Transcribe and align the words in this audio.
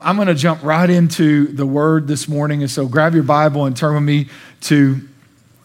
I'm 0.00 0.14
going 0.14 0.28
to 0.28 0.34
jump 0.36 0.62
right 0.62 0.88
into 0.88 1.48
the 1.48 1.66
word 1.66 2.06
this 2.06 2.28
morning. 2.28 2.62
And 2.62 2.70
so 2.70 2.86
grab 2.86 3.14
your 3.14 3.24
Bible 3.24 3.64
and 3.64 3.76
turn 3.76 3.94
with 3.94 4.04
me 4.04 4.28
to 4.60 5.00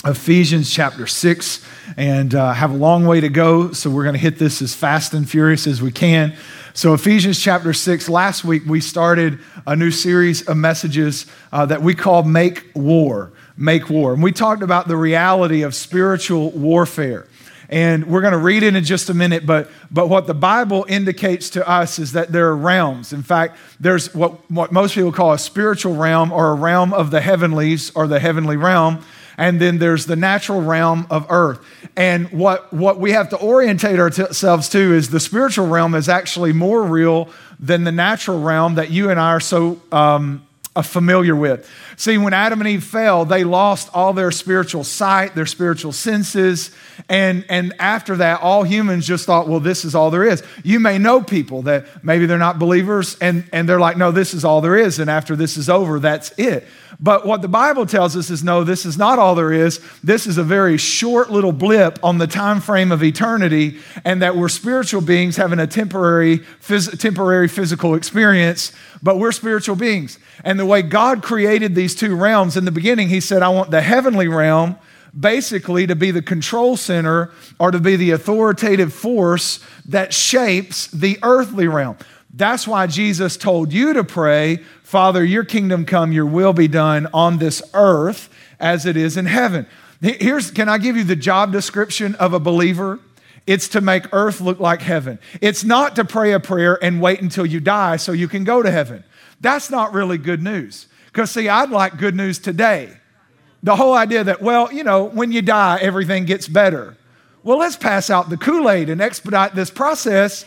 Ephesians 0.03 0.73
chapter 0.73 1.05
6 1.05 1.63
and 1.97 2.33
uh, 2.33 2.51
have 2.51 2.71
a 2.71 2.75
long 2.75 3.05
way 3.05 3.21
to 3.21 3.29
go. 3.29 3.73
So 3.73 3.91
we're 3.91 4.01
going 4.01 4.15
to 4.15 4.19
hit 4.19 4.39
this 4.39 4.59
as 4.63 4.73
fast 4.73 5.13
and 5.13 5.29
furious 5.29 5.67
as 5.67 5.83
we 5.83 5.91
can. 5.91 6.35
So, 6.73 6.95
Ephesians 6.95 7.39
chapter 7.39 7.71
6, 7.73 8.09
last 8.09 8.43
week 8.43 8.63
we 8.65 8.81
started 8.81 9.37
a 9.67 9.75
new 9.75 9.91
series 9.91 10.41
of 10.47 10.57
messages 10.57 11.27
uh, 11.51 11.67
that 11.67 11.83
we 11.83 11.93
call 11.93 12.23
Make 12.23 12.71
War. 12.73 13.31
Make 13.55 13.87
War. 13.87 14.15
And 14.15 14.23
we 14.23 14.31
talked 14.31 14.63
about 14.63 14.87
the 14.87 14.97
reality 14.97 15.61
of 15.61 15.75
spiritual 15.75 16.49
warfare. 16.49 17.27
And 17.73 18.05
we're 18.05 18.21
going 18.21 18.33
to 18.33 18.37
read 18.37 18.61
it 18.61 18.75
in 18.75 18.83
just 18.83 19.09
a 19.09 19.15
minute, 19.15 19.47
but, 19.47 19.67
but 19.89 20.07
what 20.07 20.27
the 20.27 20.35
Bible 20.35 20.85
indicates 20.87 21.49
to 21.49 21.67
us 21.67 21.97
is 21.97 22.11
that 22.11 22.31
there 22.31 22.49
are 22.49 22.55
realms. 22.55 23.13
In 23.13 23.23
fact, 23.23 23.57
there's 23.79 24.13
what, 24.13 24.33
what 24.51 24.71
most 24.71 24.93
people 24.93 25.11
call 25.11 25.33
a 25.33 25.39
spiritual 25.39 25.95
realm 25.95 26.31
or 26.31 26.51
a 26.51 26.53
realm 26.53 26.93
of 26.93 27.09
the 27.09 27.19
heavenlies 27.19 27.89
or 27.95 28.05
the 28.05 28.19
heavenly 28.19 28.57
realm. 28.57 29.03
And 29.39 29.59
then 29.59 29.79
there's 29.79 30.05
the 30.05 30.15
natural 30.15 30.61
realm 30.61 31.07
of 31.09 31.25
earth. 31.31 31.65
And 31.95 32.31
what, 32.31 32.71
what 32.71 32.99
we 32.99 33.09
have 33.13 33.29
to 33.29 33.39
orientate 33.39 33.97
ourselves 33.97 34.69
to 34.69 34.93
is 34.93 35.09
the 35.09 35.19
spiritual 35.19 35.65
realm 35.65 35.95
is 35.95 36.07
actually 36.07 36.53
more 36.53 36.83
real 36.83 37.27
than 37.59 37.85
the 37.85 37.91
natural 37.91 38.39
realm 38.39 38.75
that 38.75 38.91
you 38.91 39.09
and 39.09 39.19
I 39.19 39.31
are 39.31 39.39
so 39.39 39.81
um, 39.91 40.45
familiar 40.81 41.35
with. 41.35 41.69
See, 41.97 42.17
when 42.17 42.33
Adam 42.33 42.59
and 42.59 42.67
Eve 42.67 42.83
fell, 42.83 43.25
they 43.25 43.43
lost 43.43 43.89
all 43.93 44.13
their 44.13 44.31
spiritual 44.31 44.83
sight, 44.83 45.35
their 45.35 45.45
spiritual 45.45 45.91
senses. 45.91 46.71
And, 47.07 47.45
and 47.47 47.73
after 47.77 48.15
that, 48.17 48.41
all 48.41 48.63
humans 48.63 49.05
just 49.05 49.25
thought, 49.27 49.47
well, 49.47 49.59
this 49.59 49.85
is 49.85 49.93
all 49.93 50.09
there 50.09 50.23
is. 50.23 50.41
You 50.63 50.79
may 50.79 50.97
know 50.97 51.21
people 51.21 51.63
that 51.63 52.03
maybe 52.03 52.25
they're 52.25 52.39
not 52.39 52.57
believers 52.57 53.15
and, 53.21 53.47
and 53.53 53.69
they're 53.69 53.79
like, 53.79 53.97
no, 53.97 54.11
this 54.11 54.33
is 54.33 54.43
all 54.43 54.61
there 54.61 54.75
is. 54.75 54.97
And 54.97 55.11
after 55.11 55.35
this 55.35 55.57
is 55.57 55.69
over, 55.69 55.99
that's 55.99 56.31
it. 56.39 56.65
But 57.03 57.25
what 57.25 57.41
the 57.41 57.49
Bible 57.49 57.85
tells 57.85 58.15
us 58.15 58.29
is 58.29 58.45
no, 58.45 58.63
this 58.63 58.85
is 58.85 58.97
not 58.97 59.19
all 59.19 59.35
there 59.35 59.51
is. 59.51 59.81
This 60.01 60.25
is 60.25 60.37
a 60.37 60.43
very 60.43 60.77
short 60.77 61.29
little 61.29 61.51
blip 61.51 61.99
on 62.01 62.17
the 62.17 62.27
time 62.27 62.61
frame 62.61 62.93
of 62.93 63.03
eternity, 63.03 63.77
and 64.05 64.21
that 64.21 64.37
we're 64.37 64.47
spiritual 64.47 65.01
beings 65.01 65.35
having 65.35 65.59
a 65.59 65.67
temporary, 65.67 66.39
phys- 66.39 66.97
temporary 66.97 67.49
physical 67.49 67.93
experience, 67.93 68.71
but 69.01 69.19
we're 69.19 69.33
spiritual 69.33 69.75
beings. 69.75 70.17
And 70.45 70.57
the 70.57 70.65
way 70.65 70.81
God 70.81 71.21
created 71.21 71.75
these 71.75 71.93
two 71.93 72.15
realms 72.15 72.55
in 72.55 72.63
the 72.63 72.71
beginning, 72.71 73.09
He 73.09 73.19
said, 73.19 73.41
I 73.43 73.49
want 73.49 73.69
the 73.69 73.81
heavenly 73.81 74.29
realm 74.29 74.77
basically 75.19 75.85
to 75.87 75.95
be 75.95 76.09
the 76.09 76.21
control 76.21 76.77
center 76.77 77.33
or 77.59 77.69
to 77.69 77.79
be 77.79 77.97
the 77.97 78.11
authoritative 78.11 78.93
force 78.93 79.59
that 79.89 80.13
shapes 80.13 80.87
the 80.87 81.19
earthly 81.21 81.67
realm. 81.67 81.97
That's 82.33 82.67
why 82.67 82.87
Jesus 82.87 83.37
told 83.37 83.71
you 83.71 83.93
to 83.93 84.03
pray, 84.03 84.63
Father, 84.93 85.25
your 85.25 85.43
kingdom 85.43 85.85
come, 85.85 86.11
your 86.11 86.27
will 86.27 86.53
be 86.53 86.67
done 86.67 87.07
on 87.15 87.39
this 87.39 87.63
earth 87.73 88.29
as 88.59 88.85
it 88.85 88.95
is 88.95 89.17
in 89.17 89.25
heaven. 89.25 89.65
Here's, 90.01 90.51
can 90.51 90.69
I 90.69 90.77
give 90.77 90.95
you 90.95 91.03
the 91.03 91.15
job 91.15 91.51
description 91.51 92.13
of 92.17 92.33
a 92.33 92.39
believer? 92.39 92.99
It's 93.47 93.67
to 93.69 93.81
make 93.81 94.13
earth 94.13 94.39
look 94.39 94.59
like 94.59 94.83
heaven. 94.83 95.17
It's 95.41 95.63
not 95.63 95.95
to 95.95 96.05
pray 96.05 96.33
a 96.33 96.39
prayer 96.39 96.77
and 96.79 97.01
wait 97.01 97.23
until 97.23 97.43
you 97.43 97.59
die 97.59 97.95
so 97.95 98.11
you 98.11 98.27
can 98.27 98.43
go 98.43 98.61
to 98.61 98.69
heaven. 98.69 99.03
That's 99.41 99.71
not 99.71 99.93
really 99.93 100.19
good 100.19 100.43
news. 100.43 100.85
Because, 101.07 101.31
see, 101.31 101.49
I'd 101.49 101.71
like 101.71 101.97
good 101.97 102.15
news 102.15 102.37
today. 102.37 102.95
The 103.63 103.75
whole 103.75 103.95
idea 103.95 104.23
that, 104.25 104.43
well, 104.43 104.71
you 104.71 104.83
know, 104.83 105.05
when 105.05 105.31
you 105.31 105.41
die, 105.41 105.79
everything 105.81 106.25
gets 106.25 106.47
better. 106.47 106.95
Well, 107.41 107.57
let's 107.57 107.77
pass 107.77 108.11
out 108.11 108.29
the 108.29 108.37
Kool 108.37 108.69
Aid 108.69 108.91
and 108.91 109.01
expedite 109.01 109.55
this 109.55 109.71
process 109.71 110.45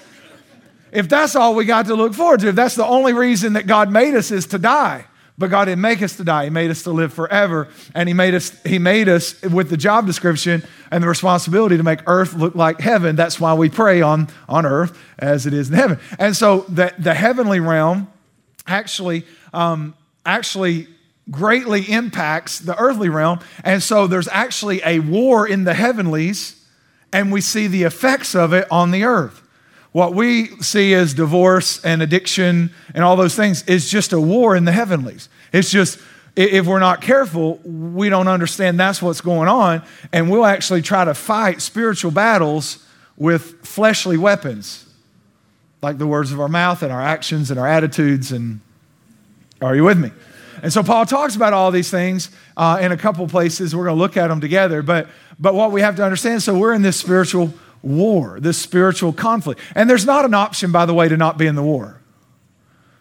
if 0.96 1.10
that's 1.10 1.36
all 1.36 1.54
we 1.54 1.66
got 1.66 1.86
to 1.86 1.94
look 1.94 2.14
forward 2.14 2.40
to, 2.40 2.48
if 2.48 2.54
that's 2.54 2.74
the 2.74 2.86
only 2.86 3.12
reason 3.12 3.52
that 3.52 3.66
God 3.66 3.90
made 3.90 4.14
us 4.14 4.30
is 4.30 4.46
to 4.46 4.58
die. 4.58 5.04
But 5.36 5.50
God 5.50 5.66
didn't 5.66 5.82
make 5.82 6.00
us 6.00 6.16
to 6.16 6.24
die. 6.24 6.44
He 6.44 6.50
made 6.50 6.70
us 6.70 6.84
to 6.84 6.90
live 6.90 7.12
forever. 7.12 7.68
And 7.94 8.08
He 8.08 8.14
made 8.14 8.34
us, 8.34 8.58
He 8.62 8.78
made 8.78 9.06
us 9.06 9.42
with 9.42 9.68
the 9.68 9.76
job 9.76 10.06
description 10.06 10.62
and 10.90 11.04
the 11.04 11.08
responsibility 11.08 11.76
to 11.76 11.82
make 11.82 12.00
earth 12.06 12.32
look 12.32 12.54
like 12.54 12.80
heaven. 12.80 13.14
That's 13.14 13.38
why 13.38 13.52
we 13.52 13.68
pray 13.68 14.00
on, 14.00 14.28
on 14.48 14.64
earth 14.64 14.98
as 15.18 15.44
it 15.44 15.52
is 15.52 15.68
in 15.68 15.74
heaven. 15.74 15.98
And 16.18 16.34
so 16.34 16.60
the, 16.60 16.94
the 16.98 17.12
heavenly 17.12 17.60
realm 17.60 18.10
actually, 18.66 19.26
um, 19.52 19.94
actually 20.24 20.88
greatly 21.30 21.82
impacts 21.82 22.58
the 22.58 22.78
earthly 22.80 23.10
realm. 23.10 23.40
And 23.64 23.82
so 23.82 24.06
there's 24.06 24.28
actually 24.28 24.80
a 24.82 25.00
war 25.00 25.46
in 25.46 25.64
the 25.64 25.74
heavenlies, 25.74 26.64
and 27.12 27.30
we 27.30 27.42
see 27.42 27.66
the 27.66 27.82
effects 27.82 28.34
of 28.34 28.54
it 28.54 28.66
on 28.70 28.92
the 28.92 29.04
earth. 29.04 29.42
What 29.96 30.12
we 30.12 30.48
see 30.60 30.92
as 30.92 31.14
divorce 31.14 31.82
and 31.82 32.02
addiction 32.02 32.70
and 32.94 33.02
all 33.02 33.16
those 33.16 33.34
things 33.34 33.62
is 33.62 33.88
just 33.88 34.12
a 34.12 34.20
war 34.20 34.54
in 34.54 34.66
the 34.66 34.72
heavenlies. 34.72 35.30
It's 35.54 35.70
just, 35.70 35.98
if 36.36 36.66
we're 36.66 36.80
not 36.80 37.00
careful, 37.00 37.54
we 37.64 38.10
don't 38.10 38.28
understand 38.28 38.78
that's 38.78 39.00
what's 39.00 39.22
going 39.22 39.48
on, 39.48 39.82
and 40.12 40.30
we'll 40.30 40.44
actually 40.44 40.82
try 40.82 41.06
to 41.06 41.14
fight 41.14 41.62
spiritual 41.62 42.10
battles 42.10 42.86
with 43.16 43.66
fleshly 43.66 44.18
weapons, 44.18 44.84
like 45.80 45.96
the 45.96 46.06
words 46.06 46.30
of 46.30 46.40
our 46.40 46.48
mouth 46.48 46.82
and 46.82 46.92
our 46.92 47.00
actions 47.00 47.50
and 47.50 47.58
our 47.58 47.66
attitudes. 47.66 48.32
And 48.32 48.60
are 49.62 49.74
you 49.74 49.84
with 49.84 49.98
me? 49.98 50.10
And 50.62 50.70
so 50.70 50.82
Paul 50.82 51.06
talks 51.06 51.36
about 51.36 51.54
all 51.54 51.70
these 51.70 51.90
things 51.90 52.30
uh, 52.58 52.80
in 52.82 52.92
a 52.92 52.98
couple 52.98 53.26
places. 53.28 53.74
We're 53.74 53.84
going 53.84 53.96
to 53.96 54.02
look 54.02 54.18
at 54.18 54.28
them 54.28 54.42
together. 54.42 54.82
But, 54.82 55.08
but 55.38 55.54
what 55.54 55.72
we 55.72 55.80
have 55.80 55.96
to 55.96 56.04
understand 56.04 56.42
so 56.42 56.58
we're 56.58 56.74
in 56.74 56.82
this 56.82 56.98
spiritual 56.98 57.54
war, 57.86 58.40
this 58.40 58.58
spiritual 58.58 59.12
conflict. 59.12 59.60
And 59.74 59.88
there's 59.88 60.04
not 60.04 60.24
an 60.24 60.34
option, 60.34 60.72
by 60.72 60.86
the 60.86 60.94
way, 60.94 61.08
to 61.08 61.16
not 61.16 61.38
be 61.38 61.46
in 61.46 61.54
the 61.54 61.62
war. 61.62 62.00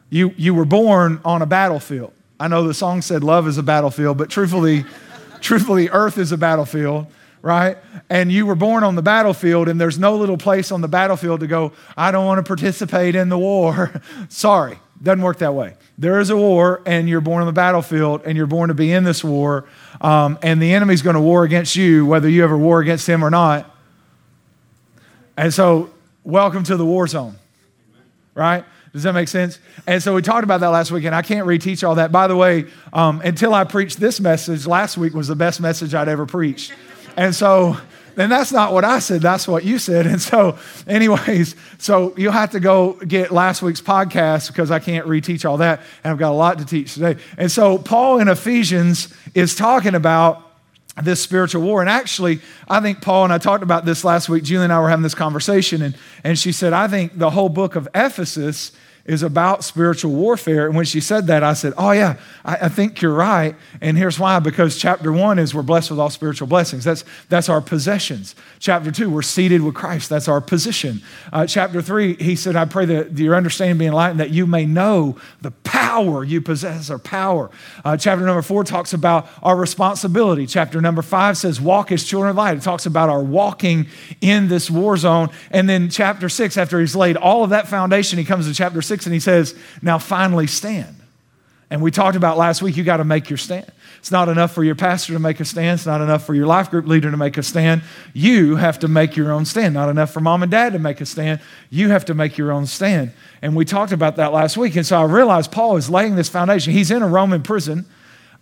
You, 0.10 0.34
you 0.38 0.54
were 0.54 0.66
born 0.66 1.20
on 1.26 1.42
a 1.42 1.46
battlefield. 1.46 2.14
I 2.40 2.48
know 2.48 2.68
the 2.68 2.74
song 2.74 3.02
said 3.02 3.24
love 3.24 3.48
is 3.48 3.58
a 3.58 3.64
battlefield, 3.64 4.18
but 4.18 4.30
truthfully, 4.30 4.86
truthfully, 5.42 5.90
earth 5.90 6.18
is 6.18 6.32
a 6.32 6.38
battlefield, 6.38 7.08
right? 7.42 7.78
And 8.10 8.32
you 8.32 8.46
were 8.46 8.56
born 8.56 8.84
on 8.84 8.96
the 8.96 9.02
battlefield, 9.02 9.68
and 9.68 9.80
there's 9.80 9.98
no 9.98 10.16
little 10.16 10.38
place 10.38 10.72
on 10.72 10.82
the 10.82 10.88
battlefield 10.88 11.40
to 11.42 11.48
go, 11.48 11.72
I 11.98 12.12
don't 12.12 12.26
want 12.26 12.38
to 12.40 12.48
participate 12.48 13.16
in 13.16 13.30
the 13.30 13.38
war. 13.38 14.02
Sorry, 14.30 14.80
doesn't 15.02 15.22
work 15.22 15.40
that 15.40 15.54
way. 15.54 15.76
There 15.98 16.20
is 16.20 16.30
a 16.30 16.38
war, 16.38 16.82
and 16.86 17.10
you're 17.10 17.22
born 17.22 17.42
on 17.42 17.48
the 17.48 17.54
battlefield, 17.54 18.22
and 18.26 18.38
you're 18.38 18.48
born 18.48 18.70
to 18.70 18.74
be 18.74 18.92
in 18.92 19.04
this 19.04 19.24
war, 19.24 19.66
um, 20.02 20.38
and 20.42 20.62
the 20.62 20.74
enemy's 20.74 21.02
going 21.02 21.16
to 21.16 21.22
war 21.22 21.44
against 21.44 21.76
you, 21.76 22.06
whether 22.06 22.30
you 22.30 22.44
ever 22.44 22.58
war 22.58 22.80
against 22.80 23.08
him 23.08 23.24
or 23.24 23.30
not. 23.30 23.75
And 25.38 25.54
so, 25.54 25.90
welcome 26.24 26.64
to 26.64 26.78
the 26.78 26.86
war 26.86 27.08
zone, 27.08 27.36
right? 28.34 28.64
Does 28.94 29.04
that 29.04 29.14
make 29.14 29.28
sense? 29.28 29.60
And 29.86 30.02
so 30.02 30.16
we 30.16 30.22
talked 30.22 30.46
about 30.46 30.62
that 30.62 30.70
last 30.70 30.90
week, 30.90 31.04
and 31.04 31.14
I 31.14 31.22
can't 31.22 31.46
reteach 31.46 31.86
all 31.86 31.96
that. 31.96 32.14
By 32.14 32.28
the 32.28 32.36
way, 32.38 32.68
um, 32.94 33.20
until 33.20 33.54
I 33.54 33.66
preached 33.66 34.00
this 34.00 34.22
message, 34.22 34.66
last 34.66 34.98
week 34.98 35.14
was 35.14 35.28
the 35.28 35.36
best 35.36 35.60
message 35.60 35.94
I'd 35.94 36.08
ever 36.08 36.26
preached. 36.26 36.72
And 37.18 37.36
so, 37.36 37.76
and 38.16 38.32
that's 38.32 38.54
not 38.54 38.72
what 38.72 38.86
I 38.86 39.00
said, 39.00 39.22
that's 39.22 39.46
what 39.46 39.66
you 39.66 39.80
said. 39.80 40.08
And 40.08 40.22
so, 40.22 40.58
anyways, 40.88 41.58
so 41.78 42.14
you'll 42.16 42.32
have 42.32 42.52
to 42.52 42.62
go 42.62 42.94
get 42.94 43.32
last 43.32 43.62
week's 43.62 43.82
podcast 43.82 44.48
because 44.48 44.72
I 44.72 44.80
can't 44.80 45.06
reteach 45.06 45.44
all 45.44 45.58
that. 45.58 45.82
And 46.06 46.12
I've 46.12 46.18
got 46.18 46.32
a 46.32 46.36
lot 46.36 46.60
to 46.60 46.66
teach 46.66 46.94
today. 46.94 47.18
And 47.38 47.52
so, 47.52 47.78
Paul 47.78 48.20
in 48.20 48.30
Ephesians 48.30 49.14
is 49.34 49.56
talking 49.56 49.96
about 49.96 50.45
this 51.02 51.22
spiritual 51.22 51.62
war. 51.62 51.82
And 51.82 51.90
actually, 51.90 52.40
I 52.70 52.80
think 52.80 53.02
Paul 53.02 53.26
and 53.26 53.34
I 53.34 53.38
talked 53.38 53.64
about 53.64 53.86
this 53.86 54.04
last 54.04 54.30
week. 54.30 54.44
Julie 54.44 54.64
and 54.64 54.74
I 54.74 54.80
were 54.80 54.90
having 54.90 55.04
this 55.04 55.16
conversation, 55.16 55.82
and, 55.82 55.98
and 56.24 56.40
she 56.40 56.52
said, 56.52 56.74
I 56.74 56.88
think 56.88 57.18
the 57.18 57.32
whole 57.32 57.50
book 57.50 57.76
of 57.76 57.88
Ephesus 57.94 58.72
is 59.06 59.22
about 59.22 59.64
spiritual 59.64 60.12
warfare. 60.12 60.66
And 60.66 60.76
when 60.76 60.86
she 60.86 61.00
said 61.00 61.28
that, 61.28 61.44
I 61.44 61.54
said, 61.54 61.74
Oh, 61.78 61.92
yeah, 61.92 62.18
I, 62.44 62.56
I, 62.64 62.70
think 62.70 63.02
you're 63.02 63.14
right. 63.14 63.56
And 63.80 63.98
here's 63.98 64.18
why 64.18 64.40
because 64.40 64.78
chapter 64.78 65.12
one 65.12 65.38
is 65.38 65.54
we're 65.54 65.62
blessed 65.62 65.92
with 65.92 66.00
all 66.00 66.10
spiritual 66.10 66.48
blessings. 66.48 66.84
That's, 66.84 67.04
that's 67.30 67.48
our 67.48 67.62
possessions. 67.62 68.36
Chapter 68.58 68.92
two, 68.92 69.12
we're 69.12 69.22
seated 69.22 69.62
with 69.62 69.76
Christ. 69.76 70.10
That's 70.10 70.28
our 70.28 70.42
position. 70.42 71.02
Uh, 71.32 71.46
chapter 71.46 71.84
three, 71.84 72.16
he 72.16 72.36
said, 72.36 72.56
I 72.56 72.66
pray 72.66 72.86
that 72.86 73.16
your 73.18 73.36
understanding 73.36 73.78
be 73.78 73.86
enlightened, 73.86 74.20
that 74.20 74.32
you 74.32 74.48
may 74.48 74.66
know 74.66 75.18
the 75.42 75.52
power 75.52 76.24
you 76.24 76.42
possess, 76.42 76.90
or 76.90 76.98
power. 76.98 77.52
Uh, 77.84 77.96
chapter 77.96 78.26
number 78.26 78.42
four 78.42 78.64
talks 78.64 78.92
about 78.92 79.30
our 79.44 79.56
responsibility. 79.56 80.48
Chapter 80.48 80.82
number 80.82 81.04
five 81.04 81.38
says, 81.38 81.62
Walk 81.62 81.92
as 81.92 82.04
children 82.04 82.32
of 82.32 82.38
light. 82.38 82.58
It 82.58 82.64
talks 82.64 82.88
about 82.88 83.10
our 83.10 83.22
walking 83.22 83.86
in 84.20 84.48
this 84.48 84.72
war 84.72 84.98
zone. 84.98 85.30
And 85.52 85.70
then 85.70 85.92
chapter 85.92 86.28
six, 86.28 86.58
after 86.58 86.80
he's 86.80 86.96
laid 86.96 87.18
all 87.18 87.44
of 87.44 87.52
that 87.52 87.68
foundation, 87.68 88.18
he 88.18 88.26
comes 88.26 88.48
to 88.48 88.54
chapter 88.54 88.82
six 88.82 88.95
6 88.96 89.06
and 89.06 89.14
he 89.14 89.20
says, 89.20 89.56
Now 89.82 89.98
finally 89.98 90.48
stand. 90.48 90.96
And 91.70 91.82
we 91.82 91.92
talked 91.92 92.16
about 92.16 92.38
last 92.38 92.62
week, 92.62 92.78
you 92.78 92.84
got 92.84 92.98
to 92.98 93.04
make 93.04 93.30
your 93.30 93.38
stand. 93.38 93.70
It's 94.00 94.12
not 94.12 94.30
enough 94.30 94.54
for 94.54 94.64
your 94.64 94.76
pastor 94.76 95.14
to 95.14 95.20
make 95.20 95.40
a 95.40 95.46
stand. 95.46 95.80
It's 95.80 95.86
not 95.86 96.00
enough 96.00 96.26
for 96.26 96.36
your 96.36 96.46
life 96.46 96.70
group 96.70 96.88
leader 96.88 97.10
to 97.10 97.18
make 97.18 97.38
a 97.38 97.44
stand. 97.44 97.82
You 98.14 98.56
have 98.56 98.80
to 98.80 98.88
make 98.88 99.18
your 99.18 99.32
own 99.32 99.46
stand. 99.46 99.74
Not 99.74 99.90
enough 99.90 100.12
for 100.12 100.22
mom 100.22 100.44
and 100.44 100.52
dad 100.52 100.74
to 100.74 100.80
make 100.80 101.02
a 101.02 101.06
stand. 101.06 101.42
You 101.72 101.90
have 101.90 102.06
to 102.06 102.14
make 102.14 102.38
your 102.38 102.52
own 102.52 102.68
stand. 102.68 103.12
And 103.42 103.56
we 103.56 103.66
talked 103.66 103.92
about 103.92 104.16
that 104.18 104.32
last 104.32 104.58
week. 104.58 104.76
And 104.76 104.86
so 104.86 105.02
I 105.02 105.04
realized 105.06 105.52
Paul 105.52 105.76
is 105.76 105.90
laying 105.90 106.16
this 106.16 106.30
foundation. 106.30 106.72
He's 106.72 106.92
in 106.92 107.02
a 107.02 107.08
Roman 107.08 107.42
prison, 107.42 107.86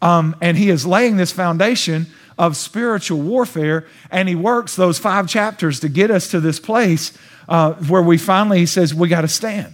um, 0.01 0.35
and 0.41 0.57
he 0.57 0.69
is 0.69 0.85
laying 0.85 1.15
this 1.15 1.31
foundation 1.31 2.07
of 2.37 2.57
spiritual 2.57 3.21
warfare. 3.21 3.87
And 4.11 4.27
he 4.27 4.35
works 4.35 4.75
those 4.75 4.99
five 4.99 5.27
chapters 5.29 5.79
to 5.79 5.89
get 5.89 6.11
us 6.11 6.29
to 6.31 6.41
this 6.41 6.59
place 6.59 7.17
uh, 7.47 7.73
where 7.73 8.03
we 8.03 8.17
finally, 8.17 8.59
he 8.59 8.65
says, 8.65 8.93
we 8.93 9.07
got 9.07 9.21
to 9.21 9.27
stand 9.29 9.73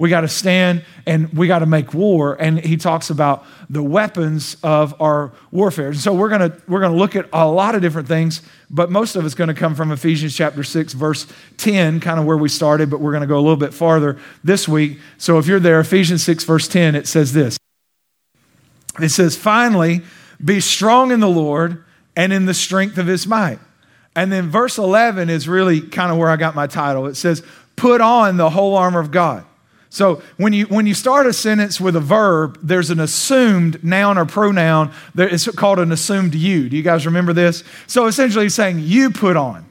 we 0.00 0.08
got 0.08 0.22
to 0.22 0.28
stand 0.28 0.82
and 1.04 1.30
we 1.34 1.46
got 1.46 1.58
to 1.58 1.66
make 1.66 1.92
war. 1.92 2.34
And 2.34 2.58
he 2.58 2.78
talks 2.78 3.10
about 3.10 3.44
the 3.68 3.82
weapons 3.82 4.56
of 4.62 4.98
our 4.98 5.30
warfare. 5.50 5.88
And 5.88 5.98
so 5.98 6.14
we're 6.14 6.30
going 6.30 6.50
to 6.50 6.62
we're 6.66 6.80
going 6.80 6.92
to 6.92 6.98
look 6.98 7.14
at 7.16 7.28
a 7.34 7.46
lot 7.46 7.74
of 7.74 7.82
different 7.82 8.08
things, 8.08 8.40
but 8.70 8.90
most 8.90 9.14
of 9.14 9.26
it's 9.26 9.34
going 9.34 9.48
to 9.48 9.54
come 9.54 9.74
from 9.74 9.92
Ephesians 9.92 10.34
chapter 10.34 10.64
6 10.64 10.94
verse 10.94 11.26
10, 11.58 12.00
kind 12.00 12.18
of 12.18 12.24
where 12.24 12.38
we 12.38 12.48
started, 12.48 12.88
but 12.88 13.00
we're 13.00 13.10
going 13.10 13.20
to 13.20 13.26
go 13.26 13.36
a 13.36 13.42
little 13.42 13.58
bit 13.58 13.74
farther 13.74 14.18
this 14.42 14.66
week. 14.66 14.98
So 15.18 15.38
if 15.38 15.46
you're 15.46 15.60
there, 15.60 15.78
Ephesians 15.80 16.22
6 16.22 16.44
verse 16.44 16.66
10, 16.66 16.94
it 16.94 17.06
says 17.06 17.34
this. 17.34 17.58
It 18.98 19.10
says, 19.10 19.36
"Finally, 19.36 20.00
be 20.42 20.60
strong 20.60 21.10
in 21.10 21.20
the 21.20 21.28
Lord 21.28 21.84
and 22.16 22.32
in 22.32 22.46
the 22.46 22.54
strength 22.54 22.96
of 22.96 23.06
his 23.06 23.26
might." 23.26 23.58
And 24.16 24.32
then 24.32 24.48
verse 24.48 24.78
11 24.78 25.28
is 25.28 25.46
really 25.46 25.82
kind 25.82 26.10
of 26.10 26.16
where 26.16 26.30
I 26.30 26.36
got 26.36 26.54
my 26.54 26.66
title. 26.66 27.06
It 27.06 27.16
says, 27.16 27.42
"Put 27.76 28.00
on 28.00 28.38
the 28.38 28.48
whole 28.48 28.74
armor 28.74 28.98
of 28.98 29.10
God." 29.10 29.44
So 29.90 30.22
when 30.36 30.52
you, 30.52 30.66
when 30.66 30.86
you 30.86 30.94
start 30.94 31.26
a 31.26 31.32
sentence 31.32 31.80
with 31.80 31.96
a 31.96 32.00
verb, 32.00 32.60
there's 32.62 32.90
an 32.90 33.00
assumed 33.00 33.82
noun 33.82 34.18
or 34.18 34.24
pronoun. 34.24 34.92
It's 35.16 35.48
called 35.56 35.80
an 35.80 35.90
assumed 35.90 36.34
you. 36.34 36.68
Do 36.68 36.76
you 36.76 36.82
guys 36.82 37.06
remember 37.06 37.32
this? 37.32 37.64
So 37.88 38.06
essentially, 38.06 38.44
he's 38.44 38.54
saying, 38.54 38.78
You 38.78 39.10
put 39.10 39.36
on 39.36 39.66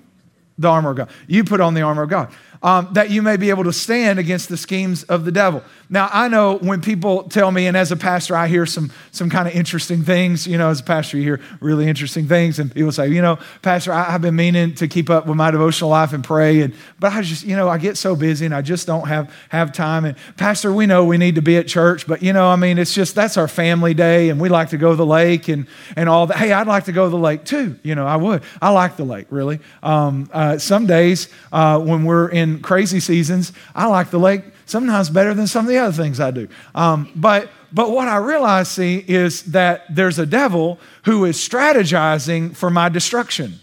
the 0.58 0.68
armor 0.68 0.92
of 0.92 0.98
God. 0.98 1.10
You 1.28 1.46
put 1.46 1.62
on 1.62 1.74
the 1.74 1.82
armor 1.82 2.04
of 2.04 2.10
God 2.10 2.34
um, 2.62 2.90
that 2.94 3.10
you 3.10 3.22
may 3.22 3.38
be 3.38 3.50
able 3.50 3.64
to 3.64 3.74
stand 3.74 4.20
against 4.20 4.50
the 4.50 4.58
schemes 4.58 5.04
of 5.04 5.24
the 5.24 5.32
devil. 5.32 5.64
Now, 5.92 6.10
I 6.12 6.28
know 6.28 6.58
when 6.58 6.82
people 6.82 7.24
tell 7.24 7.52
me, 7.52 7.66
and 7.66 7.76
as 7.76 7.92
a 7.92 7.96
pastor, 7.96 8.36
I 8.36 8.48
hear 8.48 8.66
some, 8.66 8.92
some 9.12 9.30
kind 9.30 9.48
of 9.48 9.56
interesting 9.56 10.04
things. 10.04 10.46
You 10.46 10.58
know, 10.58 10.70
as 10.70 10.82
a 10.82 10.84
pastor, 10.84 11.18
you 11.18 11.24
hear 11.24 11.42
really 11.62 11.88
interesting 11.88 12.28
things, 12.28 12.60
and 12.60 12.72
people 12.72 12.92
say, 12.92 13.08
you 13.08 13.22
know, 13.22 13.40
Pastor, 13.62 13.92
I, 13.92 14.04
have 14.12 14.22
been 14.22 14.36
meaning 14.36 14.76
to 14.76 14.88
keep 14.88 15.10
up 15.10 15.26
with 15.26 15.36
my 15.36 15.50
devotional 15.52 15.90
life 15.90 16.14
and 16.14 16.24
pray, 16.24 16.62
and 16.62 16.76
but 17.00 17.14
I 17.14 17.22
just, 17.22 17.44
you 17.44 17.56
know, 17.56 17.70
I 17.70 17.78
get 17.78 17.98
so 17.98 18.16
busy 18.16 18.46
and 18.46 18.54
I 18.54 18.62
just 18.62 18.86
don't 18.86 19.08
have, 19.08 19.34
have 19.50 19.72
time. 19.72 20.06
And 20.06 20.18
Pastor, 20.38 20.72
we 20.72 20.86
know 20.86 21.06
we 21.06 21.18
need 21.18 21.36
to 21.36 21.42
be 21.42 21.58
at 21.58 21.68
church, 21.68 22.06
but 22.06 22.22
you 22.22 22.34
know, 22.34 22.50
I 22.50 22.56
mean, 22.56 22.78
it's 22.78 22.94
just 22.94 23.16
that's 23.16 23.38
our 23.38 23.48
family 23.48 23.94
day, 23.94 24.30
and 24.30 24.40
we 24.40 24.50
like 24.50 24.70
to 24.70 24.78
go 24.78 24.92
to 24.92 24.96
the 24.96 25.06
lake 25.06 25.48
and, 25.48 25.66
and 25.96 26.08
all 26.08 26.28
that. 26.28 26.38
Hey, 26.38 26.52
I'd 26.52 26.68
like 26.68 26.86
to 26.86 26.92
go 26.92 27.06
to 27.06 27.10
the 27.10 27.18
lake 27.18 27.46
too. 27.46 27.80
You 27.84 27.96
know, 27.96 28.06
I 28.06 28.18
would. 28.18 28.44
I 28.62 28.70
like 28.70 28.98
the 28.98 29.06
lake, 29.06 29.28
really. 29.30 29.60
Um, 29.82 30.30
uh, 30.32 30.60
some 30.60 30.86
days 30.86 31.30
uh, 31.52 31.80
when 31.80 32.04
we're 32.04 32.30
in 32.30 32.49
crazy 32.58 33.00
seasons, 33.00 33.54
I 33.76 33.86
like 33.86 34.10
the 34.10 34.20
lake 34.20 34.44
sometimes 34.66 35.10
better 35.10 35.34
than 35.34 35.46
some 35.46 35.66
of 35.66 35.70
the 35.70 35.78
other 35.78 35.94
things 35.94 36.20
I 36.20 36.32
do. 36.32 36.48
Um, 36.74 37.12
but 37.16 37.50
but 37.72 37.92
what 37.92 38.08
I 38.08 38.18
realize, 38.18 38.68
see, 38.68 39.04
is 39.08 39.44
that 39.44 39.84
there's 39.94 40.18
a 40.18 40.26
devil 40.26 40.80
who 41.06 41.26
is 41.26 41.38
strategizing 41.38 42.56
for 42.56 42.70
my 42.70 42.90
destruction. 42.90 43.60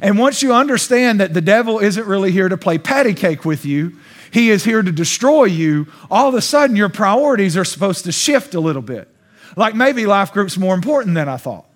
And 0.00 0.18
once 0.18 0.42
you 0.42 0.52
understand 0.52 1.20
that 1.20 1.34
the 1.34 1.40
devil 1.40 1.78
isn't 1.78 2.06
really 2.06 2.32
here 2.32 2.48
to 2.48 2.56
play 2.56 2.78
patty 2.78 3.14
cake 3.14 3.44
with 3.44 3.64
you, 3.64 3.98
he 4.32 4.50
is 4.50 4.64
here 4.64 4.82
to 4.82 4.90
destroy 4.90 5.44
you, 5.44 5.86
all 6.10 6.28
of 6.28 6.34
a 6.34 6.40
sudden 6.40 6.76
your 6.76 6.88
priorities 6.88 7.56
are 7.56 7.64
supposed 7.64 8.04
to 8.04 8.12
shift 8.12 8.54
a 8.54 8.60
little 8.60 8.82
bit. 8.82 9.08
Like 9.56 9.74
maybe 9.74 10.06
life 10.06 10.32
group's 10.32 10.56
more 10.56 10.74
important 10.74 11.14
than 11.14 11.28
I 11.28 11.36
thought. 11.36 11.66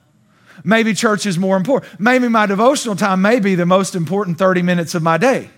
Maybe 0.65 0.95
church 0.95 1.27
is 1.27 1.39
more 1.39 1.57
important. 1.57 2.01
Maybe 2.01 2.29
my 2.29 2.47
devotional 2.47 2.97
time 2.97 3.21
may 3.21 3.39
be 3.39 3.55
the 3.55 3.67
most 3.67 3.95
important 3.95 4.39
30 4.39 4.63
minutes 4.63 4.95
of 4.95 5.03
my 5.03 5.19
day 5.19 5.51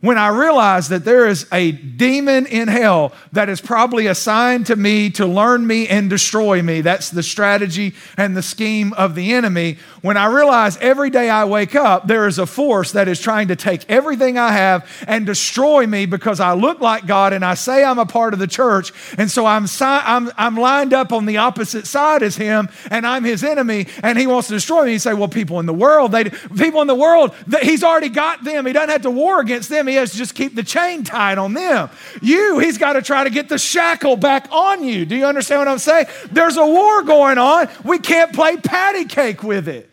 when 0.00 0.16
I 0.16 0.28
realize 0.28 0.90
that 0.90 1.04
there 1.04 1.26
is 1.26 1.46
a 1.50 1.72
demon 1.72 2.46
in 2.46 2.68
hell 2.68 3.12
that 3.32 3.48
is 3.48 3.60
probably 3.60 4.06
assigned 4.06 4.66
to 4.66 4.76
me 4.76 5.10
to 5.10 5.26
learn 5.26 5.66
me 5.66 5.88
and 5.88 6.08
destroy 6.08 6.62
me. 6.62 6.82
That's 6.82 7.10
the 7.10 7.22
strategy 7.22 7.94
and 8.16 8.36
the 8.36 8.42
scheme 8.42 8.92
of 8.92 9.16
the 9.16 9.32
enemy. 9.32 9.78
When 10.02 10.16
I 10.16 10.26
realize 10.26 10.76
every 10.76 11.10
day 11.10 11.28
I 11.28 11.46
wake 11.46 11.74
up, 11.74 12.06
there 12.06 12.28
is 12.28 12.38
a 12.38 12.46
force 12.46 12.92
that 12.92 13.08
is 13.08 13.20
trying 13.20 13.48
to 13.48 13.56
take 13.56 13.90
everything 13.90 14.38
I 14.38 14.52
have 14.52 14.88
and 15.08 15.26
destroy 15.26 15.84
me 15.84 16.06
because 16.06 16.38
I 16.38 16.52
look 16.52 16.80
like 16.80 17.06
God 17.06 17.32
and 17.32 17.44
I 17.44 17.54
say 17.54 17.82
I'm 17.82 17.98
a 17.98 18.06
part 18.06 18.34
of 18.34 18.38
the 18.38 18.46
church. 18.46 18.92
And 19.18 19.28
so 19.28 19.46
I'm, 19.46 19.66
I'm, 19.80 20.30
I'm 20.36 20.56
lined 20.56 20.92
up 20.92 21.12
on 21.12 21.26
the 21.26 21.38
opposite 21.38 21.88
side 21.88 22.22
as 22.22 22.36
him 22.36 22.68
and 22.92 23.04
I'm 23.04 23.24
his 23.24 23.42
enemy 23.42 23.88
and 24.04 24.16
he 24.16 24.28
wants 24.28 24.46
to 24.46 24.54
destroy 24.54 24.86
me. 24.86 24.92
You 24.92 24.98
say, 25.00 25.14
well, 25.14 25.26
people 25.26 25.58
in 25.58 25.66
the 25.66 25.74
world, 25.74 26.12
they, 26.12 26.24
people 26.24 26.82
in 26.82 26.86
the 26.86 26.94
world, 26.94 27.34
he's 27.62 27.82
already 27.82 28.10
got 28.10 28.44
them. 28.44 28.64
He 28.64 28.72
doesn't 28.72 28.90
have 28.90 29.02
to 29.02 29.10
war 29.10 29.40
against 29.40 29.68
them 29.68 29.87
he 29.88 29.96
has 29.96 30.12
to 30.12 30.16
just 30.16 30.34
keep 30.34 30.54
the 30.54 30.62
chain 30.62 31.04
tied 31.04 31.38
on 31.38 31.54
them. 31.54 31.90
You, 32.22 32.58
he's 32.58 32.78
got 32.78 32.94
to 32.94 33.02
try 33.02 33.24
to 33.24 33.30
get 33.30 33.48
the 33.48 33.58
shackle 33.58 34.16
back 34.16 34.48
on 34.50 34.84
you. 34.84 35.04
Do 35.04 35.16
you 35.16 35.26
understand 35.26 35.60
what 35.60 35.68
I'm 35.68 35.78
saying? 35.78 36.06
There's 36.30 36.56
a 36.56 36.66
war 36.66 37.02
going 37.02 37.38
on. 37.38 37.68
We 37.84 37.98
can't 37.98 38.32
play 38.32 38.56
patty 38.56 39.04
cake 39.04 39.42
with 39.42 39.68
it. 39.68 39.90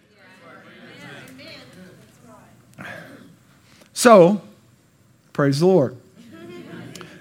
So, 3.93 4.41
praise 5.33 5.59
the 5.59 5.67
Lord. 5.67 5.97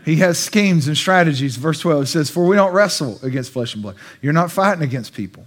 He 0.05 0.17
has 0.17 0.39
schemes 0.39 0.87
and 0.87 0.97
strategies. 0.97 1.57
Verse 1.57 1.81
12 1.81 2.03
it 2.03 2.07
says, 2.09 2.29
For 2.29 2.45
we 2.45 2.57
don't 2.57 2.75
wrestle 2.75 3.19
against 3.23 3.53
flesh 3.53 3.75
and 3.75 3.83
blood. 3.83 3.97
You're 4.21 4.35
not 4.35 4.51
fighting 4.51 4.83
against 4.83 5.15
people 5.15 5.47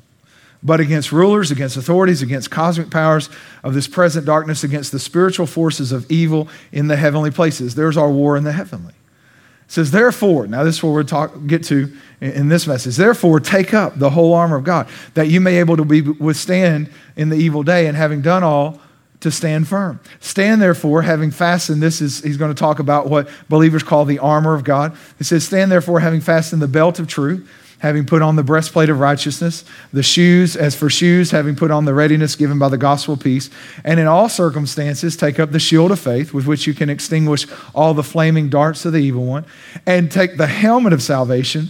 but 0.67 0.81
against 0.81 1.13
rulers, 1.13 1.49
against 1.49 1.77
authorities, 1.77 2.21
against 2.21 2.51
cosmic 2.51 2.91
powers 2.91 3.29
of 3.63 3.73
this 3.73 3.87
present 3.87 4.25
darkness, 4.25 4.65
against 4.65 4.91
the 4.91 4.99
spiritual 4.99 5.47
forces 5.47 5.93
of 5.93 6.11
evil 6.11 6.49
in 6.73 6.89
the 6.89 6.97
heavenly 6.97 7.31
places. 7.31 7.73
There's 7.73 7.95
our 7.95 8.11
war 8.11 8.35
in 8.35 8.43
the 8.43 8.51
heavenly. 8.51 8.93
It 8.93 9.71
says, 9.71 9.91
therefore, 9.91 10.45
now 10.45 10.65
this 10.65 10.75
is 10.75 10.83
what 10.83 10.91
we'll 10.91 11.05
talk, 11.05 11.31
get 11.47 11.63
to 11.65 11.95
in 12.19 12.49
this 12.49 12.67
message. 12.67 12.97
Therefore, 12.97 13.39
take 13.39 13.73
up 13.73 13.97
the 13.97 14.09
whole 14.09 14.33
armor 14.33 14.57
of 14.57 14.65
God, 14.65 14.89
that 15.13 15.29
you 15.29 15.39
may 15.39 15.51
be 15.51 15.57
able 15.59 15.77
to 15.77 15.85
be, 15.85 16.01
withstand 16.01 16.89
in 17.15 17.29
the 17.29 17.37
evil 17.37 17.63
day, 17.63 17.87
and 17.87 17.95
having 17.95 18.21
done 18.21 18.43
all, 18.43 18.81
to 19.21 19.31
stand 19.31 19.67
firm. 19.67 19.99
Stand 20.19 20.61
therefore, 20.61 21.01
having 21.01 21.31
fastened, 21.31 21.81
this 21.81 22.01
is, 22.01 22.21
he's 22.21 22.37
going 22.37 22.53
to 22.53 22.59
talk 22.59 22.79
about 22.79 23.07
what 23.07 23.29
believers 23.49 23.83
call 23.83 24.05
the 24.05 24.19
armor 24.19 24.53
of 24.53 24.63
God. 24.63 24.95
It 25.19 25.23
says, 25.23 25.45
Stand 25.45 25.71
therefore, 25.71 26.01
having 26.01 26.21
fastened 26.21 26.61
the 26.61 26.67
belt 26.67 26.99
of 26.99 27.07
truth 27.07 27.49
having 27.79 28.05
put 28.05 28.21
on 28.21 28.35
the 28.35 28.43
breastplate 28.43 28.89
of 28.89 28.99
righteousness, 28.99 29.63
the 29.93 30.01
shoes, 30.01 30.55
as 30.55 30.75
for 30.75 30.89
shoes, 30.89 31.31
having 31.31 31.55
put 31.55 31.69
on 31.69 31.85
the 31.85 31.93
readiness 31.93 32.35
given 32.35 32.57
by 32.57 32.69
the 32.69 32.77
gospel 32.77 33.15
peace, 33.15 33.49
and 33.83 33.99
in 33.99 34.07
all 34.07 34.27
circumstances, 34.27 35.15
take 35.15 35.39
up 35.39 35.51
the 35.51 35.59
shield 35.59 35.91
of 35.91 35.99
faith 35.99 36.33
with 36.33 36.47
which 36.47 36.65
you 36.65 36.73
can 36.73 36.89
extinguish 36.89 37.45
all 37.75 37.93
the 37.93 38.03
flaming 38.03 38.49
darts 38.49 38.83
of 38.85 38.93
the 38.93 38.99
evil 38.99 39.25
one, 39.25 39.45
and 39.85 40.11
take 40.11 40.37
the 40.37 40.47
helmet 40.47 40.93
of 40.93 41.03
salvation 41.03 41.67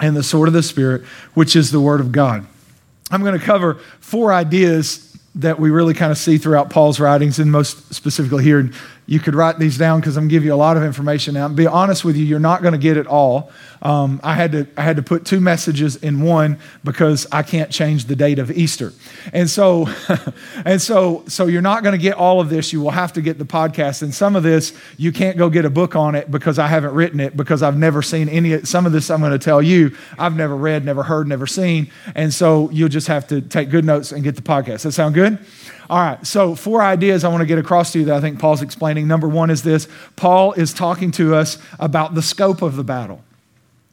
and 0.00 0.16
the 0.16 0.22
sword 0.22 0.48
of 0.48 0.54
the 0.54 0.62
Spirit, 0.62 1.02
which 1.34 1.56
is 1.56 1.70
the 1.70 1.80
word 1.80 2.00
of 2.00 2.12
God. 2.12 2.46
I'm 3.10 3.22
going 3.22 3.38
to 3.38 3.44
cover 3.44 3.74
four 4.00 4.32
ideas 4.32 5.08
that 5.34 5.58
we 5.58 5.70
really 5.70 5.94
kind 5.94 6.12
of 6.12 6.18
see 6.18 6.38
throughout 6.38 6.70
Paul's 6.70 7.00
writings, 7.00 7.38
and 7.38 7.50
most 7.50 7.92
specifically 7.94 8.44
here. 8.44 8.70
You 9.06 9.18
could 9.18 9.34
write 9.34 9.58
these 9.58 9.76
down 9.76 10.00
because 10.00 10.16
I'm 10.16 10.28
give 10.28 10.44
you 10.44 10.54
a 10.54 10.56
lot 10.56 10.76
of 10.76 10.84
information 10.84 11.34
now. 11.34 11.46
And 11.46 11.56
be 11.56 11.66
honest 11.66 12.04
with 12.04 12.16
you, 12.16 12.24
you're 12.24 12.38
not 12.38 12.62
going 12.62 12.72
to 12.72 12.78
get 12.78 12.96
it 12.96 13.06
all. 13.06 13.50
Um, 13.82 14.20
I, 14.22 14.34
had 14.34 14.52
to, 14.52 14.66
I 14.76 14.82
had 14.82 14.96
to 14.96 15.02
put 15.02 15.24
two 15.24 15.40
messages 15.40 15.96
in 15.96 16.22
one 16.22 16.58
because 16.84 17.26
I 17.32 17.42
can't 17.42 17.70
change 17.70 18.04
the 18.04 18.14
date 18.14 18.38
of 18.38 18.52
Easter. 18.52 18.92
And 19.32 19.50
so, 19.50 19.88
and 20.64 20.80
so, 20.80 21.24
so 21.26 21.46
you're 21.46 21.62
not 21.62 21.82
going 21.82 21.92
to 21.92 22.02
get 22.02 22.16
all 22.16 22.40
of 22.40 22.48
this. 22.48 22.72
You 22.72 22.80
will 22.80 22.92
have 22.92 23.12
to 23.14 23.20
get 23.20 23.38
the 23.38 23.44
podcast. 23.44 24.02
And 24.02 24.14
some 24.14 24.36
of 24.36 24.44
this, 24.44 24.72
you 24.96 25.10
can't 25.10 25.36
go 25.36 25.50
get 25.50 25.64
a 25.64 25.70
book 25.70 25.96
on 25.96 26.14
it 26.14 26.30
because 26.30 26.60
I 26.60 26.68
haven't 26.68 26.94
written 26.94 27.18
it 27.18 27.36
because 27.36 27.60
I've 27.60 27.76
never 27.76 28.02
seen 28.02 28.28
any. 28.28 28.64
Some 28.64 28.86
of 28.86 28.92
this 28.92 29.10
I'm 29.10 29.20
going 29.20 29.32
to 29.32 29.38
tell 29.38 29.60
you 29.60 29.96
I've 30.16 30.36
never 30.36 30.56
read, 30.56 30.84
never 30.84 31.02
heard, 31.02 31.26
never 31.26 31.48
seen. 31.48 31.90
And 32.14 32.32
so 32.32 32.70
you'll 32.70 32.88
just 32.88 33.08
have 33.08 33.26
to 33.28 33.40
take 33.40 33.68
good 33.68 33.84
notes 33.84 34.12
and 34.12 34.22
get 34.22 34.36
the 34.36 34.42
podcast. 34.42 34.82
That 34.82 34.92
sound 34.92 35.16
good? 35.16 35.38
All 35.90 35.98
right, 35.98 36.24
so 36.26 36.54
four 36.54 36.82
ideas 36.82 37.24
I 37.24 37.28
want 37.28 37.40
to 37.40 37.46
get 37.46 37.58
across 37.58 37.92
to 37.92 37.98
you 37.98 38.04
that 38.06 38.16
I 38.16 38.20
think 38.20 38.38
Paul's 38.38 38.62
explaining. 38.62 39.08
Number 39.08 39.28
one 39.28 39.50
is 39.50 39.62
this 39.62 39.88
Paul 40.16 40.52
is 40.52 40.72
talking 40.72 41.10
to 41.12 41.34
us 41.34 41.58
about 41.78 42.14
the 42.14 42.22
scope 42.22 42.62
of 42.62 42.76
the 42.76 42.84
battle. 42.84 43.22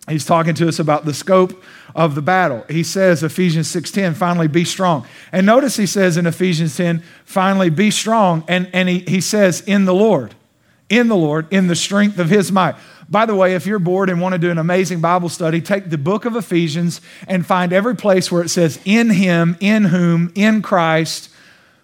He's 0.07 0.25
talking 0.25 0.55
to 0.55 0.67
us 0.67 0.79
about 0.79 1.05
the 1.05 1.13
scope 1.13 1.63
of 1.95 2.15
the 2.15 2.21
battle. 2.21 2.65
He 2.69 2.83
says, 2.83 3.23
Ephesians 3.23 3.67
6:10, 3.67 4.15
finally 4.15 4.47
be 4.47 4.65
strong. 4.65 5.05
And 5.31 5.45
notice 5.45 5.77
he 5.77 5.85
says 5.85 6.17
in 6.17 6.25
Ephesians 6.25 6.75
10, 6.75 7.03
finally 7.25 7.69
be 7.69 7.91
strong. 7.91 8.43
And, 8.47 8.69
and 8.73 8.89
he, 8.89 8.99
he 8.99 9.21
says, 9.21 9.61
in 9.61 9.85
the 9.85 9.93
Lord, 9.93 10.33
in 10.89 11.07
the 11.07 11.15
Lord, 11.15 11.51
in 11.51 11.67
the 11.67 11.75
strength 11.75 12.17
of 12.17 12.29
his 12.29 12.51
might. 12.51 12.75
By 13.09 13.25
the 13.25 13.35
way, 13.35 13.55
if 13.55 13.65
you're 13.65 13.79
bored 13.79 14.09
and 14.09 14.21
want 14.21 14.33
to 14.33 14.39
do 14.39 14.51
an 14.51 14.57
amazing 14.59 15.01
Bible 15.01 15.29
study, 15.29 15.61
take 15.61 15.89
the 15.89 15.97
book 15.97 16.25
of 16.25 16.35
Ephesians 16.35 17.01
and 17.27 17.45
find 17.45 17.73
every 17.73 17.95
place 17.95 18.31
where 18.31 18.43
it 18.43 18.49
says 18.49 18.79
in 18.85 19.09
him, 19.09 19.57
in 19.59 19.85
whom, 19.85 20.31
in 20.35 20.61
Christ, 20.61 21.29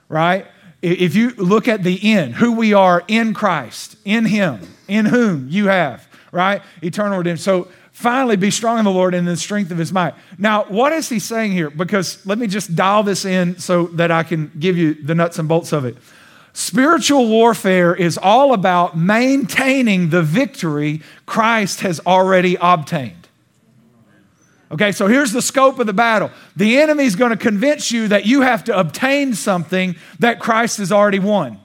right? 0.10 0.48
If 0.82 1.16
you 1.16 1.32
look 1.32 1.68
at 1.68 1.84
the 1.84 1.96
in, 1.96 2.34
who 2.34 2.52
we 2.54 2.74
are 2.74 3.04
in 3.08 3.34
Christ, 3.34 3.98
in 4.06 4.26
Him, 4.26 4.60
in 4.88 5.06
whom 5.06 5.48
you 5.50 5.68
have, 5.68 6.08
right? 6.32 6.62
Eternal 6.82 7.18
redemption. 7.18 7.44
So 7.44 7.68
finally 7.92 8.36
be 8.36 8.52
strong 8.52 8.78
in 8.78 8.86
the 8.86 8.92
Lord 8.92 9.14
and 9.14 9.28
in 9.28 9.34
the 9.34 9.40
strength 9.40 9.72
of 9.72 9.78
his 9.78 9.94
might. 9.94 10.14
Now, 10.38 10.66
what 10.66 10.92
is 10.92 11.08
he 11.08 11.18
saying 11.18 11.54
here? 11.54 11.70
Because 11.70 12.24
let 12.26 12.38
me 12.38 12.46
just 12.46 12.76
dial 12.76 13.04
this 13.04 13.24
in 13.24 13.58
so 13.58 13.88
that 13.88 14.12
I 14.12 14.24
can 14.24 14.52
give 14.60 14.78
you 14.78 14.94
the 14.94 15.16
nuts 15.16 15.40
and 15.40 15.48
bolts 15.48 15.72
of 15.72 15.86
it. 15.86 15.98
Spiritual 16.52 17.28
warfare 17.28 17.96
is 17.96 18.18
all 18.18 18.54
about 18.54 18.98
maintaining 18.98 20.10
the 20.10 20.22
victory 20.22 21.02
Christ 21.26 21.82
has 21.82 22.00
already 22.06 22.58
obtained. 22.60 23.25
Okay, 24.72 24.92
so 24.92 25.08
here's 25.08 25.32
the 25.32 25.42
scope 25.42 25.80
of 25.80 25.86
the 25.86 25.94
battle. 25.94 26.32
The 26.56 26.80
enemy's 26.80 27.16
going 27.16 27.32
to 27.32 27.38
convince 27.38 27.92
you 27.92 28.08
that 28.08 28.26
you 28.26 28.42
have 28.42 28.64
to 28.66 28.78
obtain 28.78 29.36
something 29.36 29.96
that 30.20 30.40
Christ 30.40 30.80
has 30.80 30.92
already 30.92 31.20
won. 31.20 31.60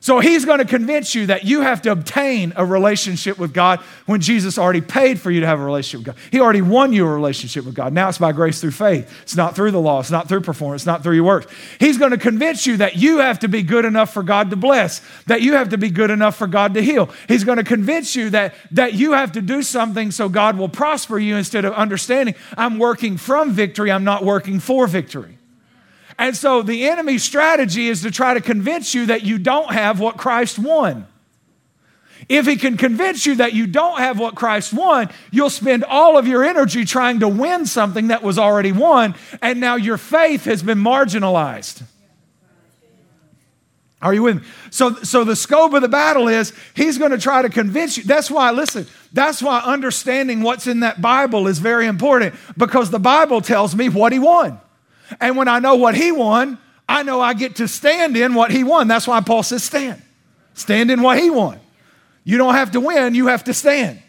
So 0.00 0.18
he's 0.18 0.46
going 0.46 0.60
to 0.60 0.64
convince 0.64 1.14
you 1.14 1.26
that 1.26 1.44
you 1.44 1.60
have 1.60 1.82
to 1.82 1.92
obtain 1.92 2.54
a 2.56 2.64
relationship 2.64 3.38
with 3.38 3.52
God 3.52 3.80
when 4.06 4.22
Jesus 4.22 4.56
already 4.56 4.80
paid 4.80 5.20
for 5.20 5.30
you 5.30 5.40
to 5.40 5.46
have 5.46 5.60
a 5.60 5.64
relationship 5.64 6.06
with 6.06 6.16
God. 6.16 6.22
He 6.32 6.40
already 6.40 6.62
won 6.62 6.94
you 6.94 7.06
a 7.06 7.10
relationship 7.10 7.66
with 7.66 7.74
God. 7.74 7.92
Now 7.92 8.08
it's 8.08 8.16
by 8.16 8.32
grace 8.32 8.62
through 8.62 8.70
faith. 8.70 9.12
It's 9.22 9.36
not 9.36 9.54
through 9.54 9.72
the 9.72 9.80
law, 9.80 10.00
it's 10.00 10.10
not 10.10 10.26
through 10.26 10.40
performance, 10.40 10.82
it's 10.82 10.86
not 10.86 11.02
through 11.02 11.16
your 11.16 11.24
works. 11.24 11.52
He's 11.78 11.98
going 11.98 12.12
to 12.12 12.18
convince 12.18 12.66
you 12.66 12.78
that 12.78 12.96
you 12.96 13.18
have 13.18 13.40
to 13.40 13.48
be 13.48 13.62
good 13.62 13.84
enough 13.84 14.14
for 14.14 14.22
God 14.22 14.48
to 14.50 14.56
bless, 14.56 15.02
that 15.26 15.42
you 15.42 15.52
have 15.52 15.68
to 15.68 15.78
be 15.78 15.90
good 15.90 16.10
enough 16.10 16.36
for 16.36 16.46
God 16.46 16.72
to 16.74 16.82
heal. 16.82 17.10
He's 17.28 17.44
going 17.44 17.58
to 17.58 17.64
convince 17.64 18.16
you 18.16 18.30
that, 18.30 18.54
that 18.70 18.94
you 18.94 19.12
have 19.12 19.32
to 19.32 19.42
do 19.42 19.62
something 19.62 20.10
so 20.10 20.30
God 20.30 20.56
will 20.56 20.70
prosper 20.70 21.18
you 21.18 21.36
instead 21.36 21.66
of 21.66 21.74
understanding 21.74 22.34
I'm 22.56 22.78
working 22.78 23.18
from 23.18 23.52
victory, 23.52 23.92
I'm 23.92 24.04
not 24.04 24.24
working 24.24 24.60
for 24.60 24.86
victory. 24.86 25.36
And 26.20 26.36
so 26.36 26.60
the 26.60 26.86
enemy's 26.86 27.24
strategy 27.24 27.88
is 27.88 28.02
to 28.02 28.10
try 28.10 28.34
to 28.34 28.42
convince 28.42 28.94
you 28.94 29.06
that 29.06 29.22
you 29.22 29.38
don't 29.38 29.72
have 29.72 30.00
what 30.00 30.18
Christ 30.18 30.58
won. 30.58 31.06
If 32.28 32.46
he 32.46 32.56
can 32.56 32.76
convince 32.76 33.24
you 33.24 33.36
that 33.36 33.54
you 33.54 33.66
don't 33.66 33.98
have 33.98 34.20
what 34.20 34.34
Christ 34.34 34.74
won, 34.74 35.08
you'll 35.30 35.48
spend 35.48 35.82
all 35.82 36.18
of 36.18 36.28
your 36.28 36.44
energy 36.44 36.84
trying 36.84 37.20
to 37.20 37.28
win 37.28 37.64
something 37.64 38.08
that 38.08 38.22
was 38.22 38.38
already 38.38 38.70
won, 38.70 39.14
and 39.40 39.60
now 39.60 39.76
your 39.76 39.96
faith 39.96 40.44
has 40.44 40.62
been 40.62 40.78
marginalized. 40.78 41.82
Are 44.02 44.12
you 44.12 44.22
with 44.22 44.42
me? 44.42 44.48
So, 44.70 44.96
so 44.96 45.24
the 45.24 45.34
scope 45.34 45.72
of 45.72 45.80
the 45.80 45.88
battle 45.88 46.28
is 46.28 46.52
he's 46.74 46.98
going 46.98 47.12
to 47.12 47.18
try 47.18 47.40
to 47.40 47.48
convince 47.48 47.96
you. 47.96 48.04
That's 48.04 48.30
why, 48.30 48.50
listen, 48.50 48.86
that's 49.14 49.42
why 49.42 49.60
understanding 49.60 50.42
what's 50.42 50.66
in 50.66 50.80
that 50.80 51.00
Bible 51.00 51.48
is 51.48 51.58
very 51.58 51.86
important 51.86 52.34
because 52.58 52.90
the 52.90 52.98
Bible 52.98 53.40
tells 53.40 53.74
me 53.74 53.88
what 53.88 54.12
he 54.12 54.18
won. 54.18 54.60
And 55.18 55.36
when 55.36 55.48
I 55.48 55.58
know 55.58 55.76
what 55.76 55.94
he 55.94 56.12
won, 56.12 56.58
I 56.88 57.02
know 57.02 57.20
I 57.20 57.34
get 57.34 57.56
to 57.56 57.68
stand 57.68 58.16
in 58.16 58.34
what 58.34 58.50
he 58.50 58.64
won. 58.64 58.88
That's 58.88 59.06
why 59.06 59.20
Paul 59.20 59.42
says 59.42 59.64
stand. 59.64 60.02
Stand 60.54 60.90
in 60.90 61.02
what 61.02 61.18
he 61.18 61.30
won. 61.30 61.58
You 62.24 62.36
don't 62.36 62.54
have 62.54 62.72
to 62.72 62.80
win, 62.80 63.14
you 63.14 63.28
have 63.28 63.44
to 63.44 63.54
stand. 63.54 64.02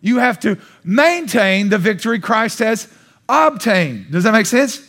You 0.00 0.18
have 0.18 0.40
to 0.40 0.56
maintain 0.82 1.68
the 1.68 1.78
victory 1.78 2.20
Christ 2.20 2.58
has 2.60 2.88
obtained. 3.28 4.10
Does 4.10 4.24
that 4.24 4.32
make 4.32 4.46
sense? 4.46 4.86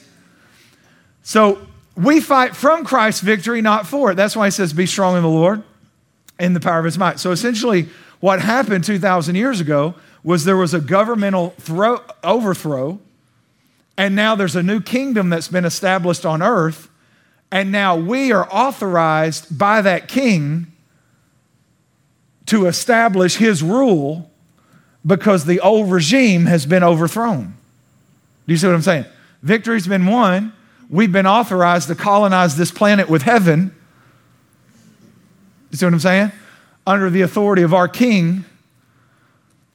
So 1.23 1.67
we 1.95 2.21
fight 2.21 2.55
from 2.55 2.85
Christ's 2.85 3.21
victory, 3.21 3.61
not 3.61 3.85
for 3.85 4.11
it. 4.11 4.15
That's 4.15 4.35
why 4.35 4.47
he 4.47 4.51
says, 4.51 4.73
Be 4.73 4.85
strong 4.85 5.17
in 5.17 5.21
the 5.21 5.29
Lord 5.29 5.63
in 6.39 6.53
the 6.53 6.59
power 6.59 6.79
of 6.79 6.85
his 6.85 6.97
might. 6.97 7.19
So 7.19 7.31
essentially, 7.31 7.87
what 8.19 8.41
happened 8.41 8.83
2,000 8.83 9.35
years 9.35 9.59
ago 9.59 9.95
was 10.23 10.45
there 10.45 10.57
was 10.57 10.73
a 10.73 10.79
governmental 10.79 11.51
throw, 11.59 12.01
overthrow 12.23 12.99
and 13.97 14.15
now 14.15 14.35
there's 14.35 14.55
a 14.55 14.63
new 14.63 14.81
kingdom 14.81 15.29
that's 15.29 15.47
been 15.47 15.65
established 15.65 16.25
on 16.25 16.41
earth. 16.41 16.89
And 17.51 17.71
now 17.71 17.97
we 17.97 18.31
are 18.31 18.47
authorized 18.49 19.57
by 19.57 19.81
that 19.81 20.07
king 20.07 20.71
to 22.45 22.65
establish 22.65 23.35
his 23.35 23.61
rule 23.61 24.31
because 25.05 25.45
the 25.45 25.59
old 25.59 25.91
regime 25.91 26.45
has 26.45 26.65
been 26.65 26.83
overthrown. 26.83 27.55
Do 28.47 28.53
you 28.53 28.57
see 28.57 28.67
what 28.67 28.75
I'm 28.75 28.81
saying? 28.81 29.05
Victory's 29.43 29.87
been 29.87 30.05
won. 30.05 30.53
We've 30.89 31.11
been 31.11 31.27
authorized 31.27 31.87
to 31.89 31.95
colonize 31.95 32.57
this 32.57 32.71
planet 32.71 33.09
with 33.09 33.21
heaven. 33.21 33.75
You 35.71 35.77
see 35.77 35.85
what 35.85 35.93
I'm 35.93 35.99
saying? 35.99 36.31
Under 36.85 37.09
the 37.09 37.21
authority 37.21 37.61
of 37.61 37.73
our 37.73 37.87
king. 37.87 38.45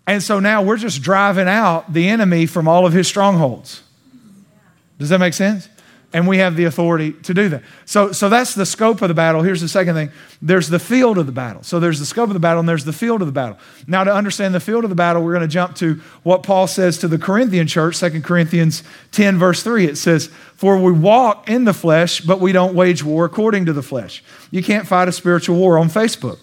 And 0.06 0.22
so 0.22 0.38
now 0.40 0.62
we're 0.62 0.76
just 0.76 1.02
driving 1.02 1.48
out 1.48 1.92
the 1.92 2.08
enemy 2.08 2.46
from 2.46 2.68
all 2.68 2.86
of 2.86 2.92
his 2.92 3.08
strongholds. 3.08 3.82
Does 4.98 5.10
that 5.10 5.18
make 5.18 5.34
sense? 5.34 5.68
And 6.12 6.26
we 6.26 6.38
have 6.38 6.56
the 6.56 6.64
authority 6.64 7.12
to 7.12 7.34
do 7.34 7.48
that. 7.48 7.62
So, 7.84 8.12
so 8.12 8.28
that's 8.28 8.54
the 8.54 8.64
scope 8.64 9.02
of 9.02 9.08
the 9.08 9.14
battle. 9.14 9.42
Here's 9.42 9.60
the 9.60 9.68
second 9.68 9.96
thing 9.96 10.10
there's 10.40 10.68
the 10.68 10.78
field 10.78 11.18
of 11.18 11.26
the 11.26 11.32
battle. 11.32 11.62
So 11.62 11.80
there's 11.80 11.98
the 11.98 12.06
scope 12.06 12.28
of 12.28 12.34
the 12.34 12.40
battle 12.40 12.60
and 12.60 12.68
there's 12.68 12.84
the 12.84 12.92
field 12.92 13.20
of 13.20 13.26
the 13.26 13.32
battle. 13.32 13.58
Now, 13.86 14.04
to 14.04 14.14
understand 14.14 14.54
the 14.54 14.60
field 14.60 14.84
of 14.84 14.90
the 14.90 14.96
battle, 14.96 15.22
we're 15.22 15.34
going 15.34 15.42
to 15.42 15.48
jump 15.48 15.74
to 15.76 16.00
what 16.22 16.42
Paul 16.42 16.68
says 16.68 16.96
to 16.98 17.08
the 17.08 17.18
Corinthian 17.18 17.66
church, 17.66 17.98
2 17.98 18.22
Corinthians 18.22 18.82
10, 19.12 19.36
verse 19.36 19.62
3. 19.62 19.86
It 19.86 19.96
says, 19.96 20.28
For 20.54 20.80
we 20.80 20.92
walk 20.92 21.50
in 21.50 21.64
the 21.64 21.74
flesh, 21.74 22.20
but 22.20 22.40
we 22.40 22.52
don't 22.52 22.74
wage 22.74 23.02
war 23.02 23.24
according 23.24 23.66
to 23.66 23.72
the 23.72 23.82
flesh. 23.82 24.22
You 24.50 24.62
can't 24.62 24.86
fight 24.86 25.08
a 25.08 25.12
spiritual 25.12 25.56
war 25.56 25.76
on 25.76 25.90
Facebook. 25.90 26.38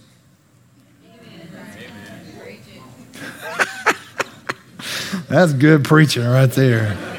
That's 5.30 5.54
good 5.54 5.84
preaching 5.84 6.26
right 6.26 6.52
there. 6.52 7.13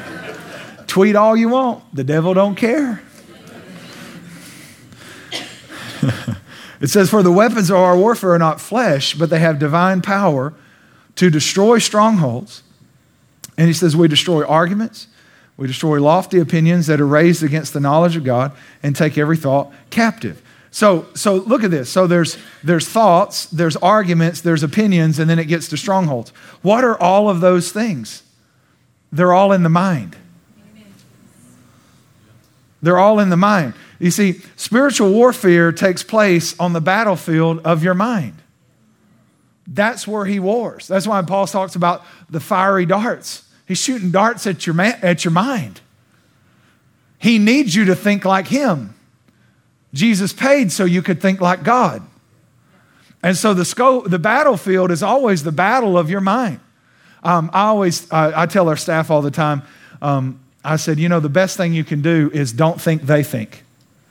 Tweet 0.95 1.17
all 1.17 1.35
you 1.35 1.49
want, 1.49 1.83
the 1.93 2.05
devil 2.05 2.33
don't 2.33 2.55
care. 2.55 3.01
it 6.79 6.87
says, 6.87 7.09
For 7.09 7.21
the 7.21 7.33
weapons 7.33 7.69
of 7.69 7.75
our 7.75 7.97
warfare 7.97 8.31
are 8.31 8.39
not 8.39 8.61
flesh, 8.61 9.13
but 9.13 9.29
they 9.29 9.39
have 9.39 9.59
divine 9.59 10.01
power 10.01 10.53
to 11.17 11.29
destroy 11.29 11.79
strongholds. 11.79 12.63
And 13.57 13.67
he 13.67 13.73
says, 13.73 13.93
We 13.93 14.07
destroy 14.07 14.45
arguments, 14.45 15.07
we 15.57 15.67
destroy 15.67 16.01
lofty 16.01 16.39
opinions 16.39 16.87
that 16.87 17.01
are 17.01 17.05
raised 17.05 17.43
against 17.43 17.73
the 17.73 17.81
knowledge 17.81 18.15
of 18.15 18.23
God, 18.23 18.53
and 18.81 18.95
take 18.95 19.17
every 19.17 19.35
thought 19.35 19.73
captive. 19.89 20.41
So, 20.71 21.07
so 21.13 21.35
look 21.35 21.65
at 21.65 21.71
this. 21.71 21.89
So 21.89 22.07
there's, 22.07 22.37
there's 22.63 22.87
thoughts, 22.87 23.47
there's 23.47 23.75
arguments, 23.75 24.39
there's 24.39 24.63
opinions, 24.63 25.19
and 25.19 25.29
then 25.29 25.39
it 25.39 25.49
gets 25.49 25.67
to 25.67 25.75
strongholds. 25.75 26.29
What 26.61 26.85
are 26.85 26.97
all 26.97 27.27
of 27.27 27.41
those 27.41 27.73
things? 27.73 28.23
They're 29.11 29.33
all 29.33 29.51
in 29.51 29.63
the 29.63 29.69
mind. 29.69 30.15
They're 32.85 32.99
all 32.99 33.19
in 33.19 33.29
the 33.29 33.37
mind. 33.37 33.73
You 33.97 34.11
see, 34.11 34.41
spiritual 34.55 35.11
warfare 35.11 35.71
takes 35.71 36.03
place 36.03 36.57
on 36.59 36.73
the 36.73 36.81
battlefield 36.81 37.65
of 37.65 37.83
your 37.83 37.95
mind. 37.95 38.43
That's 39.65 40.07
where 40.07 40.25
he 40.25 40.39
wars. 40.39 40.87
That's 40.87 41.07
why 41.07 41.19
Paul 41.23 41.47
talks 41.47 41.75
about 41.75 42.05
the 42.29 42.39
fiery 42.39 42.85
darts. 42.85 43.43
He's 43.67 43.79
shooting 43.79 44.11
darts 44.11 44.45
at 44.45 44.67
your, 44.67 44.79
at 44.79 45.25
your 45.25 45.31
mind. 45.31 45.81
He 47.17 47.39
needs 47.39 47.73
you 47.73 47.85
to 47.85 47.95
think 47.95 48.23
like 48.23 48.49
him. 48.49 48.93
Jesus 49.91 50.31
paid 50.31 50.71
so 50.71 50.85
you 50.85 51.01
could 51.01 51.19
think 51.19 51.41
like 51.41 51.63
God. 51.63 52.03
And 53.23 53.35
so 53.35 53.55
the 53.55 53.65
scope, 53.65 54.11
the 54.11 54.19
battlefield 54.19 54.91
is 54.91 55.01
always 55.01 55.41
the 55.41 55.51
battle 55.51 55.97
of 55.97 56.11
your 56.11 56.21
mind. 56.21 56.59
Um, 57.23 57.49
I 57.51 57.63
always, 57.63 58.11
uh, 58.11 58.33
I 58.35 58.45
tell 58.45 58.69
our 58.69 58.77
staff 58.77 59.09
all 59.09 59.23
the 59.23 59.31
time, 59.31 59.63
um, 60.03 60.39
I 60.65 60.77
said, 60.77 60.99
you 60.99 61.07
know, 61.07 61.19
the 61.19 61.29
best 61.29 61.57
thing 61.57 61.73
you 61.73 61.83
can 61.83 62.01
do 62.01 62.31
is 62.33 62.51
don't 62.51 62.81
think 62.81 63.03
they 63.03 63.23
think. 63.23 63.63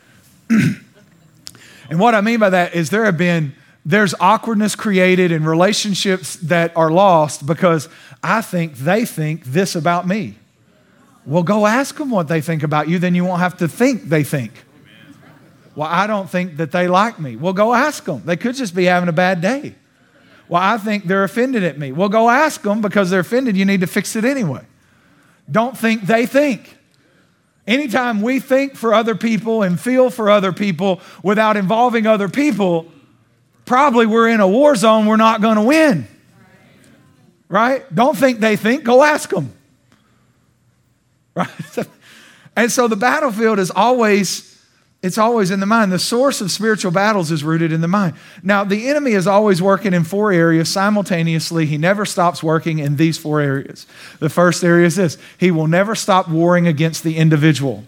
and 0.51 1.99
what 1.99 2.15
I 2.15 2.21
mean 2.21 2.39
by 2.39 2.51
that 2.51 2.75
is 2.75 2.91
there 2.91 3.05
have 3.05 3.19
been, 3.19 3.55
there's 3.85 4.15
awkwardness 4.21 4.77
created 4.77 5.33
in 5.33 5.45
relationships 5.45 6.37
that 6.37 6.77
are 6.77 6.91
lost 6.91 7.47
because 7.47 7.89
I 8.23 8.41
think 8.41 8.77
they 8.77 9.05
think 9.05 9.45
this 9.45 9.75
about 9.75 10.07
me. 10.07 10.37
Well, 11.27 11.43
go 11.43 11.67
ask 11.67 11.97
them 11.97 12.11
what 12.11 12.29
they 12.29 12.41
think 12.41 12.63
about 12.63 12.89
you, 12.89 12.99
then 12.99 13.15
you 13.15 13.25
won't 13.25 13.41
have 13.41 13.57
to 13.59 13.69
think 13.69 14.05
they 14.05 14.23
think. 14.23 14.53
Well, 15.75 15.89
I 15.91 16.07
don't 16.07 16.31
think 16.31 16.59
that 16.59 16.71
they 16.71 16.87
like 16.87 17.19
me. 17.19 17.37
Well, 17.37 17.53
go 17.53 17.75
ask 17.75 18.05
them. 18.05 18.23
They 18.25 18.37
could 18.37 18.55
just 18.55 18.75
be 18.75 18.85
having 18.85 19.09
a 19.09 19.13
bad 19.13 19.41
day. 19.41 19.75
Well, 20.49 20.63
I 20.63 20.79
think 20.79 21.05
they're 21.05 21.25
offended 21.25 21.65
at 21.65 21.79
me. 21.79 21.91
Well, 21.91 22.09
go 22.09 22.29
ask 22.31 22.63
them 22.63 22.81
because 22.81 23.11
they're 23.11 23.21
offended. 23.21 23.57
You 23.57 23.65
need 23.65 23.81
to 23.81 23.87
fix 23.87 24.15
it 24.15 24.25
anyway. 24.25 24.65
Don't 25.51 25.77
think 25.77 26.03
they 26.03 26.27
think. 26.27 26.77
Anytime 27.67 28.21
we 28.21 28.41
think 28.41 28.77
for 28.77 28.93
other 28.93 29.15
people 29.15 29.63
and 29.63 29.81
feel 29.81 30.11
for 30.11 30.29
other 30.31 30.53
people 30.53 31.01
without 31.23 31.57
involving 31.57 32.07
other 32.07 32.29
people, 32.29 32.91
probably 33.65 34.05
we're 34.07 34.29
in 34.29 34.41
a 34.41 34.49
war 34.49 34.77
zone 34.77 35.07
we're 35.07 35.17
not 35.17 35.41
going 35.41 35.57
to 35.57 35.63
win. 35.63 36.07
Right? 37.49 37.83
Don't 37.95 38.17
think 38.17 38.41
they 38.41 38.57
think, 38.57 38.85
go 38.85 39.03
ask 39.03 39.31
them. 39.31 39.53
Right? 41.37 41.49
and 42.55 42.71
so 42.71 42.87
the 42.87 42.95
battlefield 42.95 43.59
is 43.59 43.73
always 43.73 44.54
it's 45.05 45.19
always 45.19 45.51
in 45.51 45.61
the 45.61 45.67
mind. 45.67 45.93
The 45.93 45.99
source 45.99 46.41
of 46.41 46.51
spiritual 46.51 46.91
battles 46.91 47.31
is 47.31 47.45
rooted 47.45 47.73
in 47.73 47.83
the 47.83 47.89
mind. 47.89 48.17
Now, 48.43 48.65
the 48.65 48.89
enemy 48.89 49.11
is 49.13 49.27
always 49.27 49.61
working 49.61 49.93
in 49.93 50.03
four 50.03 50.33
areas 50.33 50.71
simultaneously. 50.71 51.67
He 51.67 51.77
never 51.77 52.07
stops 52.07 52.43
working 52.43 52.79
in 52.79 52.97
these 52.97 53.19
four 53.19 53.43
areas. 53.43 53.87
The 54.19 54.31
first 54.31 54.65
area 54.65 54.87
is 54.87 54.97
this 54.97 55.19
he 55.37 55.51
will 55.51 55.67
never 55.67 55.95
stop 55.95 56.31
warring 56.31 56.67
against 56.67 57.05
the 57.05 57.19
individual. 57.19 57.85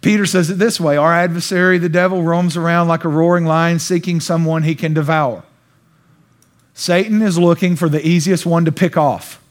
Peter 0.00 0.26
says 0.26 0.48
it 0.48 0.58
this 0.58 0.78
way 0.78 0.96
Our 0.96 1.12
adversary, 1.12 1.76
the 1.78 1.88
devil, 1.88 2.22
roams 2.22 2.56
around 2.56 2.86
like 2.86 3.04
a 3.04 3.08
roaring 3.08 3.44
lion 3.44 3.80
seeking 3.80 4.20
someone 4.20 4.62
he 4.62 4.76
can 4.76 4.94
devour. 4.94 5.42
Satan 6.72 7.20
is 7.20 7.36
looking 7.36 7.74
for 7.74 7.88
the 7.88 8.06
easiest 8.06 8.46
one 8.46 8.64
to 8.64 8.70
pick 8.70 8.96
off. 8.96 9.42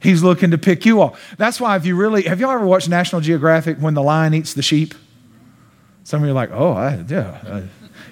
He's 0.00 0.22
looking 0.22 0.50
to 0.50 0.58
pick 0.58 0.84
you 0.84 1.00
off. 1.00 1.34
That's 1.38 1.58
why, 1.58 1.76
if 1.76 1.86
you 1.86 1.96
really 1.96 2.24
have 2.24 2.40
you 2.40 2.50
ever 2.50 2.66
watched 2.66 2.90
National 2.90 3.22
Geographic 3.22 3.78
when 3.78 3.94
the 3.94 4.02
lion 4.02 4.34
eats 4.34 4.52
the 4.52 4.60
sheep? 4.60 4.92
Some 6.04 6.22
of 6.22 6.26
you 6.26 6.32
are 6.32 6.34
like, 6.34 6.50
oh, 6.52 6.72
I, 6.72 7.02
yeah. 7.08 7.40
Uh, 7.46 7.62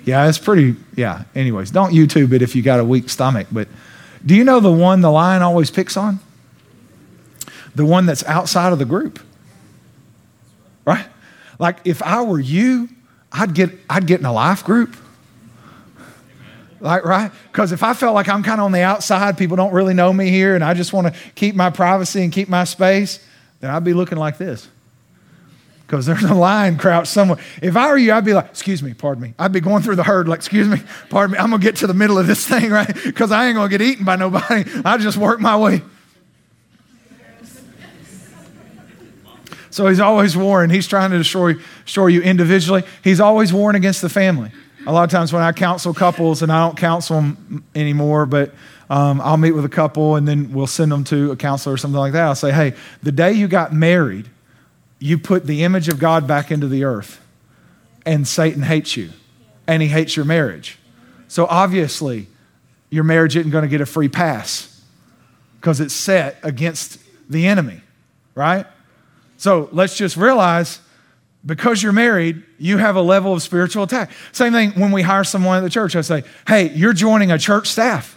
yeah, 0.05 0.29
it's 0.29 0.39
pretty, 0.39 0.77
yeah. 0.97 1.25
Anyways, 1.35 1.71
don't 1.71 1.93
YouTube 1.93 2.33
it 2.33 2.43
if 2.43 2.57
you 2.57 2.63
got 2.63 2.81
a 2.81 2.85
weak 2.85 3.09
stomach. 3.09 3.47
But 3.53 3.69
do 4.25 4.35
you 4.35 4.45
know 4.45 4.61
the 4.61 4.73
one 4.73 5.01
the 5.01 5.11
lion 5.11 5.43
always 5.43 5.71
picks 5.71 5.97
on? 5.97 6.19
The 7.75 7.85
one 7.85 8.07
that's 8.07 8.25
outside 8.25 8.73
of 8.73 8.79
the 8.79 8.85
group. 8.85 9.21
Right? 10.85 11.07
Like 11.59 11.79
if 11.85 12.03
I 12.03 12.23
were 12.23 12.41
you, 12.41 12.89
I'd 13.31 13.55
get, 13.55 13.71
I'd 13.89 14.07
get 14.07 14.21
in 14.21 14.27
a 14.27 14.33
life 14.33 14.65
group. 14.65 14.97
Like, 16.81 17.05
right? 17.05 17.31
Because 17.53 17.71
if 17.71 17.85
I 17.85 17.95
felt 17.95 18.15
like 18.15 18.29
I'm 18.29 18.43
kind 18.43 18.61
of 18.61 18.65
on 18.65 18.73
the 18.73 18.83
outside, 18.83 19.39
people 19.39 19.57
don't 19.57 19.73
really 19.73 19.95
know 19.95 20.13
me 20.13 20.31
here, 20.31 20.57
and 20.57 20.65
I 20.65 20.75
just 20.75 20.93
want 20.93 21.07
to 21.07 21.21
keep 21.37 21.55
my 21.55 21.71
privacy 21.71 22.25
and 22.25 22.33
keep 22.33 22.49
my 22.49 22.65
space, 22.65 23.25
then 23.61 23.71
I'd 23.71 23.85
be 23.85 23.95
looking 23.95 24.19
like 24.19 24.37
this. 24.37 24.69
Because 25.93 26.07
there's 26.07 26.25
a 26.25 26.33
lion 26.33 26.79
crouched 26.79 27.13
somewhere. 27.13 27.37
If 27.61 27.77
I 27.77 27.89
were 27.89 27.99
you, 27.99 28.15
I'd 28.15 28.25
be 28.25 28.33
like, 28.33 28.47
excuse 28.47 28.83
me, 28.83 28.95
pardon 28.95 29.23
me. 29.23 29.35
I'd 29.39 29.53
be 29.53 29.61
going 29.61 29.83
through 29.83 29.97
the 29.97 30.03
herd, 30.03 30.27
like, 30.27 30.39
excuse 30.39 30.67
me, 30.67 30.79
pardon 31.11 31.35
me. 31.35 31.39
I'm 31.39 31.51
going 31.51 31.61
to 31.61 31.67
get 31.67 31.77
to 31.77 31.87
the 31.87 31.93
middle 31.93 32.19
of 32.19 32.27
this 32.27 32.49
thing, 32.49 32.71
right? 32.71 32.91
Because 33.05 33.31
I 33.31 33.49
ain't 33.49 33.57
going 33.57 33.69
to 33.69 33.79
get 33.79 33.87
eaten 33.87 34.07
by 34.07 34.17
nobody. 34.17 34.65
I 34.87 34.97
just 34.97 35.19
work 35.19 35.39
my 35.39 35.55
way. 35.55 35.83
So 39.69 39.87
he's 39.87 40.01
always 40.01 40.35
warring. 40.35 40.71
He's 40.71 40.89
trying 40.89 41.11
to 41.11 41.19
destroy, 41.19 41.57
destroy 41.85 42.07
you 42.07 42.23
individually. 42.23 42.85
He's 43.05 43.21
always 43.21 43.53
warring 43.53 43.77
against 43.77 44.01
the 44.01 44.09
family. 44.09 44.51
A 44.87 44.93
lot 44.95 45.05
of 45.05 45.11
times 45.11 45.31
when 45.31 45.43
I 45.43 45.53
counsel 45.53 45.93
couples, 45.93 46.41
and 46.41 46.51
I 46.51 46.67
don't 46.67 46.79
counsel 46.79 47.17
them 47.17 47.65
anymore, 47.75 48.25
but 48.25 48.55
um, 48.89 49.21
I'll 49.21 49.37
meet 49.37 49.53
with 49.53 49.67
a 49.67 49.71
couple 49.71 50.17
and 50.17 50.27
then 50.27 50.55
we'll 50.55 50.67
send 50.67 50.91
them 50.91 51.05
to 51.05 51.33
a 51.33 51.37
counselor 51.37 51.75
or 51.75 51.77
something 51.77 52.01
like 52.01 52.15
that. 52.15 52.25
I'll 52.25 52.35
say, 52.35 52.51
hey, 52.51 52.73
the 53.03 53.13
day 53.13 53.35
you 53.35 53.47
got 53.47 53.75
married, 53.75 54.31
you 55.03 55.19
put 55.19 55.47
the 55.47 55.65
image 55.65 55.89
of 55.89 55.99
God 55.99 56.29
back 56.29 56.53
into 56.53 56.69
the 56.69 56.85
earth, 56.85 57.21
and 58.07 58.27
Satan 58.27 58.63
hates 58.63 58.97
you, 58.97 59.11
and 59.67 59.83
he 59.83 59.89
hates 59.89 60.17
your 60.17 60.25
marriage. 60.25 60.79
So 61.27 61.47
obviously, 61.47 62.29
your 62.89 63.03
marriage 63.03 63.37
isn't 63.37 63.51
going 63.51 63.63
to 63.63 63.69
get 63.69 63.81
a 63.81 63.87
free 63.87 64.09
pass 64.09 64.81
because 65.61 65.81
it's 65.81 65.93
set 65.93 66.39
against 66.45 66.99
the 67.29 67.49
enemy, 67.49 67.81
right? 68.37 68.65
So 69.39 69.69
let's 69.73 69.97
just 69.97 70.17
realize 70.17 70.79
because 71.45 71.83
you're 71.83 71.93
married, 71.93 72.45
you 72.59 72.79
have 72.79 72.95
a 72.95 73.03
level 73.03 73.33
of 73.33 73.43
spiritual 73.43 73.83
attack. 73.83 74.13
Same 74.31 74.53
thing 74.53 74.71
when 74.73 74.93
we 74.93 75.03
hire 75.03 75.25
someone 75.25 75.59
at 75.59 75.63
the 75.63 75.71
church. 75.71 75.97
I 75.97 76.03
say, 76.03 76.23
hey, 76.47 76.71
you're 76.71 76.93
joining 76.93 77.33
a 77.33 77.39
church 77.39 77.67
staff. 77.67 78.17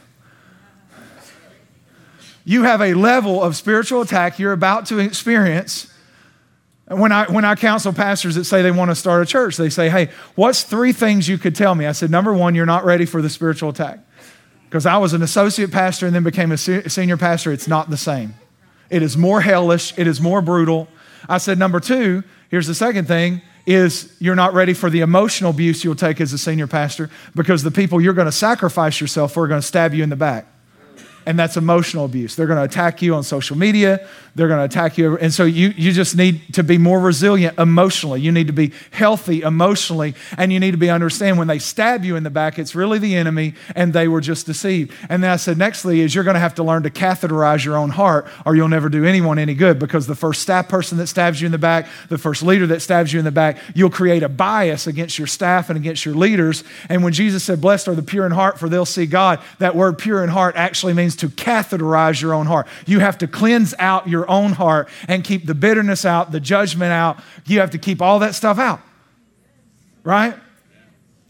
You 2.43 2.61
have 2.61 2.81
a 2.81 2.93
level 2.93 3.41
of 3.41 3.55
spiritual 3.55 4.01
attack 4.01 4.37
you're 4.37 4.53
about 4.53 4.85
to 4.87 4.99
experience. 4.99 5.91
When 6.87 7.11
I, 7.11 7.25
when 7.31 7.45
I 7.45 7.55
counsel 7.55 7.93
pastors 7.93 8.35
that 8.35 8.43
say 8.43 8.61
they 8.61 8.71
want 8.71 8.91
to 8.91 8.95
start 8.95 9.23
a 9.23 9.25
church, 9.25 9.57
they 9.57 9.69
say, 9.69 9.89
hey, 9.89 10.09
what's 10.35 10.63
three 10.63 10.93
things 10.93 11.27
you 11.27 11.39
could 11.39 11.55
tell 11.55 11.73
me? 11.73 11.87
I 11.87 11.93
said, 11.93 12.11
number 12.11 12.33
one, 12.33 12.53
you're 12.53 12.67
not 12.67 12.85
ready 12.85 13.05
for 13.05 13.23
the 13.23 13.29
spiritual 13.29 13.69
attack. 13.69 13.99
Because 14.65 14.85
I 14.85 14.97
was 14.97 15.13
an 15.13 15.23
associate 15.23 15.71
pastor 15.71 16.05
and 16.05 16.13
then 16.13 16.23
became 16.23 16.51
a 16.51 16.57
senior 16.57 17.17
pastor. 17.17 17.51
It's 17.51 17.67
not 17.67 17.89
the 17.89 17.97
same. 17.97 18.35
It 18.89 19.01
is 19.01 19.17
more 19.17 19.41
hellish, 19.41 19.97
it 19.97 20.05
is 20.05 20.21
more 20.21 20.41
brutal. 20.41 20.87
I 21.27 21.39
said, 21.39 21.57
number 21.57 21.79
two, 21.79 22.23
Here's 22.49 22.67
the 22.67 22.75
second 22.75 23.05
thing 23.05 23.41
is 23.65 24.15
you're 24.19 24.35
not 24.35 24.53
ready 24.53 24.73
for 24.73 24.89
the 24.89 25.01
emotional 25.01 25.49
abuse 25.49 25.83
you'll 25.83 25.95
take 25.95 26.21
as 26.21 26.31
a 26.31 26.37
senior 26.37 26.67
pastor 26.67 27.09
because 27.35 27.63
the 27.63 27.71
people 27.71 27.99
you're 27.99 28.13
going 28.13 28.27
to 28.27 28.31
sacrifice 28.31 29.01
yourself 29.01 29.33
for 29.33 29.43
are 29.43 29.47
going 29.47 29.59
to 29.59 29.67
stab 29.67 29.93
you 29.93 30.03
in 30.03 30.09
the 30.09 30.15
back 30.15 30.47
and 31.25 31.37
that's 31.39 31.57
emotional 31.57 32.05
abuse. 32.05 32.35
They're 32.35 32.47
going 32.47 32.59
to 32.59 32.63
attack 32.63 33.01
you 33.01 33.15
on 33.15 33.23
social 33.23 33.57
media. 33.57 34.07
They're 34.35 34.47
going 34.47 34.59
to 34.59 34.65
attack 34.65 34.97
you. 34.97 35.17
And 35.17 35.33
so 35.33 35.45
you, 35.45 35.69
you 35.69 35.91
just 35.91 36.15
need 36.15 36.53
to 36.53 36.63
be 36.63 36.77
more 36.77 36.99
resilient 36.99 37.57
emotionally. 37.57 38.21
You 38.21 38.31
need 38.31 38.47
to 38.47 38.53
be 38.53 38.73
healthy 38.91 39.41
emotionally. 39.41 40.13
And 40.37 40.51
you 40.51 40.59
need 40.59 40.71
to 40.71 40.77
be 40.77 40.89
understand 40.89 41.37
when 41.37 41.47
they 41.47 41.59
stab 41.59 42.03
you 42.03 42.15
in 42.15 42.23
the 42.23 42.29
back, 42.29 42.59
it's 42.59 42.75
really 42.75 42.99
the 42.99 43.15
enemy 43.15 43.55
and 43.75 43.93
they 43.93 44.07
were 44.07 44.21
just 44.21 44.45
deceived. 44.45 44.93
And 45.09 45.23
then 45.23 45.31
I 45.31 45.37
said, 45.37 45.57
nextly, 45.57 45.99
is 45.99 46.13
you're 46.13 46.23
going 46.23 46.35
to 46.35 46.39
have 46.39 46.55
to 46.55 46.63
learn 46.63 46.83
to 46.83 46.89
catheterize 46.89 47.63
your 47.63 47.77
own 47.77 47.89
heart 47.89 48.27
or 48.45 48.55
you'll 48.55 48.67
never 48.67 48.89
do 48.89 49.05
anyone 49.05 49.39
any 49.39 49.55
good 49.55 49.79
because 49.79 50.05
the 50.05 50.15
first 50.15 50.41
staff 50.41 50.67
person 50.67 50.97
that 50.97 51.07
stabs 51.07 51.41
you 51.41 51.45
in 51.45 51.51
the 51.51 51.57
back, 51.57 51.87
the 52.09 52.17
first 52.17 52.43
leader 52.43 52.67
that 52.67 52.81
stabs 52.81 53.13
you 53.13 53.19
in 53.19 53.25
the 53.25 53.31
back, 53.31 53.57
you'll 53.73 53.89
create 53.89 54.21
a 54.21 54.29
bias 54.29 54.85
against 54.85 55.17
your 55.17 55.27
staff 55.27 55.69
and 55.69 55.77
against 55.77 56.05
your 56.05 56.15
leaders. 56.15 56.63
And 56.89 57.03
when 57.03 57.13
Jesus 57.13 57.43
said, 57.43 57.61
Blessed 57.61 57.87
are 57.87 57.95
the 57.95 58.03
pure 58.03 58.25
in 58.25 58.31
heart, 58.31 58.59
for 58.59 58.69
they'll 58.69 58.85
see 58.85 59.05
God, 59.05 59.39
that 59.59 59.75
word 59.75 59.97
pure 59.97 60.23
in 60.23 60.29
heart 60.29 60.55
actually 60.55 60.93
means 60.93 61.14
to 61.17 61.29
catheterize 61.29 62.21
your 62.21 62.33
own 62.33 62.45
heart. 62.45 62.67
You 62.85 62.99
have 62.99 63.17
to 63.19 63.27
cleanse 63.27 63.73
out 63.79 64.07
your 64.07 64.29
own 64.29 64.53
heart 64.53 64.89
and 65.07 65.23
keep 65.23 65.45
the 65.45 65.55
bitterness 65.55 66.05
out, 66.05 66.31
the 66.31 66.39
judgment 66.39 66.91
out. 66.91 67.19
You 67.45 67.59
have 67.59 67.71
to 67.71 67.77
keep 67.77 68.01
all 68.01 68.19
that 68.19 68.35
stuff 68.35 68.59
out. 68.59 68.81
Right? 70.03 70.35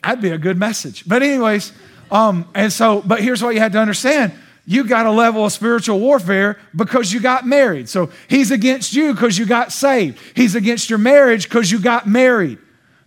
That'd 0.04 0.21
be 0.21 0.30
a 0.30 0.38
good 0.38 0.58
message. 0.58 1.08
But, 1.08 1.24
anyways, 1.24 1.71
um, 2.12 2.48
and 2.54 2.71
so, 2.71 3.02
but 3.06 3.21
here's 3.21 3.41
what 3.41 3.54
you 3.56 3.60
had 3.60 3.71
to 3.74 3.80
understand 3.80 4.34
you 4.67 4.84
got 4.84 5.06
a 5.06 5.12
level 5.12 5.45
of 5.45 5.52
spiritual 5.52 6.00
warfare 6.00 6.58
because 6.76 7.13
you 7.13 7.19
got 7.19 7.45
married. 7.45 7.88
So 7.88 8.10
he's 8.28 8.50
against 8.50 8.93
you 8.93 9.13
because 9.13 9.38
you 9.38 9.45
got 9.45 9.71
saved. 9.71 10.19
He's 10.36 10.56
against 10.56 10.89
your 10.89 10.98
marriage 10.98 11.48
because 11.48 11.71
you 11.71 11.80
got 11.80 12.08
married. 12.08 12.58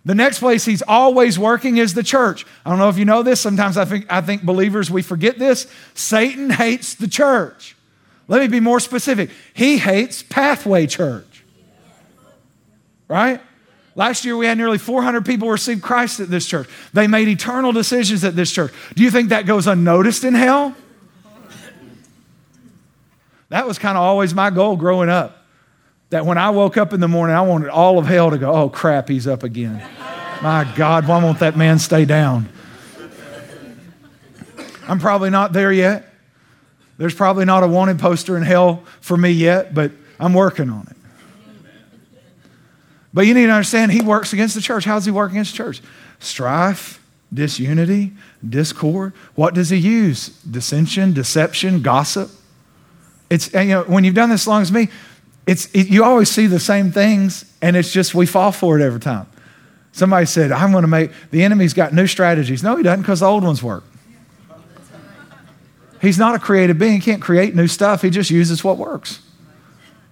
The 0.05 0.15
next 0.15 0.39
place 0.39 0.65
he's 0.65 0.81
always 0.81 1.37
working 1.37 1.77
is 1.77 1.93
the 1.93 2.03
church. 2.03 2.45
I 2.65 2.69
don't 2.69 2.79
know 2.79 2.89
if 2.89 2.97
you 2.97 3.05
know 3.05 3.21
this. 3.21 3.41
Sometimes 3.41 3.77
I 3.77 3.85
think, 3.85 4.05
I 4.09 4.21
think 4.21 4.43
believers, 4.43 4.89
we 4.89 5.01
forget 5.01 5.37
this. 5.37 5.67
Satan 5.93 6.49
hates 6.49 6.95
the 6.95 7.07
church. 7.07 7.75
Let 8.27 8.41
me 8.41 8.47
be 8.47 8.59
more 8.59 8.79
specific. 8.79 9.29
He 9.53 9.77
hates 9.77 10.23
Pathway 10.23 10.87
Church. 10.87 11.43
Right? 13.07 13.41
Last 13.95 14.23
year, 14.23 14.37
we 14.37 14.45
had 14.45 14.57
nearly 14.57 14.77
400 14.77 15.25
people 15.25 15.49
receive 15.49 15.81
Christ 15.81 16.19
at 16.19 16.29
this 16.29 16.45
church. 16.45 16.69
They 16.93 17.07
made 17.07 17.27
eternal 17.27 17.71
decisions 17.71 18.23
at 18.23 18.35
this 18.35 18.51
church. 18.51 18.71
Do 18.95 19.03
you 19.03 19.11
think 19.11 19.29
that 19.29 19.45
goes 19.45 19.67
unnoticed 19.67 20.23
in 20.23 20.35
hell? 20.35 20.75
That 23.49 23.67
was 23.67 23.79
kind 23.79 23.97
of 23.97 24.03
always 24.03 24.33
my 24.33 24.51
goal 24.51 24.77
growing 24.77 25.09
up 25.09 25.38
that 26.09 26.25
when 26.25 26.37
I 26.37 26.49
woke 26.49 26.77
up 26.77 26.93
in 26.93 26.99
the 26.99 27.07
morning, 27.07 27.35
I 27.35 27.41
wanted 27.41 27.69
all 27.69 27.99
of 27.99 28.05
hell 28.05 28.31
to 28.31 28.37
go, 28.37 28.51
oh 28.51 28.69
crap, 28.69 29.09
he's 29.09 29.27
up 29.27 29.43
again. 29.43 29.83
My 30.41 30.71
God, 30.75 31.07
why 31.07 31.23
won't 31.23 31.39
that 31.39 31.57
man 31.57 31.79
stay 31.79 32.05
down? 32.05 32.49
I'm 34.87 34.99
probably 34.99 35.29
not 35.29 35.53
there 35.53 35.71
yet. 35.71 36.11
There's 36.97 37.13
probably 37.13 37.45
not 37.45 37.63
a 37.63 37.67
wanted 37.67 37.99
poster 37.99 38.35
in 38.37 38.43
hell 38.43 38.83
for 39.01 39.15
me 39.15 39.29
yet, 39.29 39.73
but 39.73 39.91
I'm 40.19 40.33
working 40.33 40.69
on 40.69 40.87
it. 40.89 40.95
But 43.13 43.25
you 43.25 43.33
need 43.33 43.47
to 43.47 43.51
understand, 43.51 43.91
he 43.91 44.01
works 44.01 44.33
against 44.33 44.55
the 44.55 44.61
church. 44.61 44.85
How 44.85 44.95
does 44.95 45.05
he 45.05 45.11
work 45.11 45.31
against 45.31 45.51
the 45.51 45.57
church? 45.57 45.81
Strife, 46.19 47.03
disunity, 47.33 48.13
discord. 48.47 49.13
What 49.35 49.53
does 49.53 49.69
he 49.69 49.77
use? 49.77 50.29
Dissension, 50.43 51.13
deception, 51.13 51.81
gossip. 51.81 52.29
It's, 53.29 53.53
you 53.53 53.65
know, 53.65 53.83
when 53.83 54.03
you've 54.03 54.15
done 54.15 54.29
this 54.29 54.43
as 54.43 54.47
long 54.47 54.61
as 54.61 54.71
me, 54.71 54.89
it's, 55.49 55.65
it, 55.73 55.87
you 55.87 56.03
always 56.03 56.29
see 56.29 56.45
the 56.45 56.59
same 56.59 56.91
things, 56.91 57.43
and 57.59 57.75
it's 57.75 57.91
just 57.91 58.13
we 58.13 58.27
fall 58.27 58.51
for 58.51 58.79
it 58.79 58.83
every 58.83 58.99
time. 58.99 59.25
Somebody 59.93 60.27
said, 60.27 60.51
I'm 60.51 60.71
going 60.71 60.83
to 60.83 60.87
make, 60.87 61.09
the 61.31 61.41
enemy's 61.41 61.73
got 61.73 61.91
new 61.91 62.05
strategies. 62.05 62.61
No, 62.61 62.75
he 62.75 62.83
doesn't 62.83 63.01
because 63.01 63.21
the 63.21 63.25
old 63.25 63.43
ones 63.43 63.63
work. 63.63 63.83
He's 66.01 66.19
not 66.19 66.35
a 66.35 66.39
creative 66.39 66.77
being. 66.77 66.93
He 66.93 66.99
can't 66.99 67.19
create 67.19 67.55
new 67.55 67.67
stuff. 67.67 68.03
He 68.03 68.11
just 68.11 68.29
uses 68.29 68.63
what 68.63 68.77
works. 68.77 69.23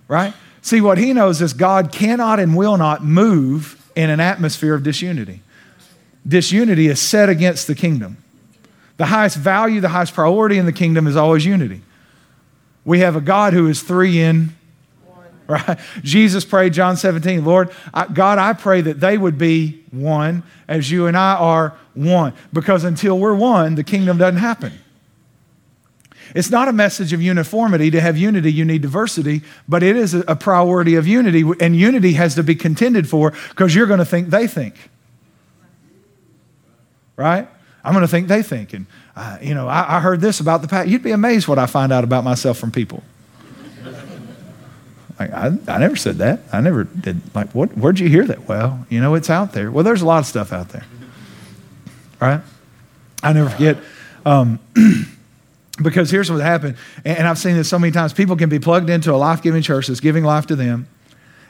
Right? 0.07 0.33
See, 0.63 0.81
what 0.81 0.97
he 0.97 1.13
knows 1.13 1.39
is 1.39 1.53
God 1.53 1.91
cannot 1.91 2.39
and 2.39 2.57
will 2.57 2.77
not 2.77 3.03
move 3.03 3.91
in 3.95 4.09
an 4.09 4.19
atmosphere 4.19 4.73
of 4.73 4.81
disunity. 4.81 5.41
Disunity 6.27 6.87
is 6.87 6.99
set 6.99 7.29
against 7.29 7.67
the 7.67 7.75
kingdom. 7.75 8.17
The 8.97 9.05
highest 9.05 9.37
value, 9.37 9.81
the 9.81 9.89
highest 9.89 10.15
priority 10.15 10.57
in 10.57 10.65
the 10.65 10.73
kingdom 10.73 11.05
is 11.05 11.15
always 11.15 11.45
unity. 11.45 11.83
We 12.83 13.01
have 13.01 13.15
a 13.15 13.21
God 13.21 13.53
who 13.53 13.67
is 13.67 13.83
three 13.83 14.19
in 14.19 14.55
right? 15.49 15.79
Jesus 16.03 16.43
prayed, 16.43 16.73
John 16.73 16.97
17, 16.97 17.45
Lord, 17.45 17.71
I, 17.93 18.07
God, 18.07 18.37
I 18.37 18.53
pray 18.53 18.81
that 18.81 18.99
they 18.99 19.17
would 19.17 19.37
be 19.37 19.83
one 19.91 20.43
as 20.67 20.91
you 20.91 21.07
and 21.07 21.15
I 21.15 21.35
are 21.35 21.77
one. 21.93 22.33
Because 22.51 22.83
until 22.83 23.17
we're 23.17 23.35
one, 23.35 23.75
the 23.75 23.83
kingdom 23.83 24.17
doesn't 24.17 24.39
happen. 24.39 24.73
It's 26.35 26.51
not 26.51 26.67
a 26.67 26.73
message 26.73 27.13
of 27.13 27.21
uniformity. 27.21 27.89
To 27.91 28.01
have 28.01 28.17
unity, 28.17 28.51
you 28.51 28.65
need 28.65 28.81
diversity, 28.81 29.41
but 29.69 29.83
it 29.83 29.95
is 29.95 30.13
a 30.13 30.35
priority 30.35 30.95
of 30.95 31.07
unity, 31.07 31.45
and 31.61 31.75
unity 31.75 32.13
has 32.13 32.35
to 32.35 32.43
be 32.43 32.53
contended 32.53 33.09
for 33.09 33.31
because 33.49 33.73
you're 33.73 33.87
going 33.87 33.99
to 33.99 34.05
think 34.05 34.29
they 34.29 34.47
think. 34.47 34.75
Right? 37.15 37.47
I'm 37.83 37.93
going 37.93 38.03
to 38.03 38.07
think 38.09 38.27
they 38.27 38.43
think. 38.43 38.73
And, 38.73 38.85
uh, 39.15 39.37
you 39.41 39.55
know, 39.55 39.69
I, 39.69 39.97
I 39.97 39.99
heard 40.01 40.19
this 40.19 40.41
about 40.41 40.61
the 40.61 40.67
past. 40.67 40.89
You'd 40.89 41.03
be 41.03 41.11
amazed 41.11 41.47
what 41.47 41.57
I 41.57 41.65
find 41.65 41.93
out 41.93 42.03
about 42.03 42.25
myself 42.25 42.57
from 42.57 42.71
people. 42.71 43.01
Like, 45.19 45.31
I, 45.31 45.57
I 45.67 45.77
never 45.79 45.95
said 45.95 46.17
that. 46.17 46.41
I 46.53 46.61
never 46.61 46.83
did. 46.83 47.21
Like, 47.33 47.51
what, 47.51 47.75
where'd 47.77 47.99
you 47.99 48.07
hear 48.07 48.25
that? 48.25 48.47
Well, 48.47 48.85
you 48.89 49.01
know, 49.01 49.15
it's 49.15 49.29
out 49.29 49.53
there. 49.53 49.71
Well, 49.71 49.83
there's 49.83 50.01
a 50.01 50.05
lot 50.05 50.19
of 50.19 50.25
stuff 50.25 50.53
out 50.53 50.69
there. 50.69 50.85
Right? 52.19 52.41
I 53.23 53.33
never 53.33 53.49
forget. 53.49 53.77
Um, 54.25 54.59
because 55.81 56.11
here's 56.11 56.31
what 56.31 56.41
happened, 56.41 56.77
and 57.03 57.27
I've 57.27 57.39
seen 57.39 57.55
this 57.55 57.69
so 57.69 57.79
many 57.79 57.91
times. 57.91 58.13
People 58.13 58.35
can 58.35 58.49
be 58.49 58.59
plugged 58.59 58.89
into 58.89 59.13
a 59.13 59.17
life 59.17 59.41
giving 59.41 59.61
church 59.61 59.87
that's 59.87 59.99
giving 59.99 60.23
life 60.23 60.47
to 60.47 60.55
them. 60.55 60.87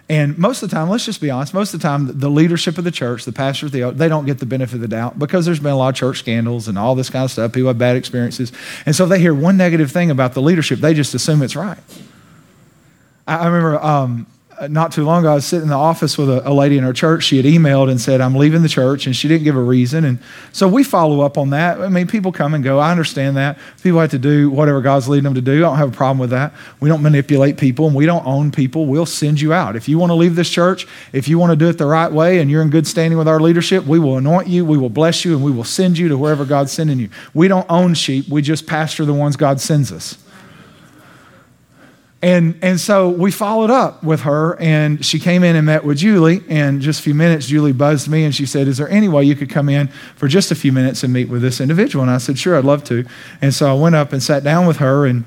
And 0.09 0.37
most 0.37 0.63
of 0.63 0.69
the 0.69 0.75
time, 0.75 0.89
let's 0.89 1.05
just 1.05 1.19
be 1.19 1.29
honest, 1.29 1.53
most 1.53 1.73
of 1.73 1.81
the 1.81 1.87
time, 1.87 2.19
the 2.19 2.29
leadership 2.29 2.77
of 2.77 2.85
the 2.85 2.91
church, 2.91 3.25
the 3.25 3.33
pastors, 3.33 3.71
they, 3.71 3.81
they 3.91 4.07
don't 4.07 4.25
get 4.25 4.39
the 4.39 4.45
benefit 4.45 4.75
of 4.75 4.81
the 4.81 4.87
doubt 4.87 5.19
because 5.19 5.45
there's 5.45 5.59
been 5.59 5.73
a 5.73 5.77
lot 5.77 5.89
of 5.89 5.95
church 5.95 6.19
scandals 6.19 6.69
and 6.69 6.77
all 6.77 6.95
this 6.95 7.09
kind 7.09 7.25
of 7.25 7.31
stuff. 7.31 7.51
People 7.51 7.67
have 7.67 7.77
bad 7.77 7.97
experiences. 7.97 8.53
And 8.85 8.95
so 8.95 9.05
they 9.05 9.19
hear 9.19 9.33
one 9.33 9.57
negative 9.57 9.91
thing 9.91 10.09
about 10.09 10.33
the 10.33 10.41
leadership, 10.41 10.79
they 10.79 10.93
just 10.93 11.13
assume 11.13 11.41
it's 11.41 11.57
right. 11.57 11.79
I, 13.27 13.45
remember 13.45 13.83
um, 13.83 14.25
not 14.69 14.91
too 14.91 15.03
long 15.03 15.23
ago, 15.23 15.33
I 15.33 15.35
was 15.35 15.45
sitting 15.45 15.63
in 15.63 15.69
the 15.69 15.75
office 15.75 16.17
with 16.17 16.29
a, 16.29 16.47
a, 16.47 16.51
lady 16.51 16.77
in 16.77 16.83
her 16.83 16.93
church. 16.93 17.25
She 17.25 17.37
had 17.37 17.45
emailed 17.45 17.91
and 17.91 18.01
said, 18.01 18.21
I'm 18.21 18.35
leaving 18.35 18.63
the 18.63 18.69
church, 18.69 19.05
and 19.05 19.15
she 19.15 19.27
didn't 19.27 19.43
give 19.43 19.55
a 19.55 19.61
reason. 19.61 20.03
And 20.03 20.19
so 20.51 20.67
we 20.67 20.83
follow 20.83 21.21
up 21.21 21.37
on 21.37 21.51
that. 21.51 21.79
I 21.79 21.89
mean, 21.89 22.07
people 22.07 22.31
come 22.31 22.53
and 22.53 22.63
go. 22.63 22.79
I 22.79 22.89
understand 22.89 23.37
that. 23.37 23.59
People 23.83 23.99
have 23.99 24.11
to 24.11 24.19
do 24.19 24.49
whatever 24.49 24.81
God's 24.81 25.07
leading 25.07 25.25
them 25.25 25.35
to 25.35 25.41
do. 25.41 25.57
I 25.57 25.59
don't 25.59 25.77
have 25.77 25.89
a 25.93 25.95
problem 25.95 26.17
with 26.17 26.31
that. 26.31 26.53
We 26.79 26.89
don't 26.89 27.03
manipulate 27.03 27.57
people, 27.57 27.85
and 27.85 27.95
we 27.95 28.05
don't 28.05 28.25
own 28.25 28.51
people. 28.51 28.87
We'll 28.87 29.05
send 29.05 29.39
you 29.39 29.53
out. 29.53 29.75
If 29.75 29.87
you 29.87 29.99
want 29.99 30.09
to 30.09 30.15
leave 30.15 30.35
this 30.35 30.49
church, 30.49 30.87
if 31.13 31.27
you 31.27 31.37
want 31.37 31.51
to 31.51 31.55
do 31.55 31.69
it 31.69 31.77
the 31.77 31.85
right 31.85 32.11
way, 32.11 32.39
and 32.39 32.49
you're 32.49 32.63
in 32.63 32.69
good 32.69 32.87
standing 32.87 33.17
with 33.17 33.27
our 33.27 33.39
leadership, 33.39 33.85
we 33.85 33.99
will 33.99 34.17
anoint 34.17 34.47
you, 34.47 34.65
we 34.65 34.77
will 34.77 34.89
bless 34.89 35.23
you, 35.23 35.35
and 35.35 35.43
we 35.43 35.51
will 35.51 35.65
send 35.65 35.97
you 35.97 36.07
to 36.07 36.17
wherever 36.17 36.45
God's 36.45 36.71
sending 36.71 36.99
you. 36.99 37.09
We 37.33 37.47
don't 37.47 37.67
own 37.69 37.93
sheep, 37.93 38.27
we 38.27 38.41
just 38.41 38.65
pastor 38.65 39.05
the 39.05 39.13
ones 39.13 39.35
God 39.35 39.59
sends 39.61 39.91
us. 39.91 40.17
And, 42.21 42.57
and 42.63 42.79
so 42.79 43.09
we 43.09 43.29
followed 43.29 43.69
up 43.69 44.03
with 44.03 44.21
her, 44.21 44.59
and 44.59 45.05
she 45.05 45.19
came 45.19 45.43
in 45.43 45.55
and 45.55 45.67
met 45.67 45.83
with 45.83 45.99
Julie. 45.99 46.43
And 46.49 46.81
just 46.81 46.99
a 46.99 47.03
few 47.03 47.13
minutes, 47.13 47.45
Julie 47.45 47.73
buzzed 47.73 48.07
me 48.07 48.23
and 48.23 48.33
she 48.33 48.47
said, 48.47 48.67
Is 48.67 48.77
there 48.77 48.89
any 48.89 49.07
way 49.07 49.23
you 49.23 49.35
could 49.35 49.49
come 49.49 49.69
in 49.69 49.89
for 50.15 50.27
just 50.27 50.51
a 50.51 50.55
few 50.55 50.71
minutes 50.71 51.03
and 51.03 51.13
meet 51.13 51.29
with 51.29 51.43
this 51.43 51.61
individual? 51.61 52.01
And 52.01 52.11
I 52.11 52.17
said, 52.17 52.39
Sure, 52.39 52.57
I'd 52.57 52.65
love 52.65 52.83
to. 52.85 53.05
And 53.39 53.53
so 53.53 53.69
I 53.69 53.79
went 53.79 53.95
up 53.95 54.13
and 54.13 54.23
sat 54.23 54.43
down 54.43 54.65
with 54.65 54.77
her. 54.77 55.05
And, 55.05 55.25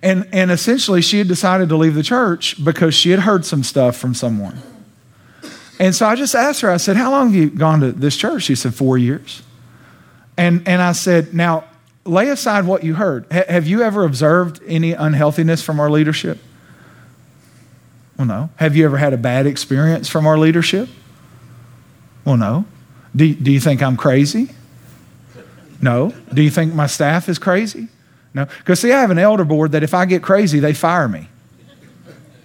and, 0.00 0.28
and 0.32 0.52
essentially, 0.52 1.02
she 1.02 1.18
had 1.18 1.26
decided 1.26 1.68
to 1.70 1.76
leave 1.76 1.96
the 1.96 2.04
church 2.04 2.62
because 2.64 2.94
she 2.94 3.10
had 3.10 3.20
heard 3.20 3.44
some 3.44 3.64
stuff 3.64 3.96
from 3.96 4.14
someone. 4.14 4.62
And 5.80 5.94
so 5.94 6.06
I 6.06 6.14
just 6.14 6.34
asked 6.34 6.60
her, 6.60 6.70
I 6.70 6.76
said, 6.76 6.96
How 6.96 7.10
long 7.10 7.32
have 7.32 7.34
you 7.34 7.50
gone 7.50 7.80
to 7.80 7.90
this 7.90 8.16
church? 8.16 8.44
She 8.44 8.54
said, 8.54 8.72
Four 8.72 8.98
years. 8.98 9.42
And, 10.36 10.66
and 10.68 10.80
I 10.80 10.92
said, 10.92 11.34
Now, 11.34 11.64
lay 12.08 12.28
aside 12.28 12.64
what 12.64 12.82
you 12.82 12.94
heard. 12.94 13.26
H- 13.30 13.46
have 13.48 13.66
you 13.66 13.82
ever 13.82 14.04
observed 14.04 14.60
any 14.66 14.92
unhealthiness 14.92 15.62
from 15.62 15.78
our 15.78 15.90
leadership? 15.90 16.38
Well, 18.16 18.26
no. 18.26 18.50
Have 18.56 18.74
you 18.74 18.84
ever 18.84 18.96
had 18.96 19.12
a 19.12 19.16
bad 19.16 19.46
experience 19.46 20.08
from 20.08 20.26
our 20.26 20.38
leadership? 20.38 20.88
Well, 22.24 22.36
no. 22.36 22.64
Do, 23.14 23.32
do 23.34 23.52
you 23.52 23.60
think 23.60 23.82
I'm 23.82 23.96
crazy? 23.96 24.50
No. 25.80 26.12
Do 26.32 26.42
you 26.42 26.50
think 26.50 26.74
my 26.74 26.86
staff 26.86 27.28
is 27.28 27.38
crazy? 27.38 27.88
No. 28.34 28.44
Because, 28.44 28.80
see, 28.80 28.92
I 28.92 29.00
have 29.00 29.10
an 29.10 29.18
elder 29.18 29.44
board 29.44 29.72
that 29.72 29.82
if 29.82 29.94
I 29.94 30.04
get 30.04 30.22
crazy, 30.22 30.58
they 30.58 30.74
fire 30.74 31.08
me. 31.08 31.28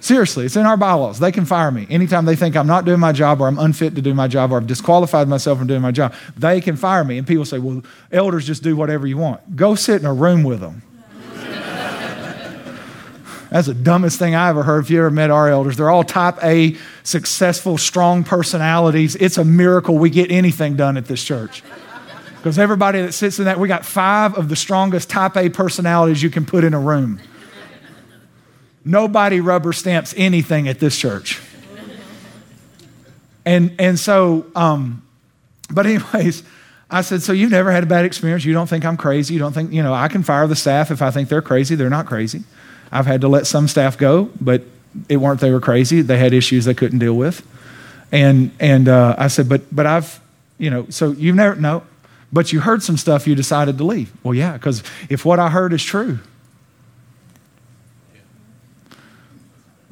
Seriously, 0.04 0.46
it's 0.46 0.58
in 0.58 0.66
our 0.66 0.76
bylaws. 0.76 1.20
They 1.20 1.32
can 1.32 1.46
fire 1.46 1.72
me 1.72 1.88
anytime 1.89 2.26
they 2.26 2.36
think 2.36 2.58
I'm 2.58 2.68
not 2.68 2.84
doing 2.84 3.00
my 3.00 3.13
job 3.13 3.39
or 3.39 3.48
I'm 3.48 3.58
unfit 3.58 3.96
to 3.96 4.02
do 4.02 4.13
my 4.13 4.28
job 4.28 4.52
or 4.52 4.58
I've 4.58 4.68
disqualified 4.68 5.30
myself 5.30 5.60
from 5.60 5.68
doing 5.68 5.82
my 5.82 5.94
job. 5.94 6.13
They 6.36 6.60
can 6.60 6.76
fire 6.76 7.06
me. 7.06 7.18
And 7.18 7.26
people 7.26 7.46
say, 7.46 7.58
well, 7.58 7.82
elders 8.12 8.46
just 8.46 8.63
do 8.63 8.76
whatever 8.76 9.08
you 9.08 9.16
want. 9.16 9.56
Go 9.56 9.76
sit 9.76 10.02
in 10.02 10.06
a 10.06 10.13
room 10.13 10.44
with 10.44 10.60
them. 10.60 10.82
That's 13.50 13.68
the 13.68 13.74
dumbest 13.74 14.20
thing 14.20 14.36
I 14.36 14.50
ever 14.50 14.63
heard. 14.63 14.84
If 14.84 14.89
you 14.89 15.00
ever 15.00 15.10
met 15.10 15.32
our 15.32 15.48
elders, 15.48 15.78
they're 15.78 15.89
all 15.89 16.04
type 16.04 16.36
A, 16.44 16.76
successful, 17.04 17.78
strong 17.78 18.26
personalities. 18.26 19.16
It's 19.16 19.38
a 19.38 19.46
miracle 19.46 19.98
we 19.98 20.10
get 20.10 20.32
anything 20.32 20.76
done 20.76 20.98
at 20.98 21.06
this 21.06 21.24
church. 21.24 21.63
Because 22.36 22.60
everybody 22.60 23.02
that 23.04 23.13
sits 23.13 23.39
in 23.39 23.46
that, 23.46 23.58
we 23.58 23.70
got 23.70 23.86
five 23.86 24.38
of 24.38 24.50
the 24.50 24.58
strongest 24.58 25.10
type 25.10 25.38
A 25.38 25.48
personalities 25.48 26.22
you 26.22 26.30
can 26.30 26.46
put 26.46 26.66
in 26.66 26.74
a 26.74 26.80
room. 26.80 27.22
Nobody 28.86 29.39
rubber 29.39 29.74
stamps 29.74 30.13
anything 30.17 30.67
at 30.67 30.80
this 30.80 30.98
church. 30.98 31.41
And, 33.46 33.76
and 33.78 34.00
so, 34.00 34.46
um, 34.56 35.06
but 35.69 35.86
anyways, 35.86 36.43
I 36.89 37.02
said, 37.02 37.22
so 37.22 37.34
you've 37.34 37.52
never 37.52 37.72
had 37.72 37.84
a 37.84 37.86
bad 37.86 38.06
experience. 38.06 38.46
You 38.46 38.54
don't 38.54 38.67
think 38.67 38.86
I'm 38.86 38.98
crazy. 38.98 39.34
You 39.34 39.39
don't 39.39 39.54
think, 39.54 39.74
you 39.74 39.84
know, 39.84 39.93
I 39.93 40.08
can 40.08 40.24
fire 40.24 40.48
the 40.48 40.56
staff 40.56 40.91
if 40.91 41.02
I 41.02 41.12
think 41.12 41.28
they're 41.28 41.41
crazy. 41.41 41.76
They're 41.76 41.89
not 41.89 42.06
crazy. 42.06 42.43
I've 42.91 43.06
had 43.06 43.22
to 43.22 43.28
let 43.28 43.48
some 43.48 43.67
staff 43.67 43.98
go, 43.98 44.30
but 44.39 44.63
it 45.10 45.17
weren't 45.17 45.39
they 45.39 45.52
were 45.52 45.60
crazy. 45.60 46.02
They 46.02 46.17
had 46.17 46.34
issues 46.34 46.65
they 46.65 46.74
couldn't 46.74 47.00
deal 47.00 47.15
with. 47.15 47.46
And, 48.12 48.52
and 48.60 48.88
uh, 48.88 49.15
I 49.17 49.28
said, 49.28 49.50
but, 49.50 49.63
but 49.76 49.88
I've, 49.88 50.22
you 50.60 50.69
know, 50.69 50.86
so 50.89 51.12
you've 51.12 51.36
never, 51.36 51.56
no, 51.56 51.84
but 52.32 52.54
you 52.54 52.60
heard 52.60 52.84
some 52.84 52.98
stuff 52.98 53.28
you 53.28 53.36
decided 53.36 53.78
to 53.80 53.84
leave. 53.84 54.13
Well, 54.24 54.36
yeah, 54.36 54.54
because 54.54 54.84
if 55.10 55.26
what 55.26 55.39
I 55.39 55.50
heard 55.50 55.74
is 55.74 55.84
true, 55.84 56.19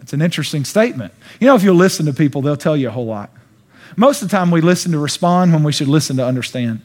It's 0.02 0.14
an 0.14 0.22
interesting 0.22 0.66
statement. 0.66 1.14
You 1.40 1.48
know, 1.48 1.56
if 1.56 1.64
you 1.64 1.74
listen 1.74 2.08
to 2.08 2.14
people, 2.14 2.42
they'll 2.42 2.58
tell 2.58 2.76
you 2.76 2.88
a 2.88 2.92
whole 2.92 3.06
lot. 3.06 3.30
Most 3.96 4.22
of 4.22 4.30
the 4.30 4.36
time, 4.36 4.52
we 4.52 4.62
listen 4.62 4.92
to 4.94 5.00
respond 5.00 5.54
when 5.54 5.64
we 5.64 5.72
should 5.72 5.88
listen 5.88 6.18
to 6.18 6.26
understand. 6.26 6.82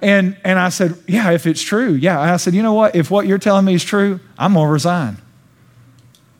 And, 0.00 0.36
and 0.42 0.58
I 0.58 0.70
said, 0.70 0.96
Yeah, 1.06 1.30
if 1.32 1.46
it's 1.46 1.62
true, 1.62 1.92
yeah. 1.92 2.20
I 2.20 2.36
said, 2.36 2.54
You 2.54 2.62
know 2.62 2.74
what? 2.74 2.96
If 2.96 3.10
what 3.10 3.26
you're 3.26 3.38
telling 3.38 3.64
me 3.64 3.74
is 3.74 3.84
true, 3.84 4.20
I'm 4.38 4.54
going 4.54 4.66
to 4.66 4.72
resign. 4.72 5.18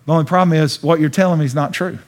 The 0.07 0.13
only 0.13 0.25
problem 0.25 0.57
is 0.57 0.83
what 0.83 1.01
you're 1.01 1.11
telling 1.11 1.39
me 1.39 1.45
is 1.45 1.55
not 1.55 1.73
true. 1.73 1.99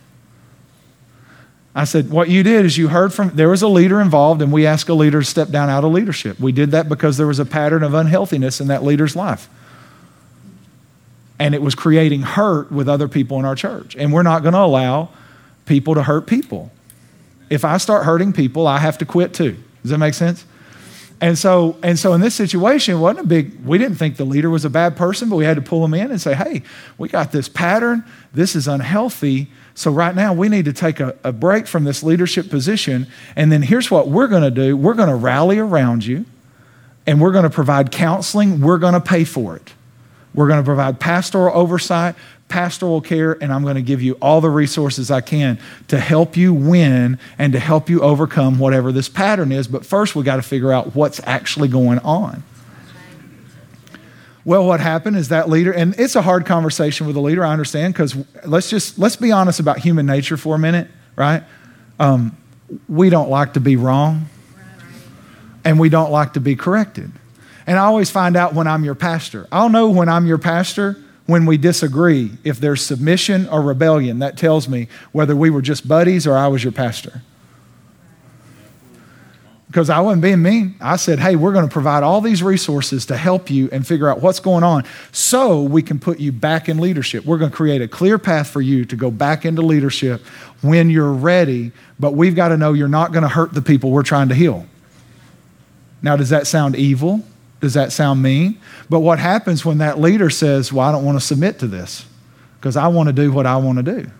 I 1.74 1.84
said, 1.84 2.10
What 2.10 2.28
you 2.28 2.42
did 2.42 2.64
is 2.64 2.78
you 2.78 2.88
heard 2.88 3.12
from, 3.12 3.30
there 3.30 3.48
was 3.48 3.62
a 3.62 3.68
leader 3.68 4.00
involved, 4.00 4.40
and 4.42 4.52
we 4.52 4.66
asked 4.66 4.88
a 4.88 4.94
leader 4.94 5.20
to 5.20 5.26
step 5.26 5.50
down 5.50 5.68
out 5.68 5.84
of 5.84 5.92
leadership. 5.92 6.40
We 6.40 6.52
did 6.52 6.70
that 6.70 6.88
because 6.88 7.16
there 7.18 7.26
was 7.26 7.38
a 7.38 7.44
pattern 7.44 7.82
of 7.82 7.94
unhealthiness 7.94 8.60
in 8.60 8.68
that 8.68 8.82
leader's 8.82 9.14
life 9.14 9.48
and 11.38 11.54
it 11.54 11.62
was 11.62 11.74
creating 11.74 12.22
hurt 12.22 12.70
with 12.72 12.88
other 12.88 13.08
people 13.08 13.38
in 13.38 13.44
our 13.44 13.54
church. 13.54 13.96
And 13.96 14.12
we're 14.12 14.22
not 14.22 14.42
going 14.42 14.54
to 14.54 14.60
allow 14.60 15.10
people 15.66 15.94
to 15.94 16.02
hurt 16.02 16.26
people. 16.26 16.70
If 17.50 17.64
I 17.64 17.78
start 17.78 18.04
hurting 18.04 18.32
people, 18.32 18.66
I 18.66 18.78
have 18.78 18.98
to 18.98 19.06
quit 19.06 19.34
too. 19.34 19.56
Does 19.82 19.90
that 19.90 19.98
make 19.98 20.14
sense? 20.14 20.44
And 21.20 21.36
so, 21.36 21.76
and 21.82 21.98
so 21.98 22.12
in 22.12 22.20
this 22.20 22.34
situation, 22.34 22.94
it 22.94 22.98
wasn't 22.98 23.26
a 23.26 23.28
big, 23.28 23.64
we 23.64 23.76
didn't 23.76 23.96
think 23.96 24.16
the 24.16 24.24
leader 24.24 24.50
was 24.50 24.64
a 24.64 24.70
bad 24.70 24.96
person, 24.96 25.28
but 25.28 25.36
we 25.36 25.44
had 25.44 25.56
to 25.56 25.62
pull 25.62 25.84
him 25.84 25.94
in 25.94 26.10
and 26.10 26.20
say, 26.20 26.34
hey, 26.34 26.62
we 26.96 27.08
got 27.08 27.32
this 27.32 27.48
pattern. 27.48 28.04
This 28.32 28.54
is 28.54 28.68
unhealthy. 28.68 29.48
So 29.74 29.90
right 29.90 30.14
now 30.14 30.32
we 30.32 30.48
need 30.48 30.64
to 30.66 30.72
take 30.72 31.00
a, 31.00 31.16
a 31.24 31.32
break 31.32 31.66
from 31.66 31.84
this 31.84 32.02
leadership 32.02 32.50
position. 32.50 33.08
And 33.34 33.50
then 33.50 33.62
here's 33.62 33.90
what 33.90 34.08
we're 34.08 34.28
going 34.28 34.42
to 34.42 34.50
do. 34.50 34.76
We're 34.76 34.94
going 34.94 35.08
to 35.08 35.16
rally 35.16 35.58
around 35.58 36.04
you 36.04 36.24
and 37.06 37.20
we're 37.20 37.32
going 37.32 37.44
to 37.44 37.50
provide 37.50 37.90
counseling. 37.90 38.60
We're 38.60 38.78
going 38.78 38.94
to 38.94 39.00
pay 39.00 39.24
for 39.24 39.56
it. 39.56 39.72
We're 40.34 40.48
going 40.48 40.60
to 40.60 40.64
provide 40.64 41.00
pastoral 41.00 41.56
oversight, 41.56 42.14
pastoral 42.48 43.00
care, 43.00 43.32
and 43.42 43.52
I'm 43.52 43.62
going 43.62 43.76
to 43.76 43.82
give 43.82 44.02
you 44.02 44.14
all 44.20 44.40
the 44.40 44.50
resources 44.50 45.10
I 45.10 45.20
can 45.20 45.58
to 45.88 45.98
help 45.98 46.36
you 46.36 46.54
win 46.54 47.18
and 47.38 47.52
to 47.52 47.58
help 47.58 47.90
you 47.90 48.00
overcome 48.00 48.58
whatever 48.58 48.92
this 48.92 49.08
pattern 49.08 49.52
is. 49.52 49.68
But 49.68 49.84
first, 49.84 50.14
we 50.14 50.22
got 50.22 50.36
to 50.36 50.42
figure 50.42 50.72
out 50.72 50.94
what's 50.94 51.20
actually 51.24 51.68
going 51.68 51.98
on. 52.00 52.42
Well, 54.44 54.64
what 54.64 54.80
happened 54.80 55.16
is 55.16 55.28
that 55.28 55.50
leader, 55.50 55.72
and 55.72 55.94
it's 55.98 56.16
a 56.16 56.22
hard 56.22 56.46
conversation 56.46 57.06
with 57.06 57.16
a 57.16 57.20
leader, 57.20 57.44
I 57.44 57.52
understand, 57.52 57.92
because 57.92 58.16
let's 58.46 58.70
just 58.70 58.98
let's 58.98 59.16
be 59.16 59.30
honest 59.30 59.60
about 59.60 59.78
human 59.78 60.06
nature 60.06 60.38
for 60.38 60.54
a 60.54 60.58
minute, 60.58 60.88
right? 61.16 61.42
Um, 62.00 62.34
we 62.88 63.10
don't 63.10 63.28
like 63.28 63.54
to 63.54 63.60
be 63.60 63.76
wrong, 63.76 64.30
and 65.66 65.78
we 65.78 65.90
don't 65.90 66.10
like 66.10 66.32
to 66.32 66.40
be 66.40 66.56
corrected. 66.56 67.12
And 67.68 67.78
I 67.78 67.84
always 67.84 68.10
find 68.10 68.34
out 68.34 68.54
when 68.54 68.66
I'm 68.66 68.82
your 68.82 68.94
pastor. 68.94 69.46
I'll 69.52 69.68
know 69.68 69.90
when 69.90 70.08
I'm 70.08 70.26
your 70.26 70.38
pastor 70.38 70.96
when 71.26 71.44
we 71.44 71.58
disagree. 71.58 72.30
If 72.42 72.60
there's 72.60 72.80
submission 72.82 73.46
or 73.46 73.60
rebellion, 73.60 74.20
that 74.20 74.38
tells 74.38 74.70
me 74.70 74.88
whether 75.12 75.36
we 75.36 75.50
were 75.50 75.60
just 75.60 75.86
buddies 75.86 76.26
or 76.26 76.34
I 76.34 76.48
was 76.48 76.64
your 76.64 76.72
pastor. 76.72 77.20
Because 79.66 79.90
I 79.90 80.00
wasn't 80.00 80.22
being 80.22 80.40
mean. 80.40 80.76
I 80.80 80.96
said, 80.96 81.18
hey, 81.18 81.36
we're 81.36 81.52
going 81.52 81.68
to 81.68 81.70
provide 81.70 82.02
all 82.02 82.22
these 82.22 82.42
resources 82.42 83.04
to 83.04 83.18
help 83.18 83.50
you 83.50 83.68
and 83.70 83.86
figure 83.86 84.08
out 84.08 84.22
what's 84.22 84.40
going 84.40 84.64
on 84.64 84.84
so 85.12 85.62
we 85.62 85.82
can 85.82 85.98
put 85.98 86.20
you 86.20 86.32
back 86.32 86.70
in 86.70 86.78
leadership. 86.78 87.26
We're 87.26 87.36
going 87.36 87.50
to 87.50 87.56
create 87.56 87.82
a 87.82 87.88
clear 87.88 88.16
path 88.16 88.48
for 88.48 88.62
you 88.62 88.86
to 88.86 88.96
go 88.96 89.10
back 89.10 89.44
into 89.44 89.60
leadership 89.60 90.22
when 90.62 90.88
you're 90.88 91.12
ready, 91.12 91.72
but 92.00 92.14
we've 92.14 92.34
got 92.34 92.48
to 92.48 92.56
know 92.56 92.72
you're 92.72 92.88
not 92.88 93.12
going 93.12 93.24
to 93.24 93.28
hurt 93.28 93.52
the 93.52 93.60
people 93.60 93.90
we're 93.90 94.02
trying 94.04 94.30
to 94.30 94.34
heal. 94.34 94.64
Now, 96.00 96.16
does 96.16 96.30
that 96.30 96.46
sound 96.46 96.74
evil? 96.74 97.22
Does 97.60 97.74
that 97.74 97.92
sound 97.92 98.22
mean? 98.22 98.60
But 98.88 99.00
what 99.00 99.18
happens 99.18 99.64
when 99.64 99.78
that 99.78 100.00
leader 100.00 100.30
says, 100.30 100.72
Well, 100.72 100.88
I 100.88 100.92
don't 100.92 101.04
want 101.04 101.18
to 101.18 101.24
submit 101.24 101.58
to 101.60 101.66
this 101.66 102.06
because 102.60 102.76
I 102.76 102.88
want 102.88 103.08
to 103.08 103.12
do 103.12 103.32
what 103.32 103.46
I 103.46 103.56
want 103.56 103.78
to 103.78 103.82
do? 103.82 104.10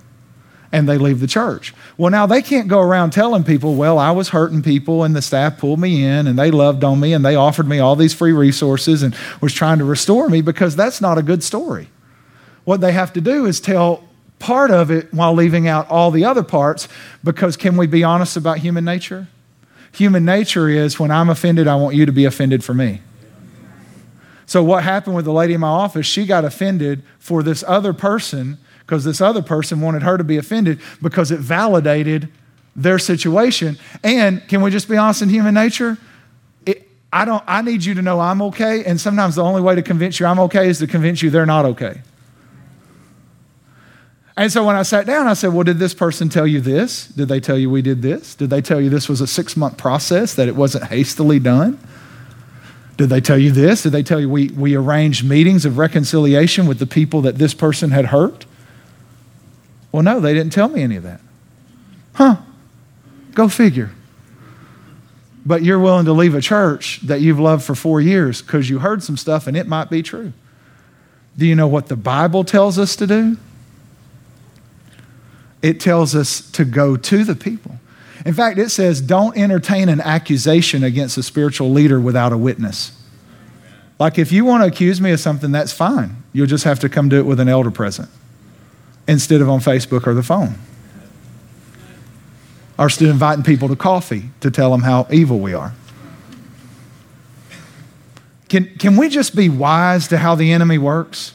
And 0.71 0.87
they 0.87 0.99
leave 0.99 1.21
the 1.21 1.27
church. 1.27 1.73
Well, 1.97 2.11
now 2.11 2.27
they 2.27 2.43
can't 2.43 2.69
go 2.69 2.81
around 2.81 3.11
telling 3.11 3.45
people, 3.45 3.77
Well, 3.77 3.99
I 3.99 4.11
was 4.11 4.31
hurting 4.31 4.63
people 4.63 5.05
and 5.05 5.15
the 5.15 5.23
staff 5.23 5.59
pulled 5.59 5.79
me 5.79 6.05
in 6.05 6.27
and 6.27 6.39
they 6.39 6.51
loved 6.51 6.83
on 6.83 6.99
me 6.99 7.13
and 7.13 7.25
they 7.25 7.37
offered 7.37 7.69
me 7.69 7.79
all 7.79 7.95
these 7.95 8.13
free 8.13 8.33
resources 8.33 9.03
and 9.03 9.17
was 9.41 9.53
trying 9.53 9.79
to 9.79 9.85
restore 9.85 10.29
me 10.29 10.41
because 10.41 10.75
that's 10.75 11.01
not 11.01 11.17
a 11.17 11.23
good 11.23 11.45
story. 11.45 11.89
What 12.65 12.81
they 12.81 12.93
have 12.93 13.13
to 13.15 13.21
do 13.21 13.47
is 13.47 13.61
tell 13.61 14.05
part 14.41 14.71
of 14.71 14.91
it 14.91 15.13
while 15.13 15.33
leaving 15.33 15.69
out 15.69 15.89
all 15.89 16.11
the 16.11 16.25
other 16.25 16.43
parts 16.43 16.89
because 17.25 17.57
can 17.57 17.77
we 17.77 17.87
be 17.87 18.03
honest 18.03 18.37
about 18.37 18.59
human 18.59 18.85
nature? 18.85 19.29
Human 19.93 20.25
nature 20.25 20.69
is 20.69 20.99
when 20.99 21.11
I'm 21.11 21.31
offended, 21.31 21.67
I 21.67 21.77
want 21.77 21.95
you 21.97 22.05
to 22.05 22.13
be 22.13 22.25
offended 22.25 22.63
for 22.63 22.75
me. 22.75 23.01
So, 24.49 24.65
what 24.65 24.83
happened 24.83 25.15
with 25.15 25.27
the 25.27 25.33
lady 25.33 25.53
in 25.53 25.61
my 25.61 25.69
office? 25.69 26.07
She 26.07 26.25
got 26.25 26.43
offended 26.43 27.03
for 27.19 27.43
this 27.43 27.63
other 27.69 27.93
person 27.93 28.57
because 28.81 29.05
this 29.05 29.21
other 29.21 29.43
person 29.43 29.83
wanted 29.83 30.03
her 30.03 30.17
to 30.17 30.25
be 30.25 30.39
offended 30.39 30.81
because 31.03 31.31
it 31.31 31.39
validated 31.39 32.33
their 32.75 32.99
situation. 32.99 33.77
And 34.03 34.49
can 34.49 34.63
we 34.63 34.71
just 34.71 34.89
be 34.89 34.97
honest 34.97 35.21
in 35.21 35.29
human 35.29 35.53
nature? 35.53 35.99
It, 36.65 36.89
I, 37.13 37.27
don't, 37.27 37.45
I 37.47 37.61
need 37.61 37.85
you 37.85 37.93
to 37.93 38.01
know 38.01 38.21
I'm 38.21 38.41
okay. 38.41 38.87
And 38.87 38.99
sometimes 38.99 39.35
the 39.35 39.45
only 39.45 39.61
way 39.61 39.75
to 39.75 39.83
convince 39.83 40.19
you 40.19 40.25
I'm 40.25 40.39
okay 40.39 40.67
is 40.71 40.79
to 40.79 40.87
convince 40.87 41.21
you 41.21 41.29
they're 41.29 41.45
not 41.45 41.67
okay. 41.67 42.01
And 44.35 44.51
so 44.51 44.65
when 44.65 44.77
I 44.77 44.83
sat 44.83 45.05
down, 45.05 45.27
I 45.27 45.35
said, 45.35 45.53
Well, 45.53 45.65
did 45.65 45.79
this 45.79 45.93
person 45.93 46.31
tell 46.31 46.47
you 46.47 46.63
this? 46.63 47.09
Did 47.09 47.29
they 47.29 47.41
tell 47.41 47.59
you 47.59 47.69
we 47.69 47.83
did 47.83 48.01
this? 48.01 48.35
Did 48.35 48.49
they 48.49 48.63
tell 48.63 48.81
you 48.81 48.89
this 48.89 49.11
was 49.11 49.21
a 49.21 49.27
six 49.27 49.59
month 49.59 49.77
process, 49.77 50.33
that 50.37 50.49
it 50.49 50.57
wasn't 50.57 50.85
hastily 50.85 51.39
done? 51.39 51.79
Did 52.99 53.11
they 53.11 53.21
tell 53.21 53.39
you 53.39 53.53
this? 53.53 53.85
Did 53.85 53.93
they 53.93 54.03
tell 54.03 54.21
you 54.21 54.29
we, 54.29 54.49
we 54.49 54.75
arranged 54.75 55.25
meetings 55.25 55.65
of 55.65 55.79
reconciliation 55.79 56.67
with 56.67 56.81
the 56.81 56.87
people 56.87 57.23
that 57.23 57.37
this 57.37 57.55
person 57.55 57.93
had 57.93 58.07
hurt? 58.07 58.45
Well, 59.93 60.03
no, 60.03 60.19
they 60.21 60.35
didn't 60.35 60.53
tell 60.53 60.69
me 60.69 60.83
any 60.83 60.97
of 60.97 61.05
that. 61.05 61.21
Huh. 62.15 62.37
Go 63.35 63.49
figure. 63.49 63.93
But 65.47 65.63
you're 65.63 65.79
willing 65.79 66.07
to 66.07 66.13
leave 66.13 66.35
a 66.35 66.41
church 66.41 67.01
that 67.03 67.21
you've 67.21 67.39
loved 67.39 67.63
for 67.63 67.77
four 67.77 68.01
years 68.01 68.43
because 68.43 68.69
you 68.69 68.81
heard 68.81 69.05
some 69.05 69.17
stuff 69.17 69.47
and 69.47 69.57
it 69.57 69.69
might 69.69 69.89
be 69.89 70.03
true. 70.03 70.33
Do 71.39 71.47
you 71.47 71.55
know 71.55 71.69
what 71.69 71.87
the 71.87 71.97
Bible 71.97 72.43
tells 72.43 72.81
us 72.81 72.97
to 72.97 73.07
do? 73.07 73.37
It 75.63 75.79
tells 75.79 76.17
us 76.17 76.51
to 76.51 76.65
go 76.65 76.97
to 76.97 77.23
the 77.23 77.37
people. 77.37 77.78
In 78.27 78.35
fact, 78.35 78.59
it 78.59 78.71
says, 78.71 79.01
don't 79.01 79.37
entertain 79.37 79.89
an 79.89 80.01
accusation 80.01 80.83
against 80.83 81.17
a 81.17 81.23
spiritual 81.23 81.71
leader 81.71 82.01
without 82.01 82.33
a 82.33 82.39
witness. 82.39 82.93
Like, 83.99 84.19
if 84.19 84.33
you 84.33 84.45
want 84.45 84.63
to 84.63 84.69
accuse 84.69 85.01
me 85.01 85.11
of 85.11 85.21
something, 85.21 85.53
that's 85.53 85.73
fine. 85.73 86.23
You'll 86.33 86.47
just 86.47 86.65
have 86.65 86.81
to 86.81 86.89
come 86.89 87.09
do 87.09 87.19
it 87.19 87.27
with 87.27 87.41
an 87.41 87.49
elder 87.49 87.71
present 87.71 88.09
instead 89.07 89.41
of 89.41 89.49
on 89.49 89.61
Facebook 89.61 90.07
or 90.07 90.15
the 90.15 90.23
phone. 90.23 90.55
Or 92.79 92.89
still 92.89 93.11
inviting 93.11 93.45
people 93.45 93.69
to 93.69 93.77
coffee 93.77 94.31
to 94.41 94.51
tell 94.51 94.71
them 94.71 94.83
how 94.83 95.07
evil 95.11 95.39
we 95.41 95.55
are. 95.55 95.75
Can, 98.49 98.67
can 98.79 98.97
we 98.97 99.09
just 99.09 99.35
be 99.37 99.49
wise 99.49 100.09
to 100.09 100.19
how 100.19 100.35
the 100.35 100.53
enemy 100.53 100.79
works? 100.79 101.35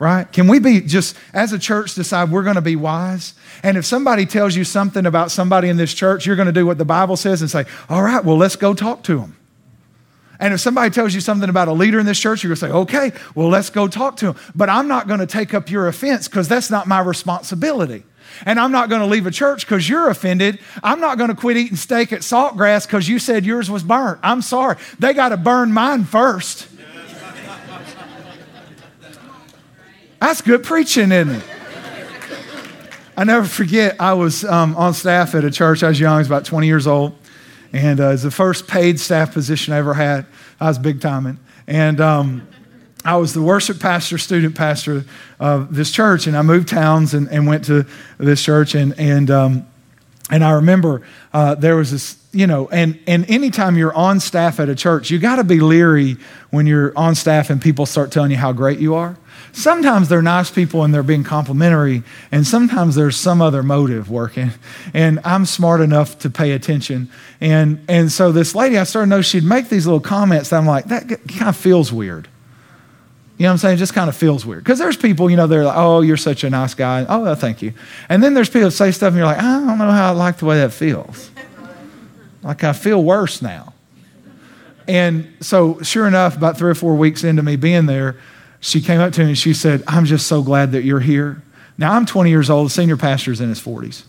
Right? 0.00 0.32
Can 0.32 0.48
we 0.48 0.58
be 0.58 0.80
just, 0.80 1.14
as 1.34 1.52
a 1.52 1.58
church, 1.58 1.94
decide 1.94 2.30
we're 2.30 2.42
going 2.42 2.54
to 2.56 2.62
be 2.62 2.74
wise? 2.74 3.34
And 3.62 3.76
if 3.76 3.84
somebody 3.84 4.24
tells 4.24 4.56
you 4.56 4.64
something 4.64 5.04
about 5.04 5.30
somebody 5.30 5.68
in 5.68 5.76
this 5.76 5.92
church, 5.92 6.24
you're 6.24 6.36
going 6.36 6.46
to 6.46 6.52
do 6.52 6.64
what 6.64 6.78
the 6.78 6.86
Bible 6.86 7.18
says 7.18 7.42
and 7.42 7.50
say, 7.50 7.66
all 7.90 8.02
right, 8.02 8.24
well, 8.24 8.38
let's 8.38 8.56
go 8.56 8.72
talk 8.72 9.02
to 9.04 9.18
them. 9.20 9.36
And 10.38 10.54
if 10.54 10.60
somebody 10.60 10.88
tells 10.88 11.14
you 11.14 11.20
something 11.20 11.50
about 11.50 11.68
a 11.68 11.72
leader 11.72 12.00
in 12.00 12.06
this 12.06 12.18
church, 12.18 12.42
you're 12.42 12.48
going 12.48 12.56
to 12.56 12.66
say, 12.66 12.72
okay, 12.72 13.12
well, 13.34 13.50
let's 13.50 13.68
go 13.68 13.88
talk 13.88 14.16
to 14.16 14.28
him. 14.28 14.36
But 14.54 14.70
I'm 14.70 14.88
not 14.88 15.06
going 15.06 15.20
to 15.20 15.26
take 15.26 15.52
up 15.52 15.70
your 15.70 15.86
offense 15.86 16.28
because 16.28 16.48
that's 16.48 16.70
not 16.70 16.86
my 16.86 17.00
responsibility. 17.00 18.04
And 18.46 18.58
I'm 18.58 18.72
not 18.72 18.88
going 18.88 19.02
to 19.02 19.06
leave 19.06 19.26
a 19.26 19.30
church 19.30 19.66
because 19.66 19.86
you're 19.86 20.08
offended. 20.08 20.60
I'm 20.82 21.00
not 21.00 21.18
going 21.18 21.28
to 21.28 21.36
quit 21.36 21.58
eating 21.58 21.76
steak 21.76 22.10
at 22.14 22.20
Saltgrass 22.20 22.86
because 22.86 23.06
you 23.06 23.18
said 23.18 23.44
yours 23.44 23.70
was 23.70 23.82
burnt. 23.82 24.18
I'm 24.22 24.40
sorry. 24.40 24.78
They 24.98 25.12
got 25.12 25.28
to 25.28 25.36
burn 25.36 25.74
mine 25.74 26.04
first. 26.04 26.68
That's 30.20 30.42
good 30.42 30.62
preaching, 30.62 31.12
isn't 31.12 31.36
it? 31.36 31.44
I 33.16 33.24
never 33.24 33.46
forget, 33.46 33.96
I 33.98 34.12
was 34.12 34.44
um, 34.44 34.76
on 34.76 34.92
staff 34.92 35.34
at 35.34 35.44
a 35.44 35.50
church. 35.50 35.82
I 35.82 35.88
was 35.88 35.98
young, 35.98 36.16
I 36.16 36.18
was 36.18 36.26
about 36.26 36.44
20 36.44 36.66
years 36.66 36.86
old. 36.86 37.16
And 37.72 38.00
uh, 38.00 38.08
it 38.08 38.12
was 38.12 38.22
the 38.22 38.30
first 38.30 38.68
paid 38.68 39.00
staff 39.00 39.32
position 39.32 39.72
I 39.72 39.78
ever 39.78 39.94
had. 39.94 40.26
I 40.60 40.66
was 40.68 40.78
big 40.78 41.00
timing. 41.00 41.38
And 41.66 42.02
um, 42.02 42.46
I 43.02 43.16
was 43.16 43.32
the 43.32 43.40
worship 43.40 43.80
pastor, 43.80 44.18
student 44.18 44.54
pastor 44.54 45.06
of 45.38 45.74
this 45.74 45.90
church. 45.90 46.26
And 46.26 46.36
I 46.36 46.42
moved 46.42 46.68
towns 46.68 47.14
and, 47.14 47.26
and 47.30 47.46
went 47.46 47.64
to 47.66 47.86
this 48.18 48.42
church. 48.42 48.74
And, 48.74 48.98
and, 48.98 49.30
um, 49.30 49.66
and 50.30 50.44
I 50.44 50.52
remember 50.52 51.00
uh, 51.32 51.54
there 51.54 51.76
was 51.76 51.92
this, 51.92 52.22
you 52.32 52.46
know, 52.46 52.68
and, 52.68 52.98
and 53.06 53.28
anytime 53.30 53.78
you're 53.78 53.94
on 53.94 54.20
staff 54.20 54.60
at 54.60 54.68
a 54.68 54.74
church, 54.74 55.10
you 55.10 55.18
got 55.18 55.36
to 55.36 55.44
be 55.44 55.60
leery 55.60 56.18
when 56.50 56.66
you're 56.66 56.96
on 56.96 57.14
staff 57.14 57.48
and 57.48 57.60
people 57.60 57.86
start 57.86 58.12
telling 58.12 58.30
you 58.30 58.36
how 58.36 58.52
great 58.52 58.80
you 58.80 58.94
are 58.94 59.16
Sometimes 59.52 60.08
they're 60.08 60.22
nice 60.22 60.50
people 60.50 60.84
and 60.84 60.94
they're 60.94 61.02
being 61.02 61.24
complimentary, 61.24 62.02
and 62.30 62.46
sometimes 62.46 62.94
there's 62.94 63.16
some 63.16 63.42
other 63.42 63.62
motive 63.62 64.10
working. 64.10 64.52
And 64.94 65.20
I'm 65.24 65.46
smart 65.46 65.80
enough 65.80 66.18
to 66.20 66.30
pay 66.30 66.52
attention. 66.52 67.10
And, 67.40 67.84
and 67.88 68.12
so 68.12 68.32
this 68.32 68.54
lady, 68.54 68.78
I 68.78 68.84
started 68.84 69.06
to 69.06 69.16
know 69.16 69.22
she'd 69.22 69.44
make 69.44 69.68
these 69.68 69.86
little 69.86 70.00
comments 70.00 70.50
that 70.50 70.56
I'm 70.56 70.66
like, 70.66 70.86
that 70.86 71.08
kind 71.28 71.48
of 71.48 71.56
feels 71.56 71.92
weird. 71.92 72.28
You 73.38 73.44
know 73.44 73.50
what 73.50 73.52
I'm 73.52 73.58
saying? 73.58 73.74
It 73.76 73.78
just 73.78 73.94
kind 73.94 74.10
of 74.10 74.16
feels 74.16 74.44
weird. 74.44 74.62
Because 74.62 74.78
there's 74.78 74.98
people, 74.98 75.30
you 75.30 75.36
know, 75.36 75.46
they're 75.46 75.64
like, 75.64 75.76
oh, 75.76 76.02
you're 76.02 76.18
such 76.18 76.44
a 76.44 76.50
nice 76.50 76.74
guy. 76.74 77.06
Oh, 77.08 77.20
well, 77.20 77.34
thank 77.34 77.62
you. 77.62 77.72
And 78.10 78.22
then 78.22 78.34
there's 78.34 78.50
people 78.50 78.68
that 78.68 78.72
say 78.72 78.90
stuff 78.90 79.08
and 79.08 79.16
you're 79.16 79.24
like, 79.24 79.38
I 79.38 79.42
don't 79.42 79.78
know 79.78 79.90
how 79.90 80.08
I 80.08 80.10
like 80.10 80.36
the 80.36 80.44
way 80.44 80.58
that 80.58 80.74
feels. 80.74 81.30
Like 82.42 82.64
I 82.64 82.74
feel 82.74 83.02
worse 83.02 83.40
now. 83.40 83.72
And 84.86 85.32
so, 85.40 85.80
sure 85.82 86.06
enough, 86.06 86.36
about 86.36 86.58
three 86.58 86.70
or 86.70 86.74
four 86.74 86.96
weeks 86.96 87.24
into 87.24 87.42
me 87.42 87.56
being 87.56 87.86
there, 87.86 88.18
she 88.60 88.80
came 88.80 89.00
up 89.00 89.12
to 89.14 89.22
me 89.22 89.28
and 89.28 89.38
she 89.38 89.54
said, 89.54 89.82
I'm 89.86 90.04
just 90.04 90.26
so 90.26 90.42
glad 90.42 90.72
that 90.72 90.84
you're 90.84 91.00
here. 91.00 91.42
Now, 91.78 91.92
I'm 91.92 92.04
20 92.04 92.28
years 92.28 92.50
old, 92.50 92.66
the 92.66 92.70
senior 92.70 92.98
pastor's 92.98 93.40
in 93.40 93.48
his 93.48 93.60
40s. 93.60 94.04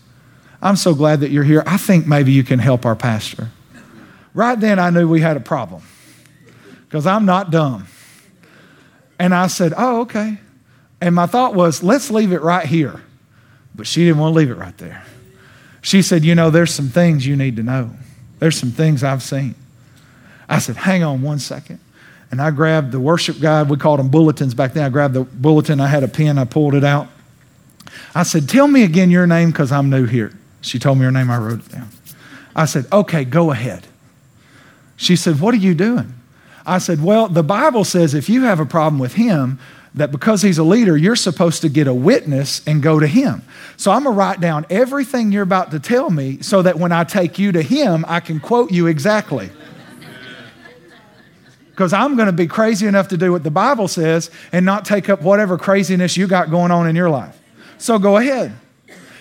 I'm 0.60 0.76
so 0.76 0.94
glad 0.94 1.20
that 1.20 1.30
you're 1.30 1.42
here. 1.42 1.64
I 1.66 1.78
think 1.78 2.06
maybe 2.06 2.32
you 2.32 2.44
can 2.44 2.58
help 2.58 2.86
our 2.86 2.94
pastor. 2.94 3.48
Right 4.34 4.58
then, 4.58 4.78
I 4.78 4.90
knew 4.90 5.08
we 5.08 5.20
had 5.20 5.36
a 5.36 5.40
problem 5.40 5.82
because 6.84 7.06
I'm 7.06 7.24
not 7.24 7.50
dumb. 7.50 7.86
And 9.18 9.34
I 9.34 9.46
said, 9.48 9.74
Oh, 9.76 10.02
okay. 10.02 10.38
And 11.00 11.14
my 11.14 11.26
thought 11.26 11.54
was, 11.54 11.82
let's 11.82 12.10
leave 12.10 12.32
it 12.32 12.42
right 12.42 12.66
here. 12.66 13.02
But 13.74 13.86
she 13.86 14.04
didn't 14.04 14.18
want 14.18 14.34
to 14.34 14.38
leave 14.38 14.50
it 14.50 14.54
right 14.54 14.76
there. 14.78 15.04
She 15.80 16.02
said, 16.02 16.24
You 16.24 16.34
know, 16.34 16.50
there's 16.50 16.72
some 16.72 16.88
things 16.88 17.26
you 17.26 17.36
need 17.36 17.56
to 17.56 17.62
know. 17.62 17.90
There's 18.38 18.56
some 18.56 18.70
things 18.70 19.02
I've 19.02 19.22
seen. 19.22 19.54
I 20.48 20.58
said, 20.58 20.76
Hang 20.76 21.02
on 21.02 21.22
one 21.22 21.38
second. 21.38 21.80
And 22.32 22.40
I 22.40 22.50
grabbed 22.50 22.92
the 22.92 22.98
worship 22.98 23.38
guide. 23.40 23.68
We 23.68 23.76
called 23.76 24.00
them 24.00 24.08
bulletins 24.08 24.54
back 24.54 24.72
then. 24.72 24.84
I 24.84 24.88
grabbed 24.88 25.12
the 25.12 25.24
bulletin. 25.24 25.80
I 25.80 25.86
had 25.86 26.02
a 26.02 26.08
pen. 26.08 26.38
I 26.38 26.44
pulled 26.44 26.74
it 26.74 26.82
out. 26.82 27.06
I 28.14 28.22
said, 28.22 28.48
Tell 28.48 28.66
me 28.66 28.82
again 28.84 29.10
your 29.10 29.26
name 29.26 29.50
because 29.50 29.70
I'm 29.70 29.90
new 29.90 30.06
here. 30.06 30.32
She 30.62 30.78
told 30.78 30.98
me 30.98 31.04
her 31.04 31.12
name. 31.12 31.30
I 31.30 31.36
wrote 31.36 31.60
it 31.60 31.70
down. 31.70 31.90
I 32.56 32.64
said, 32.64 32.86
Okay, 32.90 33.26
go 33.26 33.50
ahead. 33.50 33.86
She 34.96 35.14
said, 35.14 35.40
What 35.40 35.52
are 35.52 35.58
you 35.58 35.74
doing? 35.74 36.14
I 36.64 36.78
said, 36.78 37.04
Well, 37.04 37.28
the 37.28 37.42
Bible 37.42 37.84
says 37.84 38.14
if 38.14 38.30
you 38.30 38.44
have 38.44 38.60
a 38.60 38.66
problem 38.66 38.98
with 38.98 39.12
him, 39.12 39.58
that 39.94 40.10
because 40.10 40.40
he's 40.40 40.56
a 40.56 40.64
leader, 40.64 40.96
you're 40.96 41.14
supposed 41.14 41.60
to 41.60 41.68
get 41.68 41.86
a 41.86 41.92
witness 41.92 42.66
and 42.66 42.82
go 42.82 42.98
to 42.98 43.06
him. 43.06 43.42
So 43.76 43.90
I'm 43.90 44.04
going 44.04 44.14
to 44.14 44.18
write 44.18 44.40
down 44.40 44.64
everything 44.70 45.32
you're 45.32 45.42
about 45.42 45.70
to 45.72 45.78
tell 45.78 46.08
me 46.08 46.40
so 46.40 46.62
that 46.62 46.78
when 46.78 46.92
I 46.92 47.04
take 47.04 47.38
you 47.38 47.52
to 47.52 47.60
him, 47.60 48.06
I 48.08 48.20
can 48.20 48.40
quote 48.40 48.70
you 48.70 48.86
exactly 48.86 49.50
because 51.72 51.92
I'm 51.94 52.16
going 52.16 52.26
to 52.26 52.32
be 52.32 52.46
crazy 52.46 52.86
enough 52.86 53.08
to 53.08 53.16
do 53.16 53.32
what 53.32 53.42
the 53.44 53.50
Bible 53.50 53.88
says 53.88 54.30
and 54.52 54.66
not 54.66 54.84
take 54.84 55.08
up 55.08 55.22
whatever 55.22 55.56
craziness 55.56 56.18
you 56.18 56.26
got 56.26 56.50
going 56.50 56.70
on 56.70 56.86
in 56.86 56.94
your 56.94 57.08
life. 57.08 57.40
So 57.78 57.98
go 57.98 58.18
ahead. 58.18 58.52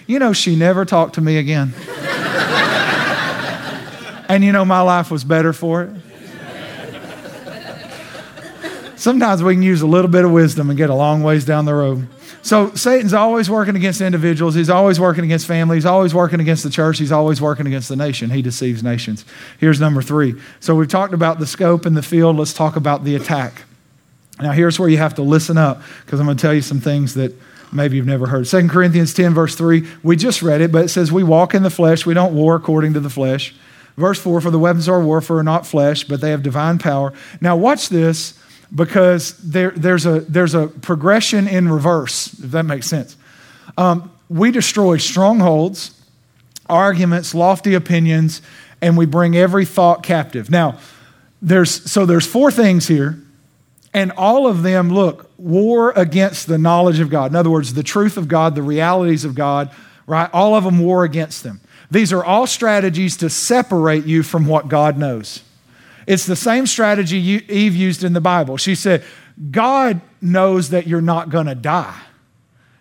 You 0.05 0.19
know, 0.19 0.33
she 0.33 0.57
never 0.57 0.83
talked 0.83 1.15
to 1.15 1.21
me 1.21 1.37
again. 1.37 1.73
and 4.27 4.43
you 4.43 4.51
know, 4.51 4.65
my 4.65 4.81
life 4.81 5.09
was 5.09 5.23
better 5.23 5.53
for 5.53 5.83
it. 5.83 5.95
Sometimes 8.97 9.41
we 9.41 9.53
can 9.55 9.63
use 9.63 9.81
a 9.81 9.87
little 9.87 10.11
bit 10.11 10.25
of 10.25 10.31
wisdom 10.31 10.69
and 10.69 10.77
get 10.77 10.89
a 10.89 10.93
long 10.93 11.23
ways 11.23 11.45
down 11.45 11.63
the 11.65 11.73
road. 11.73 12.07
So 12.43 12.73
Satan's 12.73 13.13
always 13.13 13.49
working 13.49 13.75
against 13.75 14.01
individuals. 14.01 14.55
He's 14.55 14.69
always 14.69 14.99
working 14.99 15.23
against 15.23 15.45
families. 15.45 15.83
He's 15.83 15.85
always 15.85 16.13
working 16.13 16.39
against 16.39 16.63
the 16.63 16.69
church. 16.69 16.97
He's 16.97 17.11
always 17.11 17.39
working 17.39 17.67
against 17.67 17.87
the 17.87 17.95
nation. 17.95 18.31
He 18.31 18.41
deceives 18.41 18.81
nations. 18.81 19.25
Here's 19.59 19.79
number 19.79 20.01
three. 20.01 20.35
So 20.59 20.75
we've 20.75 20.87
talked 20.87 21.13
about 21.13 21.39
the 21.39 21.45
scope 21.45 21.85
and 21.85 21.95
the 21.95 22.01
field. 22.01 22.37
Let's 22.37 22.53
talk 22.53 22.75
about 22.75 23.03
the 23.03 23.15
attack. 23.15 23.63
Now 24.39 24.53
here's 24.53 24.79
where 24.79 24.89
you 24.89 24.97
have 24.97 25.15
to 25.15 25.21
listen 25.21 25.57
up 25.57 25.81
because 26.05 26.19
I'm 26.19 26.25
going 26.25 26.37
to 26.37 26.41
tell 26.41 26.53
you 26.53 26.63
some 26.63 26.79
things 26.79 27.13
that 27.13 27.33
maybe 27.71 27.97
you've 27.97 28.07
never 28.07 28.27
heard. 28.27 28.45
2 28.45 28.67
Corinthians 28.69 29.13
10, 29.13 29.33
verse 29.33 29.55
3, 29.55 29.87
we 30.01 30.15
just 30.15 30.41
read 30.41 30.61
it, 30.61 30.71
but 30.71 30.85
it 30.85 30.89
says, 30.89 31.11
We 31.11 31.23
walk 31.23 31.53
in 31.53 31.63
the 31.63 31.69
flesh. 31.69 32.05
We 32.05 32.15
don't 32.15 32.33
war 32.33 32.55
according 32.55 32.93
to 32.93 32.99
the 32.99 33.09
flesh. 33.09 33.53
Verse 33.97 34.19
4, 34.19 34.41
For 34.41 34.51
the 34.51 34.59
weapons 34.59 34.87
of 34.87 34.95
our 34.95 35.03
warfare 35.03 35.37
are 35.37 35.43
not 35.43 35.67
flesh, 35.67 36.05
but 36.05 36.21
they 36.21 36.31
have 36.31 36.41
divine 36.41 36.79
power. 36.79 37.13
Now 37.39 37.55
watch 37.55 37.89
this 37.89 38.33
because 38.73 39.37
there, 39.37 39.71
there's, 39.71 40.05
a, 40.05 40.21
there's 40.21 40.53
a 40.53 40.67
progression 40.67 41.47
in 41.47 41.69
reverse, 41.69 42.33
if 42.33 42.51
that 42.51 42.63
makes 42.63 42.87
sense. 42.87 43.17
Um, 43.77 44.11
we 44.29 44.51
destroy 44.51 44.97
strongholds, 44.97 45.99
arguments, 46.69 47.35
lofty 47.35 47.73
opinions, 47.73 48.41
and 48.81 48.97
we 48.97 49.05
bring 49.05 49.35
every 49.35 49.65
thought 49.65 50.03
captive. 50.03 50.49
Now, 50.49 50.79
there's, 51.41 51.91
so 51.91 52.05
there's 52.05 52.25
four 52.25 52.51
things 52.51 52.87
here, 52.87 53.19
and 53.93 54.11
all 54.13 54.47
of 54.47 54.63
them, 54.63 54.89
look, 54.89 55.29
war 55.37 55.91
against 55.95 56.47
the 56.47 56.57
knowledge 56.57 56.99
of 56.99 57.09
God. 57.09 57.31
In 57.31 57.35
other 57.35 57.49
words, 57.49 57.73
the 57.73 57.83
truth 57.83 58.15
of 58.15 58.27
God, 58.27 58.55
the 58.55 58.63
realities 58.63 59.25
of 59.25 59.35
God, 59.35 59.69
right? 60.07 60.29
All 60.33 60.55
of 60.55 60.63
them 60.63 60.79
war 60.79 61.03
against 61.03 61.43
them. 61.43 61.59
These 61.89 62.13
are 62.13 62.23
all 62.23 62.47
strategies 62.47 63.17
to 63.17 63.29
separate 63.29 64.05
you 64.05 64.23
from 64.23 64.45
what 64.45 64.69
God 64.69 64.97
knows. 64.97 65.43
It's 66.07 66.25
the 66.25 66.35
same 66.35 66.65
strategy 66.65 67.17
Eve 67.17 67.75
used 67.75 68.03
in 68.03 68.13
the 68.13 68.21
Bible. 68.21 68.57
She 68.57 68.75
said, 68.75 69.03
God 69.49 70.01
knows 70.21 70.69
that 70.69 70.87
you're 70.87 71.01
not 71.01 71.29
going 71.29 71.47
to 71.47 71.55
die. 71.55 71.99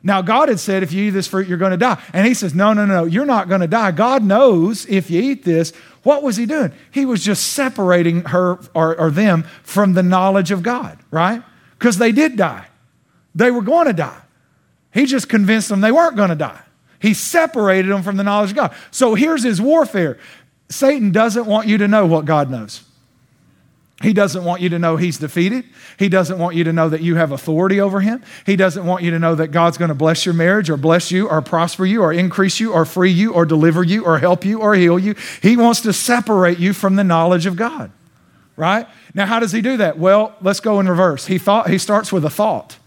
Now, 0.03 0.23
God 0.23 0.49
had 0.49 0.59
said, 0.59 0.83
if 0.83 0.93
you 0.93 1.05
eat 1.05 1.11
this 1.11 1.27
fruit, 1.27 1.47
you're 1.47 1.59
going 1.59 1.73
to 1.73 1.77
die. 1.77 2.03
And 2.15 2.27
he 2.27 2.33
says, 2.33 2.55
no, 2.55 2.73
no, 2.73 2.87
no, 2.87 3.05
you're 3.05 3.27
not 3.27 3.49
going 3.49 3.61
to 3.61 3.67
die. 3.67 3.91
God 3.91 4.23
knows 4.23 4.87
if 4.87 5.11
you 5.11 5.21
eat 5.21 5.45
this. 5.45 5.73
What 6.03 6.23
was 6.23 6.37
he 6.37 6.47
doing? 6.47 6.73
He 6.91 7.05
was 7.05 7.23
just 7.23 7.53
separating 7.53 8.23
her 8.23 8.59
or, 8.75 8.99
or 8.99 9.11
them 9.11 9.43
from 9.63 9.93
the 9.93 10.03
knowledge 10.03 10.51
of 10.51 10.63
God, 10.63 10.99
right? 11.11 11.43
Because 11.79 11.99
they 11.99 12.13
did 12.13 12.37
die. 12.37 12.67
They 13.35 13.51
were 13.51 13.63
going 13.63 13.87
to 13.89 13.93
die. 13.93 14.23
He 14.93 15.05
just 15.05 15.29
convinced 15.29 15.69
them 15.69 15.83
they 15.83 15.93
weren't 15.93 16.17
going 16.17 16.31
to 16.31 16.35
die. 16.35 16.63
He 16.99 17.15
separated 17.15 17.91
them 17.91 18.03
from 18.03 18.17
the 18.17 18.25
knowledge 18.25 18.51
of 18.51 18.57
God. 18.57 18.75
So 18.91 19.15
here's 19.15 19.43
his 19.43 19.61
warfare 19.61 20.19
Satan 20.71 21.11
doesn't 21.11 21.47
want 21.47 21.67
you 21.67 21.79
to 21.79 21.89
know 21.89 22.07
what 22.07 22.25
God 22.25 22.51
knows. 22.51 22.85
He 24.03 24.15
doesn't 24.15 24.45
want 24.45 24.63
you 24.63 24.71
to 24.71 24.79
know 24.79 24.97
he's 24.97 25.19
defeated. 25.19 25.67
He 25.99 26.09
doesn't 26.09 26.39
want 26.39 26.57
you 26.57 26.65
to 26.65 26.73
know 26.73 26.89
that 26.89 27.03
you 27.03 27.17
have 27.17 27.33
authority 27.33 27.81
over 27.81 28.01
him. 28.01 28.23
He 28.47 28.57
doesn't 28.57 28.87
want 28.87 29.03
you 29.03 29.11
to 29.11 29.19
know 29.19 29.35
that 29.35 29.49
God's 29.49 29.77
going 29.77 29.91
to 29.91 29.95
bless 29.95 30.25
your 30.25 30.35
marriage 30.35 30.71
or 30.71 30.79
bless 30.79 31.11
you 31.11 31.29
or 31.29 31.43
prosper 31.43 31.85
you 31.85 32.03
or 32.03 32.11
increase 32.11 32.61
you 32.61 32.73
or 32.73 32.87
free 32.87 33.11
you 33.11 33.35
or 33.35 33.45
deliver 33.45 33.83
you 33.83 34.05
or 34.05 34.19
help 34.19 34.45
you 34.45 34.61
or 34.61 34.75
heal 34.75 34.99
you. 34.99 35.15
He 35.43 35.55
wants 35.57 35.83
to 35.83 35.93
separate 35.93 36.59
you 36.59 36.73
from 36.73 36.97
the 36.97 37.05
knowledge 37.05 37.45
of 37.45 37.57
God. 37.57 37.93
Right? 38.57 38.87
Now 39.15 39.27
how 39.27 39.39
does 39.39 39.53
he 39.53 39.61
do 39.61 39.77
that? 39.77 39.99
Well, 39.99 40.35
let's 40.41 40.61
go 40.61 40.81
in 40.81 40.89
reverse. 40.89 41.27
He 41.27 41.37
thought 41.37 41.69
he 41.69 41.77
starts 41.77 42.11
with 42.11 42.25
a 42.25 42.31
thought. 42.31 42.79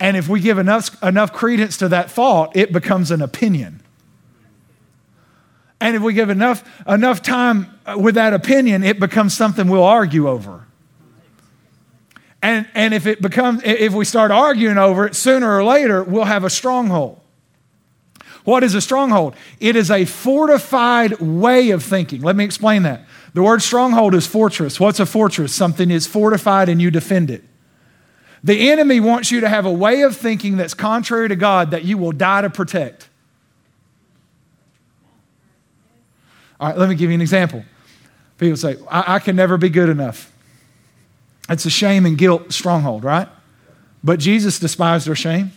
And 0.00 0.16
if 0.16 0.28
we 0.28 0.40
give 0.40 0.58
enough, 0.58 1.00
enough 1.00 1.32
credence 1.32 1.76
to 1.76 1.88
that 1.88 2.10
thought, 2.10 2.56
it 2.56 2.72
becomes 2.72 3.12
an 3.12 3.22
opinion. 3.22 3.81
And 5.82 5.96
if 5.96 6.02
we 6.02 6.12
give 6.12 6.30
enough, 6.30 6.62
enough 6.86 7.22
time 7.22 7.66
uh, 7.84 7.98
with 7.98 8.14
that 8.14 8.32
opinion, 8.32 8.84
it 8.84 9.00
becomes 9.00 9.36
something 9.36 9.66
we'll 9.66 9.82
argue 9.82 10.28
over. 10.28 10.64
And, 12.40 12.68
and 12.74 12.94
if 12.94 13.08
it 13.08 13.20
becomes, 13.20 13.62
if 13.64 13.92
we 13.92 14.04
start 14.04 14.30
arguing 14.30 14.78
over 14.78 15.06
it, 15.06 15.16
sooner 15.16 15.56
or 15.56 15.64
later, 15.64 16.04
we'll 16.04 16.24
have 16.24 16.44
a 16.44 16.50
stronghold. 16.50 17.20
What 18.44 18.62
is 18.62 18.76
a 18.76 18.80
stronghold? 18.80 19.34
It 19.58 19.74
is 19.74 19.90
a 19.90 20.04
fortified 20.04 21.18
way 21.20 21.70
of 21.70 21.82
thinking. 21.82 22.22
Let 22.22 22.36
me 22.36 22.44
explain 22.44 22.84
that. 22.84 23.04
The 23.34 23.42
word 23.42 23.60
stronghold 23.60 24.14
is 24.14 24.24
fortress. 24.24 24.78
What's 24.78 25.00
a 25.00 25.06
fortress? 25.06 25.52
Something 25.52 25.90
is 25.90 26.06
fortified 26.06 26.68
and 26.68 26.80
you 26.80 26.92
defend 26.92 27.28
it. 27.28 27.42
The 28.44 28.70
enemy 28.70 29.00
wants 29.00 29.32
you 29.32 29.40
to 29.40 29.48
have 29.48 29.66
a 29.66 29.72
way 29.72 30.02
of 30.02 30.16
thinking 30.16 30.58
that's 30.58 30.74
contrary 30.74 31.28
to 31.28 31.36
God 31.36 31.72
that 31.72 31.84
you 31.84 31.98
will 31.98 32.12
die 32.12 32.42
to 32.42 32.50
protect. 32.50 33.08
All 36.62 36.68
right, 36.68 36.78
let 36.78 36.88
me 36.88 36.94
give 36.94 37.10
you 37.10 37.16
an 37.16 37.20
example. 37.20 37.64
People 38.38 38.56
say, 38.56 38.76
I, 38.88 39.16
I 39.16 39.18
can 39.18 39.34
never 39.34 39.58
be 39.58 39.68
good 39.68 39.88
enough. 39.88 40.32
It's 41.48 41.64
a 41.64 41.70
shame 41.70 42.06
and 42.06 42.16
guilt 42.16 42.52
stronghold, 42.52 43.02
right? 43.02 43.26
But 44.04 44.20
Jesus 44.20 44.60
despised 44.60 45.08
our 45.08 45.16
shame. 45.16 45.50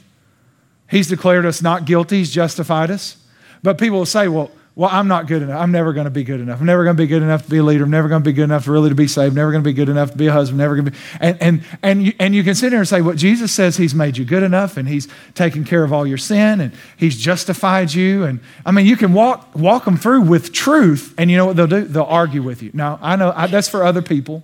He's 0.90 1.08
declared 1.08 1.46
us 1.46 1.62
not 1.62 1.86
guilty, 1.86 2.18
He's 2.18 2.32
justified 2.32 2.90
us. 2.90 3.18
But 3.62 3.78
people 3.78 4.00
will 4.00 4.08
say, 4.08 4.28
well, 4.28 4.50
well, 4.78 4.90
I'm 4.92 5.08
not 5.08 5.28
good 5.28 5.42
enough. 5.42 5.62
I'm 5.62 5.72
never 5.72 5.94
going 5.94 6.04
to 6.04 6.12
be 6.12 6.26
good 6.26 6.42
enough. 6.42 6.60
I'm 6.60 6.66
never 6.66 6.84
going 6.84 6.98
to 6.98 7.02
be 7.02 7.08
good 7.08 7.24
enough 7.24 7.46
to 7.46 7.50
be 7.50 7.60
a 7.60 7.64
leader. 7.64 7.86
I'm 7.86 7.92
never 7.92 8.10
going 8.10 8.22
to 8.22 8.30
be 8.30 8.34
good 8.34 8.44
enough 8.44 8.68
really 8.68 8.90
to 8.90 8.96
be 8.96 9.08
saved. 9.08 9.34
Never 9.34 9.52
going 9.52 9.64
to 9.64 9.70
be 9.70 9.74
good 9.74 9.88
enough 9.88 10.12
to 10.12 10.18
be 10.18 10.28
a 10.28 10.34
husband. 10.34 10.58
Never 10.58 10.76
going 10.76 10.86
to 10.86 10.92
be. 10.92 10.98
And, 11.22 11.42
and, 11.42 11.64
and, 11.82 12.04
you, 12.04 12.14
and 12.20 12.36
you 12.36 12.44
can 12.44 12.56
sit 12.56 12.72
there 12.72 12.80
and 12.80 12.88
say, 12.88 13.00
well, 13.00 13.16
Jesus 13.16 13.54
says 13.54 13.78
he's 13.78 13.96
made 13.96 14.18
you 14.18 14.26
good 14.26 14.44
enough 14.44 14.76
and 14.76 14.86
he's 14.86 15.08
taken 15.34 15.64
care 15.64 15.86
of 15.86 15.94
all 15.94 16.06
your 16.06 16.18
sin 16.18 16.60
and 16.60 16.74
he's 16.98 17.16
justified 17.18 17.94
you. 17.94 18.26
And 18.26 18.42
I 18.66 18.72
mean, 18.72 18.86
you 18.86 18.98
can 18.98 19.14
walk, 19.14 19.56
walk 19.56 19.86
them 19.86 19.96
through 19.96 20.24
with 20.24 20.52
truth 20.52 21.14
and 21.18 21.32
you 21.32 21.38
know 21.38 21.46
what 21.46 21.56
they'll 21.56 21.68
do? 21.68 21.86
They'll 21.86 22.04
argue 22.04 22.44
with 22.44 22.62
you. 22.62 22.72
Now, 22.74 23.00
I 23.02 23.16
know 23.16 23.32
I, 23.34 23.48
that's 23.48 23.70
for 23.70 23.82
other 23.82 24.02
people. 24.02 24.44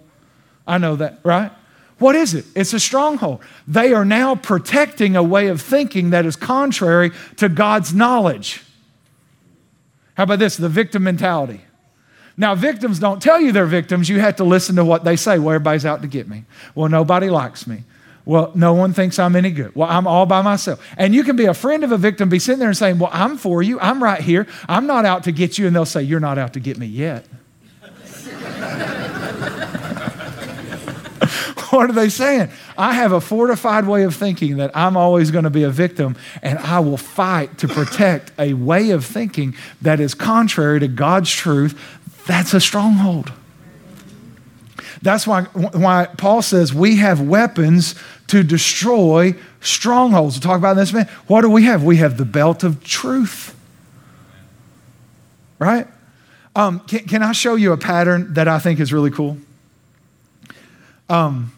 I 0.65 0.78
know 0.78 0.96
that, 0.96 1.20
right? 1.24 1.52
What 2.00 2.15
is 2.15 2.34
it? 2.36 2.46
It's 2.56 2.72
a 2.72 2.80
stronghold. 2.80 3.41
They 3.67 3.91
are 3.91 4.06
now 4.06 4.36
protecting 4.36 5.17
a 5.17 5.24
way 5.24 5.48
of 5.48 5.62
thinking 5.62 6.12
that 6.12 6.26
is 6.26 6.38
contrary 6.38 7.12
to 7.36 7.50
God's 7.50 7.94
knowledge. 7.94 8.63
How 10.21 10.25
about 10.25 10.38
this? 10.38 10.55
The 10.55 10.69
victim 10.69 11.01
mentality. 11.01 11.62
Now, 12.38 12.53
victims 12.53 12.99
don't 12.99 13.19
tell 13.19 13.41
you 13.41 13.51
they're 13.51 13.65
victims. 13.65 14.07
You 14.07 14.19
have 14.19 14.36
to 14.36 14.43
listen 14.43 14.75
to 14.75 14.86
what 14.86 15.03
they 15.03 15.15
say. 15.15 15.39
Well, 15.39 15.55
everybody's 15.55 15.84
out 15.84 16.03
to 16.03 16.07
get 16.07 16.29
me. 16.29 16.45
Well, 16.75 16.89
nobody 16.89 17.31
likes 17.31 17.65
me. 17.65 17.86
Well, 18.23 18.51
no 18.53 18.75
one 18.75 18.93
thinks 18.93 19.17
I'm 19.17 19.36
any 19.36 19.49
good. 19.49 19.75
Well, 19.75 19.89
I'm 19.89 20.05
all 20.05 20.27
by 20.27 20.43
myself. 20.43 20.79
And 20.95 21.15
you 21.15 21.23
can 21.23 21.36
be 21.38 21.45
a 21.45 21.55
friend 21.55 21.84
of 21.84 21.91
a 21.91 21.97
victim, 21.97 22.29
be 22.29 22.38
sitting 22.38 22.60
there 22.60 22.67
and 22.67 22.77
saying, 22.77 22.99
Well, 22.99 23.10
I'm 23.12 23.36
for 23.36 23.63
you. 23.63 23.79
I'm 23.79 24.03
right 24.03 24.21
here. 24.21 24.45
I'm 24.69 24.86
not 24.86 25.05
out 25.05 25.23
to 25.23 25.31
get 25.31 25.57
you. 25.57 25.65
And 25.65 25.75
they'll 25.75 25.86
say, 25.86 26.03
You're 26.03 26.19
not 26.19 26.38
out 26.38 26.53
to 26.53 26.60
get 26.60 26.77
me 26.77 26.86
yet. 26.86 27.25
what 31.77 31.89
are 31.89 31.93
they 31.93 32.10
saying? 32.10 32.49
I 32.77 32.93
have 32.93 33.13
a 33.13 33.21
fortified 33.21 33.88
way 33.88 34.03
of 34.03 34.15
thinking 34.15 34.57
that 34.57 34.75
I'm 34.75 34.97
always 34.97 35.31
going 35.31 35.45
to 35.45 35.49
be 35.49 35.63
a 35.63 35.69
victim, 35.69 36.17
and 36.41 36.60
I 36.60 36.79
will 36.81 36.97
fight 36.97 37.57
to 37.60 37.67
protect 37.67 38.31
a 38.38 38.53
way 38.53 38.91
of 38.91 39.05
thinking 39.05 39.55
that 39.81 39.99
is 39.99 40.13
contrary 40.13 40.81
to 40.81 40.89
God's 40.89 41.31
truth. 41.31 41.79
That's 42.27 42.53
a 42.53 42.60
stronghold. 42.60 43.31
That's 45.01 45.25
why, 45.25 45.43
why 45.43 46.10
Paul 46.17 46.41
says 46.41 46.73
we 46.73 46.97
have 46.97 47.21
weapons 47.21 47.95
to 48.27 48.43
destroy 48.43 49.36
strongholds. 49.62 50.36
We'll 50.36 50.41
talk 50.41 50.60
about 50.60 50.75
this 50.75 50.91
man. 50.91 51.07
What 51.27 51.41
do 51.41 51.49
we 51.49 51.63
have? 51.63 51.84
We 51.84 51.97
have 51.97 52.17
the 52.17 52.25
belt 52.25 52.63
of 52.63 52.84
truth. 52.84 53.55
Right? 55.57 55.88
Um, 56.55 56.81
can, 56.81 57.05
can 57.05 57.23
I 57.23 57.31
show 57.31 57.55
you 57.55 57.71
a 57.71 57.77
pattern 57.77 58.34
that 58.34 58.47
I 58.47 58.60
think 58.60 58.79
is 58.79 58.91
really 58.91 59.12
cool? 59.12 59.38
Um, 61.10 61.51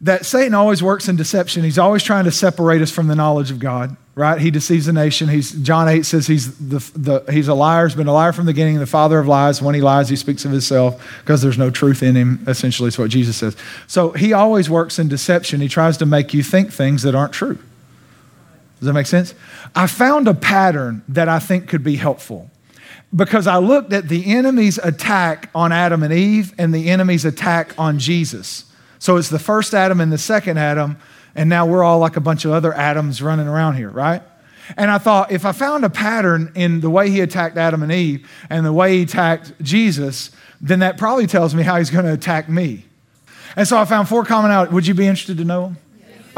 that 0.00 0.24
Satan 0.24 0.54
always 0.54 0.82
works 0.82 1.08
in 1.08 1.16
deception. 1.16 1.64
He's 1.64 1.78
always 1.78 2.04
trying 2.04 2.24
to 2.24 2.30
separate 2.30 2.82
us 2.82 2.90
from 2.90 3.08
the 3.08 3.16
knowledge 3.16 3.50
of 3.50 3.58
God, 3.58 3.96
right? 4.14 4.40
He 4.40 4.50
deceives 4.50 4.86
the 4.86 4.92
nation. 4.92 5.28
He's, 5.28 5.50
John 5.50 5.88
8 5.88 6.06
says 6.06 6.28
he's, 6.28 6.56
the, 6.58 6.78
the, 6.96 7.32
he's 7.32 7.48
a 7.48 7.54
liar, 7.54 7.88
he's 7.88 7.96
been 7.96 8.06
a 8.06 8.12
liar 8.12 8.32
from 8.32 8.46
the 8.46 8.52
beginning, 8.52 8.78
the 8.78 8.86
father 8.86 9.18
of 9.18 9.26
lies. 9.26 9.60
When 9.60 9.74
he 9.74 9.80
lies, 9.80 10.08
he 10.08 10.14
speaks 10.14 10.44
of 10.44 10.52
himself 10.52 11.18
because 11.20 11.42
there's 11.42 11.58
no 11.58 11.70
truth 11.70 12.02
in 12.02 12.14
him, 12.14 12.44
essentially, 12.46 12.88
is 12.88 12.98
what 12.98 13.10
Jesus 13.10 13.36
says. 13.36 13.56
So 13.88 14.12
he 14.12 14.32
always 14.32 14.70
works 14.70 15.00
in 15.00 15.08
deception. 15.08 15.60
He 15.60 15.68
tries 15.68 15.96
to 15.96 16.06
make 16.06 16.32
you 16.32 16.44
think 16.44 16.72
things 16.72 17.02
that 17.02 17.16
aren't 17.16 17.32
true. 17.32 17.58
Does 18.78 18.86
that 18.86 18.92
make 18.92 19.06
sense? 19.06 19.34
I 19.74 19.88
found 19.88 20.28
a 20.28 20.34
pattern 20.34 21.02
that 21.08 21.28
I 21.28 21.40
think 21.40 21.68
could 21.68 21.82
be 21.82 21.96
helpful 21.96 22.52
because 23.14 23.48
I 23.48 23.56
looked 23.56 23.92
at 23.92 24.08
the 24.08 24.32
enemy's 24.32 24.78
attack 24.78 25.50
on 25.56 25.72
Adam 25.72 26.04
and 26.04 26.12
Eve 26.12 26.54
and 26.56 26.72
the 26.72 26.88
enemy's 26.88 27.24
attack 27.24 27.74
on 27.76 27.98
Jesus. 27.98 28.67
So 28.98 29.16
it's 29.16 29.28
the 29.28 29.38
first 29.38 29.74
Adam 29.74 30.00
and 30.00 30.12
the 30.12 30.18
second 30.18 30.58
Adam, 30.58 30.98
and 31.34 31.48
now 31.48 31.66
we're 31.66 31.84
all 31.84 31.98
like 31.98 32.16
a 32.16 32.20
bunch 32.20 32.44
of 32.44 32.52
other 32.52 32.72
Adams 32.72 33.22
running 33.22 33.46
around 33.46 33.76
here, 33.76 33.90
right? 33.90 34.22
And 34.76 34.90
I 34.90 34.98
thought 34.98 35.32
if 35.32 35.44
I 35.44 35.52
found 35.52 35.84
a 35.84 35.90
pattern 35.90 36.52
in 36.54 36.80
the 36.80 36.90
way 36.90 37.10
he 37.10 37.20
attacked 37.20 37.56
Adam 37.56 37.82
and 37.82 37.92
Eve 37.92 38.28
and 38.50 38.66
the 38.66 38.72
way 38.72 38.96
he 38.96 39.02
attacked 39.02 39.52
Jesus, 39.62 40.30
then 40.60 40.80
that 40.80 40.98
probably 40.98 41.26
tells 41.26 41.54
me 41.54 41.62
how 41.62 41.76
he's 41.76 41.90
going 41.90 42.04
to 42.04 42.12
attack 42.12 42.48
me. 42.48 42.84
And 43.56 43.66
so 43.66 43.78
I 43.78 43.84
found 43.84 44.08
four 44.08 44.24
commonalities. 44.24 44.72
Would 44.72 44.86
you 44.86 44.94
be 44.94 45.06
interested 45.06 45.38
to 45.38 45.44
know 45.44 45.62
them? 45.62 45.76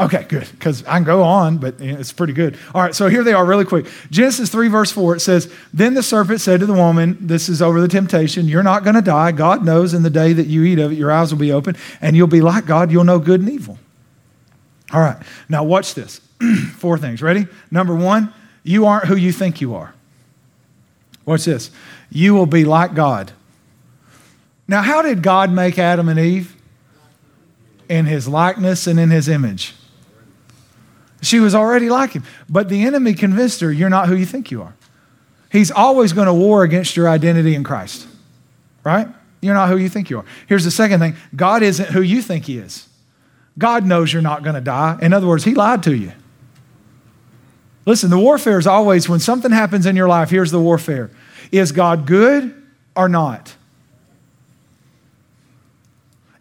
Okay, 0.01 0.23
good, 0.23 0.49
because 0.53 0.83
I 0.85 0.95
can 0.95 1.03
go 1.03 1.21
on, 1.21 1.59
but 1.59 1.75
it's 1.79 2.11
pretty 2.11 2.33
good. 2.33 2.57
All 2.73 2.81
right, 2.81 2.95
so 2.95 3.07
here 3.07 3.23
they 3.23 3.33
are 3.33 3.45
really 3.45 3.65
quick. 3.65 3.85
Genesis 4.09 4.49
3, 4.49 4.67
verse 4.67 4.91
4, 4.91 5.17
it 5.17 5.19
says, 5.19 5.53
Then 5.75 5.93
the 5.93 6.01
serpent 6.01 6.41
said 6.41 6.59
to 6.61 6.65
the 6.65 6.73
woman, 6.73 7.17
This 7.21 7.47
is 7.47 7.61
over 7.61 7.79
the 7.79 7.87
temptation, 7.87 8.47
you're 8.47 8.63
not 8.63 8.83
going 8.83 8.95
to 8.95 9.03
die. 9.03 9.31
God 9.31 9.63
knows 9.63 9.93
in 9.93 10.01
the 10.01 10.09
day 10.09 10.33
that 10.33 10.47
you 10.47 10.63
eat 10.63 10.79
of 10.79 10.91
it, 10.91 10.95
your 10.97 11.11
eyes 11.11 11.31
will 11.31 11.39
be 11.39 11.51
open, 11.51 11.75
and 12.01 12.15
you'll 12.15 12.25
be 12.25 12.41
like 12.41 12.65
God. 12.65 12.91
You'll 12.91 13.03
know 13.03 13.19
good 13.19 13.41
and 13.41 13.49
evil. 13.49 13.77
All 14.91 15.01
right, 15.01 15.17
now 15.47 15.63
watch 15.63 15.93
this. 15.93 16.19
Four 16.77 16.97
things. 16.97 17.21
Ready? 17.21 17.45
Number 17.69 17.93
one, 17.93 18.33
you 18.63 18.87
aren't 18.87 19.05
who 19.05 19.15
you 19.15 19.31
think 19.31 19.61
you 19.61 19.75
are. 19.75 19.93
Watch 21.25 21.45
this. 21.45 21.69
You 22.09 22.33
will 22.33 22.47
be 22.47 22.65
like 22.65 22.95
God. 22.95 23.33
Now, 24.67 24.81
how 24.81 25.03
did 25.03 25.21
God 25.21 25.51
make 25.51 25.77
Adam 25.77 26.09
and 26.09 26.19
Eve? 26.19 26.55
In 27.87 28.07
his 28.07 28.27
likeness 28.27 28.87
and 28.87 28.99
in 28.99 29.11
his 29.11 29.29
image. 29.29 29.75
She 31.21 31.39
was 31.39 31.53
already 31.53 31.89
like 31.89 32.13
him. 32.13 32.23
But 32.49 32.69
the 32.69 32.83
enemy 32.83 33.13
convinced 33.13 33.61
her, 33.61 33.71
you're 33.71 33.89
not 33.89 34.07
who 34.07 34.15
you 34.15 34.25
think 34.25 34.51
you 34.51 34.61
are. 34.61 34.75
He's 35.51 35.69
always 35.69 36.13
going 36.13 36.27
to 36.27 36.33
war 36.33 36.63
against 36.63 36.95
your 36.95 37.09
identity 37.09 37.55
in 37.55 37.63
Christ, 37.63 38.07
right? 38.83 39.07
You're 39.41 39.53
not 39.53 39.69
who 39.69 39.77
you 39.77 39.89
think 39.89 40.09
you 40.09 40.19
are. 40.19 40.25
Here's 40.47 40.63
the 40.63 40.71
second 40.71 40.99
thing 40.99 41.15
God 41.35 41.61
isn't 41.61 41.89
who 41.89 42.01
you 42.01 42.21
think 42.21 42.45
He 42.45 42.57
is. 42.57 42.87
God 43.57 43.85
knows 43.85 44.13
you're 44.13 44.21
not 44.21 44.43
going 44.43 44.55
to 44.55 44.61
die. 44.61 44.97
In 45.01 45.13
other 45.13 45.27
words, 45.27 45.43
He 45.43 45.53
lied 45.53 45.83
to 45.83 45.95
you. 45.95 46.13
Listen, 47.85 48.09
the 48.09 48.19
warfare 48.19 48.59
is 48.59 48.67
always 48.67 49.09
when 49.09 49.19
something 49.19 49.51
happens 49.51 49.85
in 49.85 49.95
your 49.95 50.07
life, 50.07 50.29
here's 50.29 50.51
the 50.51 50.59
warfare 50.59 51.11
Is 51.51 51.71
God 51.71 52.07
good 52.07 52.55
or 52.95 53.09
not? 53.09 53.55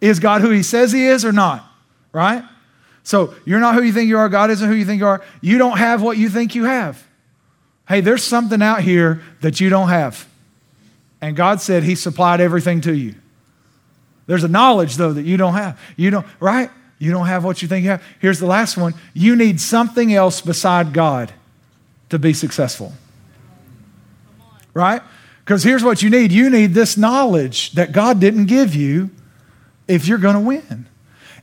Is 0.01 0.20
God 0.20 0.41
who 0.41 0.51
He 0.51 0.62
says 0.62 0.93
He 0.93 1.07
is 1.07 1.24
or 1.24 1.33
not? 1.33 1.66
Right? 2.12 2.45
So 3.11 3.35
you're 3.45 3.59
not 3.59 3.75
who 3.75 3.83
you 3.83 3.93
think 3.93 4.09
you 4.09 4.19
are. 4.19 4.29
God 4.29 4.53
isn't 4.53 4.69
who 4.69 4.77
you 4.77 4.85
think 4.85 5.01
you 5.01 5.07
are. 5.09 5.21
You 5.41 5.59
don't 5.59 5.79
have 5.79 6.01
what 6.01 6.17
you 6.17 6.29
think 6.29 6.55
you 6.55 6.63
have. 6.63 7.05
Hey, 7.89 8.03
there's 8.03 8.23
something 8.23 8.63
out 8.63 8.83
here 8.83 9.21
that 9.41 9.61
you 9.61 9.69
don't 9.69 9.89
have. 9.89 10.29
And 11.21 11.35
God 11.35 11.61
said 11.61 11.83
He 11.83 11.97
supplied 11.97 12.41
everything 12.41 12.81
to 12.83 12.95
you. 12.95 13.17
There's 14.29 14.45
a 14.45 14.49
knowledge, 14.49 14.95
though, 14.95 15.13
that 15.13 15.25
you 15.25 15.37
don't 15.37 15.55
have. 15.55 15.77
You 15.97 16.13
don't, 16.13 16.27
right? 16.39 16.71
You 17.01 17.11
don't 17.11 17.27
have 17.27 17.43
what 17.43 17.63
you 17.63 17.67
think 17.67 17.83
you 17.83 17.91
have. 17.91 18.05
Here's 18.21 18.39
the 18.39 18.47
last 18.47 18.77
one 18.77 18.95
you 19.13 19.35
need 19.35 19.61
something 19.61 20.15
else 20.15 20.41
beside 20.41 20.93
God 20.93 21.33
to 22.11 22.19
be 22.21 22.33
successful. 22.33 22.93
Right? 24.73 25.03
Because 25.45 25.65
here's 25.65 25.83
what 25.83 26.01
you 26.01 26.11
need 26.11 26.31
you 26.31 26.49
need 26.49 26.75
this 26.75 26.97
knowledge 26.97 27.73
that 27.73 27.91
God 27.91 28.21
didn't 28.21 28.47
give 28.47 28.77
you 28.77 29.11
if 29.89 30.07
you're 30.07 30.19
going 30.19 30.37
to 30.37 30.41
win. 30.41 30.87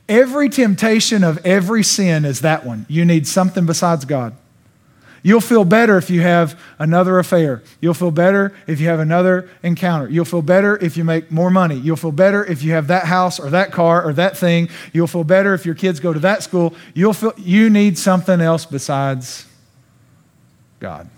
Every 0.08 0.48
temptation 0.48 1.22
of 1.22 1.44
every 1.44 1.82
sin 1.82 2.24
is 2.24 2.40
that 2.40 2.64
one. 2.64 2.86
You 2.88 3.04
need 3.04 3.26
something 3.26 3.66
besides 3.66 4.04
God. 4.04 4.34
You'll 5.22 5.40
feel 5.40 5.64
better 5.64 5.98
if 5.98 6.08
you 6.08 6.22
have 6.22 6.58
another 6.78 7.18
affair. 7.18 7.62
You'll 7.80 7.94
feel 7.94 8.10
better 8.10 8.54
if 8.66 8.80
you 8.80 8.88
have 8.88 9.00
another 9.00 9.50
encounter. 9.62 10.08
You'll 10.08 10.24
feel 10.24 10.42
better 10.42 10.76
if 10.76 10.96
you 10.96 11.04
make 11.04 11.30
more 11.30 11.50
money. 11.50 11.74
You'll 11.74 11.96
feel 11.96 12.12
better 12.12 12.44
if 12.44 12.62
you 12.62 12.72
have 12.72 12.86
that 12.86 13.04
house 13.04 13.40
or 13.40 13.50
that 13.50 13.72
car 13.72 14.02
or 14.02 14.12
that 14.14 14.36
thing. 14.36 14.68
You'll 14.92 15.08
feel 15.08 15.24
better 15.24 15.54
if 15.54 15.66
your 15.66 15.74
kids 15.74 16.00
go 16.00 16.12
to 16.12 16.20
that 16.20 16.42
school. 16.42 16.74
You'll 16.94 17.12
feel 17.12 17.34
you 17.36 17.68
need 17.68 17.98
something 17.98 18.40
else 18.40 18.64
besides 18.64 19.46
God. 20.80 21.10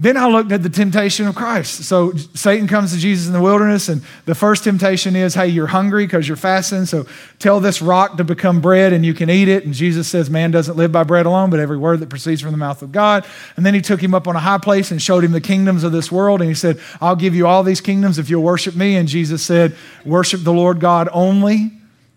Then 0.00 0.16
I 0.16 0.28
looked 0.28 0.50
at 0.50 0.62
the 0.62 0.70
temptation 0.70 1.26
of 1.26 1.34
Christ. 1.34 1.84
So 1.84 2.14
Satan 2.14 2.66
comes 2.66 2.94
to 2.94 2.98
Jesus 2.98 3.26
in 3.26 3.34
the 3.34 3.40
wilderness, 3.40 3.90
and 3.90 4.00
the 4.24 4.34
first 4.34 4.64
temptation 4.64 5.14
is, 5.14 5.34
hey, 5.34 5.48
you're 5.48 5.66
hungry 5.66 6.06
because 6.06 6.26
you're 6.26 6.38
fasting, 6.38 6.86
so 6.86 7.04
tell 7.38 7.60
this 7.60 7.82
rock 7.82 8.16
to 8.16 8.24
become 8.24 8.62
bread 8.62 8.94
and 8.94 9.04
you 9.04 9.12
can 9.12 9.28
eat 9.28 9.46
it. 9.46 9.66
And 9.66 9.74
Jesus 9.74 10.08
says, 10.08 10.30
man 10.30 10.52
doesn't 10.52 10.78
live 10.78 10.90
by 10.90 11.04
bread 11.04 11.26
alone, 11.26 11.50
but 11.50 11.60
every 11.60 11.76
word 11.76 12.00
that 12.00 12.08
proceeds 12.08 12.40
from 12.40 12.52
the 12.52 12.56
mouth 12.56 12.80
of 12.80 12.92
God. 12.92 13.26
And 13.58 13.66
then 13.66 13.74
he 13.74 13.82
took 13.82 14.02
him 14.02 14.14
up 14.14 14.26
on 14.26 14.36
a 14.36 14.40
high 14.40 14.56
place 14.56 14.90
and 14.90 15.02
showed 15.02 15.22
him 15.22 15.32
the 15.32 15.40
kingdoms 15.40 15.84
of 15.84 15.92
this 15.92 16.10
world. 16.10 16.40
And 16.40 16.48
he 16.48 16.54
said, 16.54 16.80
I'll 17.02 17.14
give 17.14 17.34
you 17.34 17.46
all 17.46 17.62
these 17.62 17.82
kingdoms 17.82 18.18
if 18.18 18.30
you'll 18.30 18.42
worship 18.42 18.74
me. 18.74 18.96
And 18.96 19.06
Jesus 19.06 19.42
said, 19.42 19.76
worship 20.06 20.42
the 20.44 20.52
Lord 20.54 20.80
God 20.80 21.10
only 21.12 21.72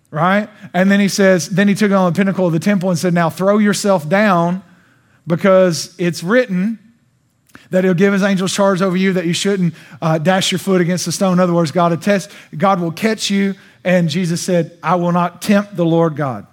right? 0.10 0.48
And 0.76 0.92
then 0.92 1.00
he 1.00 1.08
says, 1.08 1.50
then 1.50 1.68
he 1.68 1.74
took 1.74 1.90
it 1.90 1.96
on 1.96 2.14
the 2.14 2.16
pinnacle 2.16 2.46
of 2.46 2.54
the 2.54 2.60
temple 2.60 2.92
and 2.92 3.00
said, 3.00 3.16
Now 3.16 3.32
throw 3.32 3.58
yourself 3.58 4.08
down 4.08 4.62
because 5.26 5.96
it's 5.98 6.22
written 6.22 6.78
that 7.70 7.84
he'll 7.84 7.94
give 7.94 8.14
his 8.14 8.24
angels 8.24 8.54
charge 8.54 8.82
over 8.82 8.96
you 8.96 9.14
that 9.14 9.26
you 9.26 9.34
shouldn't 9.34 9.74
uh, 10.02 10.18
dash 10.18 10.52
your 10.52 10.60
foot 10.60 10.82
against 10.82 11.06
the 11.06 11.12
stone. 11.12 11.34
In 11.34 11.40
other 11.40 11.54
words, 11.54 11.72
God, 11.72 11.92
attest, 11.92 12.32
God 12.56 12.80
will 12.80 12.92
catch 12.92 13.30
you. 13.30 13.56
And 13.84 14.10
Jesus 14.10 14.42
said, 14.42 14.78
I 14.82 14.96
will 14.96 15.12
not 15.12 15.42
tempt 15.42 15.76
the 15.76 15.86
Lord 15.86 16.16
God. 16.16 16.48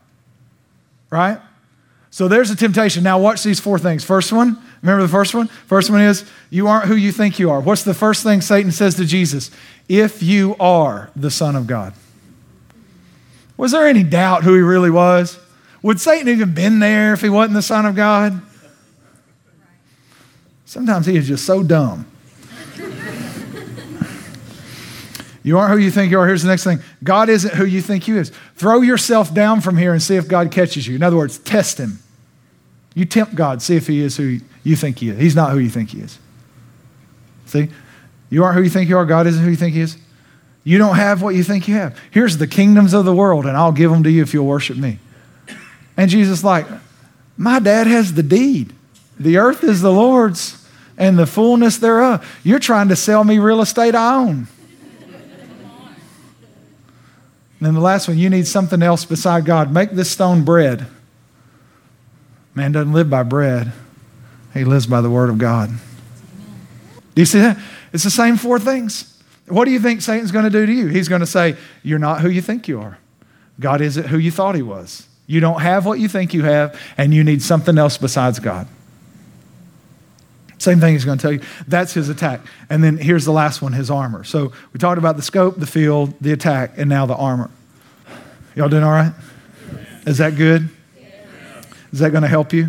Right? 1.10 1.38
So 2.10 2.26
there's 2.26 2.50
a 2.50 2.56
temptation. 2.56 3.04
Now, 3.04 3.18
watch 3.18 3.42
these 3.42 3.60
four 3.60 3.78
things. 3.78 4.02
First 4.02 4.32
one, 4.32 4.58
remember 4.82 5.02
the 5.02 5.08
first 5.08 5.34
one? 5.34 5.46
First 5.46 5.90
one 5.90 6.00
is, 6.00 6.24
you 6.50 6.66
aren't 6.66 6.86
who 6.86 6.96
you 6.96 7.12
think 7.12 7.38
you 7.38 7.50
are. 7.50 7.60
What's 7.60 7.84
the 7.84 7.94
first 7.94 8.22
thing 8.22 8.40
Satan 8.40 8.72
says 8.72 8.96
to 8.96 9.04
Jesus? 9.04 9.50
If 9.88 10.22
you 10.22 10.56
are 10.58 11.10
the 11.14 11.30
Son 11.30 11.54
of 11.54 11.66
God. 11.66 11.94
Was 13.56 13.72
there 13.72 13.86
any 13.86 14.02
doubt 14.02 14.42
who 14.42 14.54
he 14.54 14.60
really 14.60 14.90
was? 14.90 15.38
Would 15.82 16.00
Satan 16.00 16.28
even 16.28 16.54
been 16.54 16.78
there 16.78 17.12
if 17.12 17.20
he 17.20 17.28
wasn't 17.28 17.54
the 17.54 17.62
Son 17.62 17.86
of 17.86 17.94
God? 17.94 18.40
Sometimes 20.70 21.04
he 21.04 21.16
is 21.16 21.26
just 21.26 21.44
so 21.44 21.64
dumb. 21.64 22.06
you 25.42 25.58
aren't 25.58 25.72
who 25.72 25.78
you 25.78 25.90
think 25.90 26.12
you 26.12 26.20
are. 26.20 26.28
Here's 26.28 26.44
the 26.44 26.48
next 26.48 26.62
thing 26.62 26.78
God 27.02 27.28
isn't 27.28 27.54
who 27.54 27.64
you 27.64 27.80
think 27.80 28.04
He 28.04 28.12
is. 28.12 28.30
Throw 28.54 28.80
yourself 28.80 29.34
down 29.34 29.62
from 29.62 29.76
here 29.76 29.92
and 29.92 30.00
see 30.00 30.14
if 30.14 30.28
God 30.28 30.52
catches 30.52 30.86
you. 30.86 30.94
In 30.94 31.02
other 31.02 31.16
words, 31.16 31.38
test 31.38 31.78
Him. 31.78 31.98
You 32.94 33.04
tempt 33.04 33.34
God, 33.34 33.62
see 33.62 33.74
if 33.74 33.88
He 33.88 34.00
is 34.00 34.16
who 34.16 34.38
you 34.62 34.76
think 34.76 35.00
He 35.00 35.08
is. 35.08 35.18
He's 35.18 35.34
not 35.34 35.50
who 35.50 35.58
you 35.58 35.70
think 35.70 35.90
He 35.90 36.02
is. 36.02 36.20
See? 37.46 37.68
You 38.28 38.44
aren't 38.44 38.56
who 38.56 38.62
you 38.62 38.70
think 38.70 38.88
you 38.88 38.96
are. 38.96 39.04
God 39.04 39.26
isn't 39.26 39.42
who 39.42 39.50
you 39.50 39.56
think 39.56 39.74
He 39.74 39.80
is. 39.80 39.98
You 40.62 40.78
don't 40.78 40.94
have 40.94 41.20
what 41.20 41.34
you 41.34 41.42
think 41.42 41.66
you 41.66 41.74
have. 41.74 41.98
Here's 42.12 42.38
the 42.38 42.46
kingdoms 42.46 42.94
of 42.94 43.04
the 43.04 43.12
world, 43.12 43.44
and 43.44 43.56
I'll 43.56 43.72
give 43.72 43.90
them 43.90 44.04
to 44.04 44.10
you 44.10 44.22
if 44.22 44.32
you'll 44.32 44.46
worship 44.46 44.76
me. 44.76 45.00
And 45.96 46.08
Jesus, 46.08 46.44
like, 46.44 46.68
my 47.36 47.58
dad 47.58 47.88
has 47.88 48.14
the 48.14 48.22
deed. 48.22 48.72
The 49.18 49.36
earth 49.36 49.64
is 49.64 49.80
the 49.80 49.90
Lord's 49.90 50.59
and 51.00 51.18
the 51.18 51.26
fullness 51.26 51.78
thereof. 51.78 52.40
You're 52.44 52.60
trying 52.60 52.88
to 52.88 52.96
sell 52.96 53.24
me 53.24 53.38
real 53.38 53.62
estate 53.62 53.96
I 53.96 54.14
own. 54.14 54.46
And 57.58 57.66
then 57.66 57.74
the 57.74 57.80
last 57.80 58.06
one, 58.06 58.16
you 58.16 58.30
need 58.30 58.46
something 58.46 58.82
else 58.82 59.04
beside 59.04 59.44
God. 59.44 59.72
Make 59.72 59.90
this 59.90 60.10
stone 60.10 60.44
bread. 60.44 60.86
Man 62.54 62.72
doesn't 62.72 62.92
live 62.92 63.10
by 63.10 63.22
bread, 63.22 63.72
he 64.54 64.64
lives 64.64 64.86
by 64.86 65.00
the 65.00 65.10
word 65.10 65.30
of 65.30 65.38
God. 65.38 65.70
Do 67.14 67.22
you 67.22 67.26
see 67.26 67.40
that? 67.40 67.58
It's 67.92 68.04
the 68.04 68.10
same 68.10 68.36
four 68.36 68.58
things. 68.58 69.22
What 69.46 69.64
do 69.64 69.72
you 69.72 69.80
think 69.80 70.00
Satan's 70.00 70.30
going 70.30 70.44
to 70.44 70.50
do 70.50 70.64
to 70.64 70.72
you? 70.72 70.86
He's 70.86 71.08
going 71.08 71.20
to 71.20 71.26
say, 71.26 71.56
You're 71.82 71.98
not 71.98 72.20
who 72.20 72.28
you 72.28 72.40
think 72.40 72.68
you 72.68 72.80
are. 72.80 72.98
God 73.58 73.80
isn't 73.80 74.06
who 74.06 74.18
you 74.18 74.30
thought 74.30 74.54
he 74.54 74.62
was. 74.62 75.06
You 75.26 75.40
don't 75.40 75.60
have 75.60 75.86
what 75.86 75.98
you 75.98 76.08
think 76.08 76.34
you 76.34 76.42
have, 76.42 76.80
and 76.96 77.14
you 77.14 77.24
need 77.24 77.42
something 77.42 77.78
else 77.78 77.98
besides 77.98 78.38
God. 78.38 78.66
Same 80.60 80.78
thing 80.78 80.92
he's 80.92 81.06
going 81.06 81.16
to 81.16 81.22
tell 81.22 81.32
you. 81.32 81.40
That's 81.66 81.94
his 81.94 82.10
attack. 82.10 82.42
And 82.68 82.84
then 82.84 82.98
here's 82.98 83.24
the 83.24 83.32
last 83.32 83.62
one 83.62 83.72
his 83.72 83.90
armor. 83.90 84.24
So 84.24 84.52
we 84.74 84.78
talked 84.78 84.98
about 84.98 85.16
the 85.16 85.22
scope, 85.22 85.56
the 85.56 85.66
field, 85.66 86.12
the 86.20 86.32
attack, 86.32 86.74
and 86.76 86.86
now 86.86 87.06
the 87.06 87.16
armor. 87.16 87.50
Y'all 88.54 88.68
doing 88.68 88.84
all 88.84 88.90
right? 88.90 89.14
Is 90.06 90.18
that 90.18 90.36
good? 90.36 90.68
Is 91.94 92.00
that 92.00 92.10
going 92.10 92.22
to 92.22 92.28
help 92.28 92.52
you? 92.52 92.68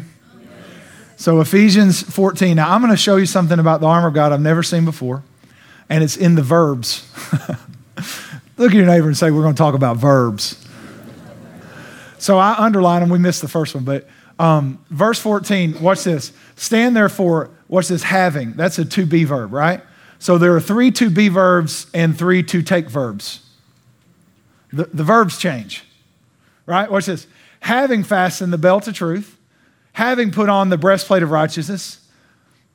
So, 1.17 1.41
Ephesians 1.41 2.01
14. 2.01 2.55
Now, 2.55 2.71
I'm 2.71 2.81
going 2.81 2.91
to 2.91 2.97
show 2.97 3.17
you 3.17 3.25
something 3.25 3.59
about 3.59 3.81
the 3.81 3.87
armor 3.87 4.07
of 4.07 4.13
God 4.13 4.31
I've 4.31 4.41
never 4.41 4.63
seen 4.63 4.85
before, 4.85 5.21
and 5.89 6.03
it's 6.03 6.15
in 6.15 6.35
the 6.35 6.41
verbs. 6.41 7.07
Look 8.57 8.71
at 8.71 8.73
your 8.73 8.87
neighbor 8.87 9.07
and 9.07 9.17
say, 9.17 9.29
We're 9.31 9.43
going 9.43 9.53
to 9.53 9.57
talk 9.57 9.75
about 9.75 9.97
verbs. 9.97 10.65
So, 12.17 12.39
I 12.39 12.55
underline 12.57 13.01
them. 13.01 13.09
We 13.09 13.19
missed 13.19 13.41
the 13.41 13.47
first 13.47 13.75
one, 13.75 13.83
but 13.83 14.07
um, 14.41 14.83
verse 14.89 15.19
14, 15.19 15.81
watch 15.81 16.03
this. 16.03 16.33
Stand 16.55 16.95
therefore 16.95 17.51
What's 17.71 17.87
this 17.87 18.03
having? 18.03 18.51
That's 18.51 18.77
a 18.79 18.83
to 18.83 19.05
be 19.05 19.23
verb, 19.23 19.53
right? 19.53 19.81
So 20.19 20.37
there 20.37 20.53
are 20.53 20.59
three 20.59 20.91
to 20.91 21.09
be 21.09 21.29
verbs 21.29 21.87
and 21.93 22.17
three 22.17 22.43
to 22.43 22.61
take 22.61 22.89
verbs. 22.89 23.39
The, 24.73 24.89
the 24.93 25.05
verbs 25.05 25.37
change, 25.37 25.85
right? 26.65 26.91
Watch 26.91 27.05
this. 27.05 27.27
Having 27.61 28.03
fastened 28.03 28.51
the 28.51 28.57
belt 28.57 28.89
of 28.89 28.93
truth, 28.93 29.37
having 29.93 30.31
put 30.31 30.49
on 30.49 30.67
the 30.67 30.77
breastplate 30.77 31.23
of 31.23 31.31
righteousness, 31.31 32.05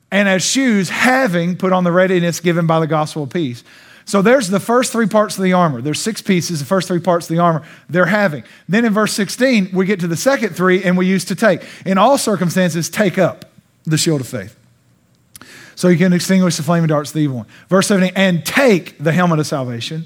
and 0.09 0.27
as 0.27 0.43
shoes, 0.43 0.89
having 0.89 1.55
put 1.55 1.73
on 1.73 1.83
the 1.83 1.91
readiness 1.91 2.39
given 2.39 2.65
by 2.65 2.79
the 2.79 2.87
gospel 2.87 3.21
of 3.21 3.29
peace. 3.29 3.63
So 4.07 4.21
there's 4.21 4.47
the 4.47 4.61
first 4.61 4.93
three 4.93 5.05
parts 5.05 5.37
of 5.37 5.43
the 5.43 5.51
armor. 5.51 5.81
There's 5.81 5.99
six 5.99 6.21
pieces, 6.21 6.59
the 6.59 6.65
first 6.65 6.87
three 6.87 6.99
parts 6.99 7.29
of 7.29 7.35
the 7.35 7.41
armor 7.41 7.63
they're 7.89 8.05
having. 8.05 8.45
Then 8.69 8.85
in 8.85 8.93
verse 8.93 9.11
16, 9.11 9.71
we 9.73 9.85
get 9.85 9.99
to 9.99 10.07
the 10.07 10.15
second 10.15 10.55
three 10.55 10.81
and 10.81 10.97
we 10.97 11.05
use 11.05 11.25
to 11.25 11.35
take. 11.35 11.61
In 11.85 11.97
all 11.97 12.17
circumstances, 12.17 12.89
take 12.89 13.17
up 13.17 13.43
the 13.83 13.97
shield 13.97 14.21
of 14.21 14.27
faith 14.27 14.57
so 15.75 15.89
you 15.89 15.97
can 15.97 16.13
extinguish 16.13 16.55
the 16.55 16.63
flaming 16.63 16.87
darts 16.87 17.09
of 17.09 17.15
the 17.15 17.19
evil 17.19 17.37
one. 17.37 17.47
Verse 17.67 17.87
17, 17.87 18.13
and 18.15 18.45
take 18.45 18.97
the 18.97 19.11
helmet 19.11 19.39
of 19.39 19.45
salvation 19.45 20.05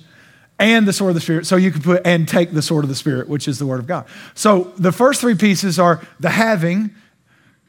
and 0.58 0.88
the 0.88 0.93
sword 0.93 1.12
of 1.12 1.16
the 1.16 1.22
Spirit. 1.22 1.45
So 1.45 1.56
you 1.56 1.72
can 1.72 1.84
put 1.84 2.02
and 2.04 2.28
take 2.28 2.54
the 2.54 2.64
sword 2.64 2.84
of 2.84 2.89
the 2.89 2.95
Spirit, 2.95 3.30
which 3.30 3.47
is 3.47 3.60
the 3.60 3.68
word 3.68 3.80
of 3.80 3.86
God. 3.86 4.08
So 4.34 4.74
the 4.80 4.91
first 4.91 5.22
three 5.22 5.36
pieces 5.36 5.78
are 5.78 6.02
the 6.20 6.32
having, 6.32 6.89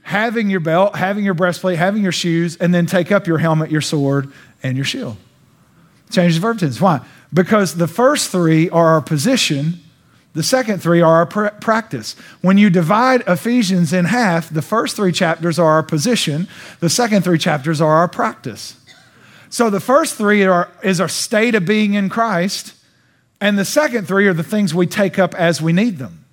having 0.01 0.49
your 0.49 0.61
belt, 0.61 0.97
having 0.97 1.27
your 1.27 1.35
breastplate, 1.35 1.77
having 1.77 2.03
your 2.03 2.11
shoes, 2.11 2.57
and 2.57 2.73
then 2.73 2.87
take 2.87 3.13
up 3.13 3.27
your 3.27 3.37
helmet, 3.37 3.71
your 3.71 3.83
sword, 3.83 4.33
and 4.63 4.77
your 4.79 4.87
shield. 4.87 5.19
Change 6.13 6.35
the 6.35 6.41
verb 6.41 6.59
tense. 6.59 6.81
Why? 6.81 7.01
Because 7.33 7.75
the 7.75 7.89
first 7.89 8.31
three 8.31 8.69
are 8.71 8.89
our 8.89 9.01
position 9.01 9.81
the 10.35 10.43
second 10.43 10.83
three 10.83 11.01
are 11.03 11.17
our 11.17 11.27
pr- 11.27 11.49
practice. 11.61 12.17
When 12.41 12.57
you 12.57 12.71
divide 12.71 13.23
Ephesians 13.27 13.93
in 13.93 14.07
half, 14.07 14.49
the 14.49 14.63
first 14.63 14.97
three 14.97 15.13
chapters 15.13 15.59
are 15.59 15.69
our 15.69 15.83
position, 15.83 16.49
the 16.81 16.89
second 16.89 17.23
three 17.23 17.39
chapters 17.39 17.81
are 17.81 17.97
our 17.97 18.09
practice. 18.09 18.77
So 19.51 19.69
the 19.69 19.81
first 19.81 20.15
three 20.15 20.45
are, 20.45 20.71
is 20.83 21.01
our 21.01 21.09
state 21.09 21.55
of 21.55 21.67
being 21.67 21.93
in 21.95 22.09
Christ, 22.09 22.75
and 23.41 23.59
the 23.59 23.65
second 23.67 24.09
three 24.09 24.27
are 24.27 24.33
the 24.33 24.43
things 24.43 24.75
we 24.75 24.87
take 24.87 25.19
up 25.19 25.35
as 25.35 25.61
we 25.61 25.75
need 25.75 25.99
them. 25.99 26.25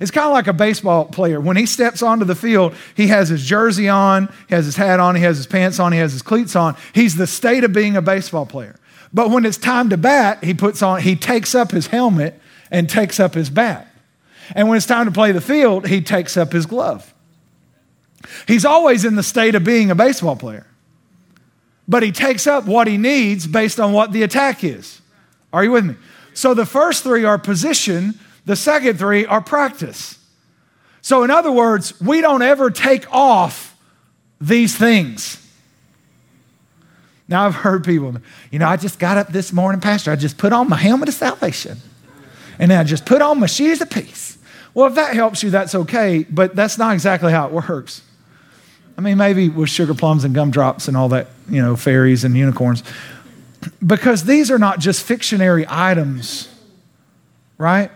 It's 0.00 0.12
kind 0.12 0.28
of 0.28 0.32
like 0.32 0.46
a 0.46 0.52
baseball 0.52 1.06
player. 1.06 1.40
When 1.40 1.56
he 1.56 1.66
steps 1.66 2.00
onto 2.00 2.24
the 2.24 2.36
field, 2.36 2.76
he 2.94 3.08
has 3.08 3.28
his 3.28 3.44
jersey 3.44 3.88
on, 3.88 4.32
he 4.48 4.54
has 4.54 4.66
his 4.66 4.76
hat 4.76 5.00
on, 5.00 5.16
he 5.16 5.22
has 5.22 5.36
his 5.36 5.48
pants 5.48 5.80
on, 5.80 5.90
he 5.90 5.98
has 5.98 6.12
his 6.12 6.22
cleats 6.22 6.54
on. 6.54 6.76
He's 6.94 7.16
the 7.16 7.26
state 7.26 7.64
of 7.64 7.72
being 7.72 7.96
a 7.96 8.02
baseball 8.02 8.46
player. 8.46 8.76
But 9.12 9.30
when 9.30 9.44
it's 9.44 9.56
time 9.56 9.90
to 9.90 9.96
bat, 9.96 10.44
he 10.44 10.54
puts 10.54 10.82
on, 10.82 11.02
he 11.02 11.16
takes 11.16 11.54
up 11.54 11.72
his 11.72 11.88
helmet 11.88 12.40
and 12.70 12.88
takes 12.88 13.18
up 13.18 13.34
his 13.34 13.50
bat. 13.50 13.88
And 14.54 14.68
when 14.68 14.76
it's 14.76 14.86
time 14.86 15.06
to 15.06 15.12
play 15.12 15.32
the 15.32 15.40
field, 15.40 15.88
he 15.88 16.00
takes 16.00 16.36
up 16.36 16.52
his 16.52 16.66
glove. 16.66 17.12
He's 18.46 18.64
always 18.64 19.04
in 19.04 19.16
the 19.16 19.22
state 19.22 19.54
of 19.54 19.64
being 19.64 19.90
a 19.90 19.94
baseball 19.94 20.36
player. 20.36 20.66
But 21.88 22.02
he 22.02 22.12
takes 22.12 22.46
up 22.46 22.66
what 22.66 22.86
he 22.86 22.98
needs 22.98 23.46
based 23.46 23.80
on 23.80 23.92
what 23.92 24.12
the 24.12 24.22
attack 24.22 24.62
is. 24.62 25.00
Are 25.52 25.64
you 25.64 25.72
with 25.72 25.84
me? 25.84 25.96
So 26.34 26.54
the 26.54 26.66
first 26.66 27.02
three 27.02 27.24
are 27.24 27.38
position, 27.38 28.18
the 28.44 28.54
second 28.54 28.98
three 28.98 29.26
are 29.26 29.40
practice. 29.40 30.18
So, 31.02 31.22
in 31.24 31.30
other 31.30 31.50
words, 31.50 31.98
we 32.00 32.20
don't 32.20 32.42
ever 32.42 32.70
take 32.70 33.10
off 33.12 33.76
these 34.40 34.76
things. 34.76 35.39
Now, 37.30 37.46
I've 37.46 37.54
heard 37.54 37.84
people, 37.84 38.16
you 38.50 38.58
know, 38.58 38.66
I 38.66 38.76
just 38.76 38.98
got 38.98 39.16
up 39.16 39.28
this 39.28 39.52
morning, 39.52 39.80
Pastor, 39.80 40.10
I 40.10 40.16
just 40.16 40.36
put 40.36 40.52
on 40.52 40.68
my 40.68 40.76
helmet 40.76 41.08
of 41.08 41.14
salvation 41.14 41.78
and 42.58 42.70
then 42.70 42.78
I 42.78 42.84
just 42.84 43.06
put 43.06 43.22
on 43.22 43.38
my 43.38 43.46
shoes 43.46 43.80
of 43.80 43.88
peace. 43.88 44.36
Well, 44.74 44.88
if 44.88 44.96
that 44.96 45.14
helps 45.14 45.42
you, 45.42 45.50
that's 45.50 45.74
okay, 45.74 46.24
but 46.28 46.56
that's 46.56 46.76
not 46.76 46.92
exactly 46.92 47.30
how 47.32 47.46
it 47.46 47.52
works. 47.52 48.02
I 48.98 49.00
mean, 49.00 49.16
maybe 49.16 49.48
with 49.48 49.70
sugar 49.70 49.94
plums 49.94 50.24
and 50.24 50.34
gumdrops 50.34 50.88
and 50.88 50.96
all 50.96 51.08
that, 51.10 51.28
you 51.48 51.62
know, 51.62 51.76
fairies 51.76 52.24
and 52.24 52.36
unicorns. 52.36 52.82
Because 53.84 54.24
these 54.24 54.50
are 54.50 54.58
not 54.58 54.80
just 54.80 55.04
fictionary 55.04 55.64
items, 55.68 56.52
right? 57.58 57.92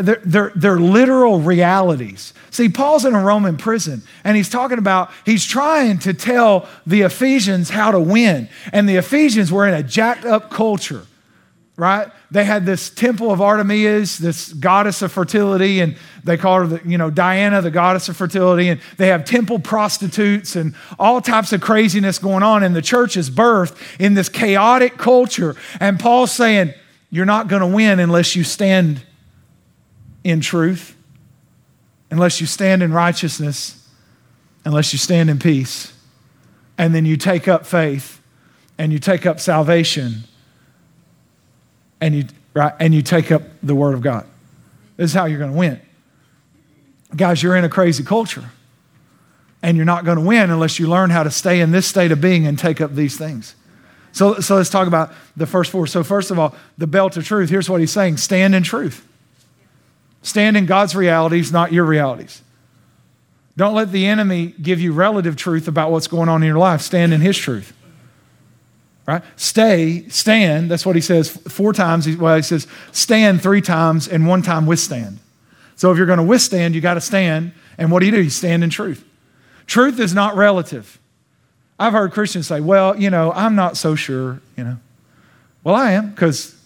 They're, 0.00 0.20
they're, 0.24 0.52
they're, 0.56 0.80
literal 0.80 1.40
realities. 1.40 2.34
See, 2.50 2.68
Paul's 2.68 3.04
in 3.04 3.14
a 3.14 3.22
Roman 3.22 3.56
prison, 3.56 4.02
and 4.24 4.36
he's 4.36 4.48
talking 4.48 4.78
about, 4.78 5.10
he's 5.24 5.44
trying 5.44 6.00
to 6.00 6.12
tell 6.12 6.68
the 6.84 7.02
Ephesians 7.02 7.70
how 7.70 7.92
to 7.92 8.00
win. 8.00 8.48
And 8.72 8.88
the 8.88 8.96
Ephesians 8.96 9.52
were 9.52 9.68
in 9.68 9.74
a 9.74 9.84
jacked 9.84 10.24
up 10.24 10.50
culture, 10.50 11.06
right? 11.76 12.08
They 12.32 12.44
had 12.44 12.66
this 12.66 12.90
temple 12.90 13.30
of 13.30 13.40
Artemis, 13.40 14.18
this 14.18 14.52
goddess 14.52 15.00
of 15.00 15.12
fertility, 15.12 15.80
and 15.80 15.96
they 16.24 16.36
call 16.36 16.58
her, 16.58 16.66
the, 16.66 16.80
you 16.84 16.98
know, 16.98 17.08
Diana, 17.08 17.62
the 17.62 17.70
goddess 17.70 18.08
of 18.08 18.16
fertility. 18.16 18.68
And 18.70 18.80
they 18.96 19.06
have 19.06 19.24
temple 19.24 19.60
prostitutes 19.60 20.56
and 20.56 20.74
all 20.98 21.20
types 21.20 21.52
of 21.52 21.60
craziness 21.60 22.18
going 22.18 22.42
on. 22.42 22.64
And 22.64 22.74
the 22.74 22.82
church 22.82 23.16
is 23.16 23.30
birthed 23.30 23.76
in 24.00 24.14
this 24.14 24.28
chaotic 24.28 24.98
culture. 24.98 25.54
And 25.78 26.00
Paul's 26.00 26.32
saying, 26.32 26.74
you're 27.10 27.24
not 27.24 27.46
going 27.46 27.62
to 27.62 27.68
win 27.68 28.00
unless 28.00 28.34
you 28.34 28.42
stand 28.42 29.02
in 30.28 30.40
truth, 30.42 30.94
unless 32.10 32.38
you 32.38 32.46
stand 32.46 32.82
in 32.82 32.92
righteousness, 32.92 33.88
unless 34.66 34.92
you 34.92 34.98
stand 34.98 35.30
in 35.30 35.38
peace, 35.38 35.94
and 36.76 36.94
then 36.94 37.06
you 37.06 37.16
take 37.16 37.48
up 37.48 37.64
faith 37.64 38.20
and 38.76 38.92
you 38.92 38.98
take 38.98 39.24
up 39.24 39.40
salvation 39.40 40.24
and 42.02 42.14
you, 42.14 42.24
right, 42.52 42.74
and 42.78 42.94
you 42.94 43.00
take 43.00 43.32
up 43.32 43.42
the 43.62 43.74
Word 43.74 43.94
of 43.94 44.02
God. 44.02 44.26
This 44.98 45.10
is 45.10 45.14
how 45.14 45.24
you're 45.24 45.38
going 45.38 45.52
to 45.52 45.56
win. 45.56 45.80
Guys, 47.16 47.42
you're 47.42 47.56
in 47.56 47.64
a 47.64 47.70
crazy 47.70 48.04
culture, 48.04 48.50
and 49.62 49.78
you're 49.78 49.86
not 49.86 50.04
going 50.04 50.18
to 50.18 50.24
win 50.24 50.50
unless 50.50 50.78
you 50.78 50.86
learn 50.88 51.08
how 51.08 51.22
to 51.22 51.30
stay 51.30 51.60
in 51.60 51.70
this 51.70 51.86
state 51.86 52.12
of 52.12 52.20
being 52.20 52.46
and 52.46 52.58
take 52.58 52.82
up 52.82 52.94
these 52.94 53.16
things. 53.16 53.54
So, 54.12 54.40
so 54.40 54.56
let's 54.56 54.68
talk 54.68 54.86
about 54.86 55.10
the 55.36 55.46
first 55.46 55.70
four. 55.70 55.86
So, 55.86 56.04
first 56.04 56.30
of 56.30 56.38
all, 56.38 56.54
the 56.76 56.86
belt 56.86 57.16
of 57.16 57.24
truth. 57.24 57.48
Here's 57.48 57.70
what 57.70 57.80
he's 57.80 57.92
saying 57.92 58.18
stand 58.18 58.54
in 58.54 58.62
truth. 58.62 59.06
Stand 60.22 60.56
in 60.56 60.66
God's 60.66 60.94
realities, 60.94 61.52
not 61.52 61.72
your 61.72 61.84
realities. 61.84 62.42
Don't 63.56 63.74
let 63.74 63.90
the 63.90 64.06
enemy 64.06 64.54
give 64.62 64.80
you 64.80 64.92
relative 64.92 65.36
truth 65.36 65.66
about 65.66 65.90
what's 65.90 66.06
going 66.06 66.28
on 66.28 66.42
in 66.42 66.46
your 66.46 66.58
life. 66.58 66.80
Stand 66.80 67.12
in 67.12 67.20
his 67.20 67.36
truth. 67.36 67.72
Right? 69.06 69.22
Stay, 69.36 70.08
stand. 70.08 70.70
That's 70.70 70.84
what 70.84 70.94
he 70.94 71.00
says 71.00 71.30
four 71.30 71.72
times. 71.72 72.06
Well, 72.16 72.36
he 72.36 72.42
says 72.42 72.66
stand 72.92 73.42
three 73.42 73.62
times 73.62 74.06
and 74.06 74.28
one 74.28 74.42
time 74.42 74.66
withstand. 74.66 75.18
So 75.76 75.90
if 75.90 75.96
you're 75.96 76.06
going 76.06 76.18
to 76.18 76.24
withstand, 76.24 76.74
you 76.74 76.80
got 76.80 76.94
to 76.94 77.00
stand. 77.00 77.52
And 77.78 77.90
what 77.90 78.00
do 78.00 78.06
you 78.06 78.12
do? 78.12 78.22
You 78.22 78.30
stand 78.30 78.62
in 78.62 78.70
truth. 78.70 79.04
Truth 79.66 79.98
is 79.98 80.14
not 80.14 80.36
relative. 80.36 80.98
I've 81.78 81.92
heard 81.92 82.12
Christians 82.12 82.46
say, 82.46 82.60
well, 82.60 82.98
you 82.98 83.10
know, 83.10 83.32
I'm 83.32 83.54
not 83.54 83.76
so 83.76 83.94
sure, 83.94 84.40
you 84.56 84.64
know. 84.64 84.78
Well, 85.64 85.74
I 85.74 85.92
am 85.92 86.10
because 86.10 86.60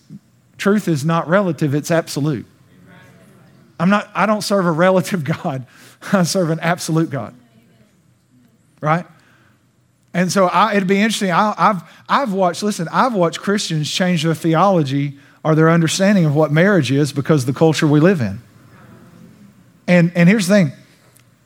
truth 0.59 0.89
is 0.89 1.05
not 1.05 1.29
relative, 1.29 1.75
it's 1.75 1.91
absolute. 1.91 2.47
I'm 3.83 3.91
not, 3.91 4.09
I 4.15 4.27
don't 4.27 4.43
serve 4.43 4.65
a 4.65 4.71
relative 4.71 5.25
God. 5.43 5.67
I 6.13 6.23
serve 6.23 6.51
an 6.51 6.61
absolute 6.61 7.11
God. 7.11 7.35
Right? 8.81 9.05
And 10.15 10.31
so 10.31 10.47
I, 10.47 10.75
it'd 10.77 10.87
be 10.87 11.01
interesting. 11.01 11.33
I, 11.33 11.53
have 11.57 11.91
I've 12.09 12.33
watched, 12.33 12.63
listen, 12.63 12.87
I've 12.93 13.13
watched 13.13 13.41
Christians 13.41 13.91
change 13.91 14.23
their 14.23 14.35
theology 14.35 15.19
or 15.43 15.57
their 15.57 15.69
understanding 15.69 16.25
of 16.25 16.35
what 16.37 16.53
marriage 16.53 16.93
is 16.93 17.13
because 17.13 17.43
of 17.43 17.53
the 17.53 17.59
culture 17.59 17.89
we 17.89 17.99
live 17.99 18.21
in. 18.21 18.41
And, 19.89 20.13
and 20.15 20.29
here's 20.29 20.47
the 20.47 20.55
thing 20.55 20.73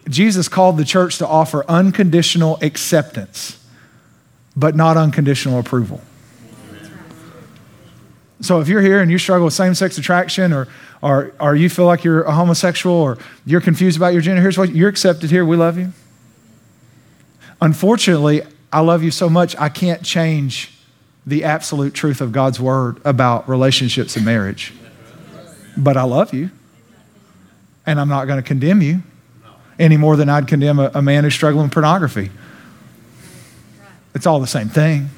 Jesus 0.07 0.47
called 0.47 0.76
the 0.76 0.84
church 0.84 1.16
to 1.18 1.26
offer 1.26 1.64
unconditional 1.70 2.59
acceptance, 2.61 3.64
but 4.55 4.76
not 4.76 4.99
unconditional 4.99 5.59
approval. 5.59 6.03
So 8.41 8.61
if 8.61 8.68
you're 8.68 8.82
here 8.82 9.01
and 9.01 9.11
you 9.11 9.18
struggle 9.18 9.47
with 9.47 9.55
same 9.55 9.74
sex 9.74 9.97
attraction 9.97 10.53
or, 10.53 10.68
or, 11.03 11.32
or 11.41 11.57
you 11.57 11.70
feel 11.70 11.87
like 11.87 12.05
you're 12.05 12.22
a 12.22 12.32
homosexual 12.32 12.95
or 12.95 13.18
you're 13.47 13.62
confused 13.62 13.97
about 13.97 14.12
your 14.12 14.20
gender, 14.20 14.43
here's 14.43 14.59
what 14.59 14.74
you're 14.74 14.91
accepted 14.91 15.30
here. 15.30 15.45
We 15.45 15.57
love 15.57 15.78
you. 15.78 15.93
Unfortunately, 17.61 18.43
I 18.72 18.80
love 18.80 19.03
you 19.03 19.11
so 19.11 19.30
much, 19.30 19.57
I 19.57 19.70
can't 19.70 20.03
change 20.03 20.72
the 21.24 21.45
absolute 21.45 21.95
truth 21.95 22.20
of 22.20 22.30
God's 22.30 22.61
word 22.61 23.01
about 23.05 23.49
relationships 23.49 24.16
and 24.16 24.24
marriage. 24.24 24.72
But 25.76 25.97
I 25.97 26.03
love 26.03 26.34
you. 26.34 26.51
And 27.87 27.99
I'm 27.99 28.09
not 28.09 28.26
going 28.26 28.41
to 28.41 28.47
condemn 28.47 28.82
you 28.82 29.03
any 29.78 29.97
more 29.97 30.16
than 30.16 30.28
I'd 30.28 30.47
condemn 30.47 30.78
a, 30.78 30.91
a 30.95 31.03
man 31.03 31.24
who's 31.24 31.34
struggling 31.34 31.64
with 31.64 31.72
pornography. 31.72 32.30
It's 34.14 34.26
all 34.26 34.41
the 34.41 34.47
same 34.47 34.68
thing. 34.68 35.11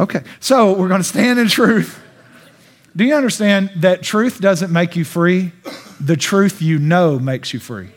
Okay, 0.00 0.22
so 0.40 0.72
we're 0.72 0.88
going 0.88 1.02
to 1.02 1.06
stand 1.06 1.38
in 1.38 1.46
truth. 1.48 2.02
Do 2.96 3.04
you 3.04 3.14
understand 3.14 3.70
that 3.76 4.02
truth 4.02 4.40
doesn't 4.40 4.72
make 4.72 4.96
you 4.96 5.04
free? 5.04 5.52
The 6.00 6.16
truth 6.16 6.62
you 6.62 6.78
know 6.78 7.18
makes 7.18 7.52
you 7.52 7.60
free. 7.60 7.90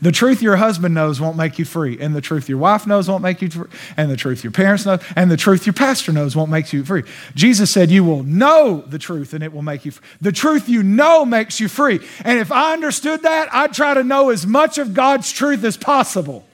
The 0.00 0.12
truth 0.12 0.40
your 0.40 0.54
husband 0.54 0.94
knows 0.94 1.20
won't 1.20 1.36
make 1.36 1.58
you 1.58 1.64
free, 1.64 1.98
and 1.98 2.14
the 2.14 2.20
truth 2.20 2.48
your 2.48 2.58
wife 2.58 2.86
knows 2.86 3.08
won't 3.08 3.24
make 3.24 3.42
you 3.42 3.50
free, 3.50 3.68
and 3.96 4.08
the 4.08 4.16
truth 4.16 4.44
your 4.44 4.52
parents 4.52 4.86
know, 4.86 5.00
and 5.16 5.32
the 5.32 5.36
truth 5.36 5.66
your 5.66 5.72
pastor 5.72 6.12
knows 6.12 6.36
won't 6.36 6.50
make 6.50 6.72
you 6.72 6.84
free. 6.84 7.02
Jesus 7.34 7.72
said, 7.72 7.90
You 7.90 8.04
will 8.04 8.22
know 8.22 8.84
the 8.86 8.98
truth, 8.98 9.34
and 9.34 9.42
it 9.42 9.52
will 9.52 9.62
make 9.62 9.84
you 9.84 9.90
free. 9.90 10.06
The 10.20 10.32
truth 10.32 10.68
you 10.68 10.84
know 10.84 11.24
makes 11.24 11.58
you 11.58 11.66
free. 11.66 11.98
And 12.24 12.38
if 12.38 12.52
I 12.52 12.72
understood 12.72 13.22
that, 13.22 13.52
I'd 13.52 13.72
try 13.72 13.94
to 13.94 14.04
know 14.04 14.30
as 14.30 14.46
much 14.46 14.78
of 14.78 14.94
God's 14.94 15.32
truth 15.32 15.64
as 15.64 15.76
possible. 15.76 16.46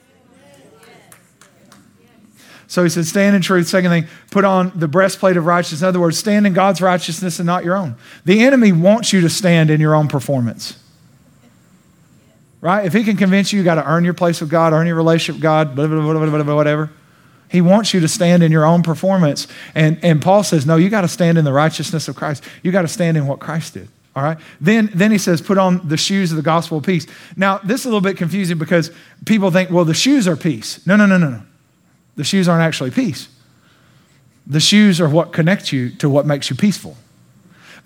So 2.71 2.85
he 2.85 2.89
said, 2.89 3.05
stand 3.05 3.35
in 3.35 3.43
truth. 3.43 3.67
Second 3.67 3.91
thing, 3.91 4.07
put 4.31 4.45
on 4.45 4.71
the 4.77 4.87
breastplate 4.87 5.37
of 5.37 5.45
righteousness. 5.45 5.83
In 5.83 5.89
other 5.89 5.99
words, 5.99 6.17
stand 6.17 6.47
in 6.47 6.53
God's 6.53 6.81
righteousness 6.81 7.41
and 7.41 7.47
not 7.47 7.65
your 7.65 7.77
own. 7.77 7.97
The 8.25 8.45
enemy 8.45 8.71
wants 8.71 9.13
you 9.13 9.21
to 9.23 9.29
stand 9.29 9.71
in 9.71 9.81
your 9.81 9.93
own 9.93 10.07
performance. 10.07 10.79
Right? 12.61 12.87
If 12.87 12.93
he 12.93 13.03
can 13.03 13.17
convince 13.17 13.53
you 13.53 13.59
you 13.59 13.65
got 13.65 13.75
to 13.75 13.85
earn 13.85 14.05
your 14.05 14.15
place 14.15 14.41
with 14.41 14.51
God, 14.51 14.73
earn 14.73 14.87
your 14.87 14.95
relationship 14.95 15.35
with 15.35 15.43
God, 15.43 15.75
blah, 15.75 15.89
blah, 15.89 16.01
blah, 16.01 16.25
blah, 16.25 16.43
blah, 16.45 16.55
whatever. 16.55 16.91
He 17.49 17.61
wants 17.61 17.93
you 17.93 17.99
to 17.99 18.07
stand 18.07 18.45
in 18.45 18.53
your 18.53 18.65
own 18.65 18.85
performance. 18.85 19.49
And, 19.75 19.99
and 20.05 20.23
Paul 20.23 20.45
says, 20.45 20.65
no, 20.65 20.77
you 20.77 20.91
got 20.91 21.01
to 21.01 21.09
stand 21.09 21.39
in 21.39 21.45
the 21.45 21.53
righteousness 21.53 22.07
of 22.07 22.15
Christ. 22.15 22.45
You 22.63 22.71
got 22.71 22.83
to 22.83 22.89
stand 22.89 23.17
in 23.17 23.27
what 23.27 23.41
Christ 23.41 23.75
did. 23.75 23.89
All 24.15 24.23
right. 24.23 24.39
Then, 24.61 24.91
then 24.95 25.11
he 25.11 25.19
says, 25.19 25.43
put 25.43 25.59
on 25.59 25.89
the 25.89 25.97
shoes 25.97 26.31
of 26.31 26.37
the 26.37 26.43
gospel 26.43 26.79
of 26.79 26.85
peace. 26.85 27.09
Now, 27.37 27.59
this 27.59 27.81
is 27.81 27.87
a 27.87 27.89
little 27.89 28.01
bit 28.01 28.17
confusing 28.17 28.59
because 28.59 28.93
people 29.27 29.51
think, 29.51 29.71
well, 29.71 29.85
the 29.85 29.93
shoes 29.93 30.29
are 30.29 30.37
peace. 30.37 30.87
No, 30.87 30.95
no, 30.95 31.07
no, 31.07 31.19
no, 31.19 31.31
no. 31.31 31.43
The 32.21 32.25
shoes 32.25 32.49
aren't 32.49 32.61
actually 32.61 32.91
peace. 32.91 33.31
The 34.47 34.61
shoes 34.61 35.01
are 35.01 35.09
what 35.09 35.33
connect 35.33 35.73
you 35.73 35.89
to 35.93 36.11
what 36.11 36.27
makes 36.27 36.51
you 36.51 36.55
peaceful. 36.55 36.99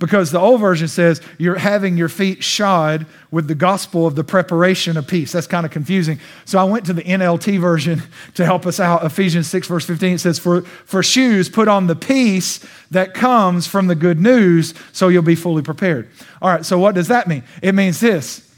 Because 0.01 0.33
the 0.33 0.41
old 0.41 0.61
version 0.61 0.89
says 0.89 1.21
you're 1.39 1.55
having 1.55 1.97
your 1.97 2.09
feet 2.09 2.43
shod 2.43 3.07
with 3.31 3.47
the 3.47 3.55
gospel 3.55 4.09
of 4.09 4.17
the 4.17 4.25
preparation 4.25 4.97
of 4.97 5.07
peace. 5.07 5.31
That's 5.31 5.47
kind 5.47 5.65
of 5.65 5.71
confusing. 5.71 6.19
So 6.47 6.59
I 6.59 6.65
went 6.65 6.85
to 6.87 6.93
the 6.93 7.05
NLT 7.05 7.61
version 7.61 8.03
to 8.35 8.45
help 8.45 8.67
us 8.67 8.81
out. 8.81 9.05
Ephesians 9.05 9.47
6, 9.47 9.69
verse 9.69 9.87
15, 9.87 10.15
it 10.15 10.19
says, 10.19 10.41
For, 10.41 10.63
for 10.63 11.05
shoes, 11.05 11.49
put 11.49 11.69
on 11.69 11.87
the 11.87 11.95
peace 11.95 12.59
that 12.91 13.15
comes 13.15 13.69
from 13.69 13.87
the 13.87 13.95
good 13.95 14.19
news 14.19 14.75
so 14.91 15.07
you'll 15.07 15.23
be 15.23 15.37
fully 15.37 15.63
prepared. 15.63 16.09
All 16.43 16.51
right, 16.51 16.67
so 16.67 16.77
what 16.77 16.97
does 16.97 17.07
that 17.07 17.29
mean? 17.29 17.45
It 17.63 17.77
means 17.77 18.01
this 18.01 18.53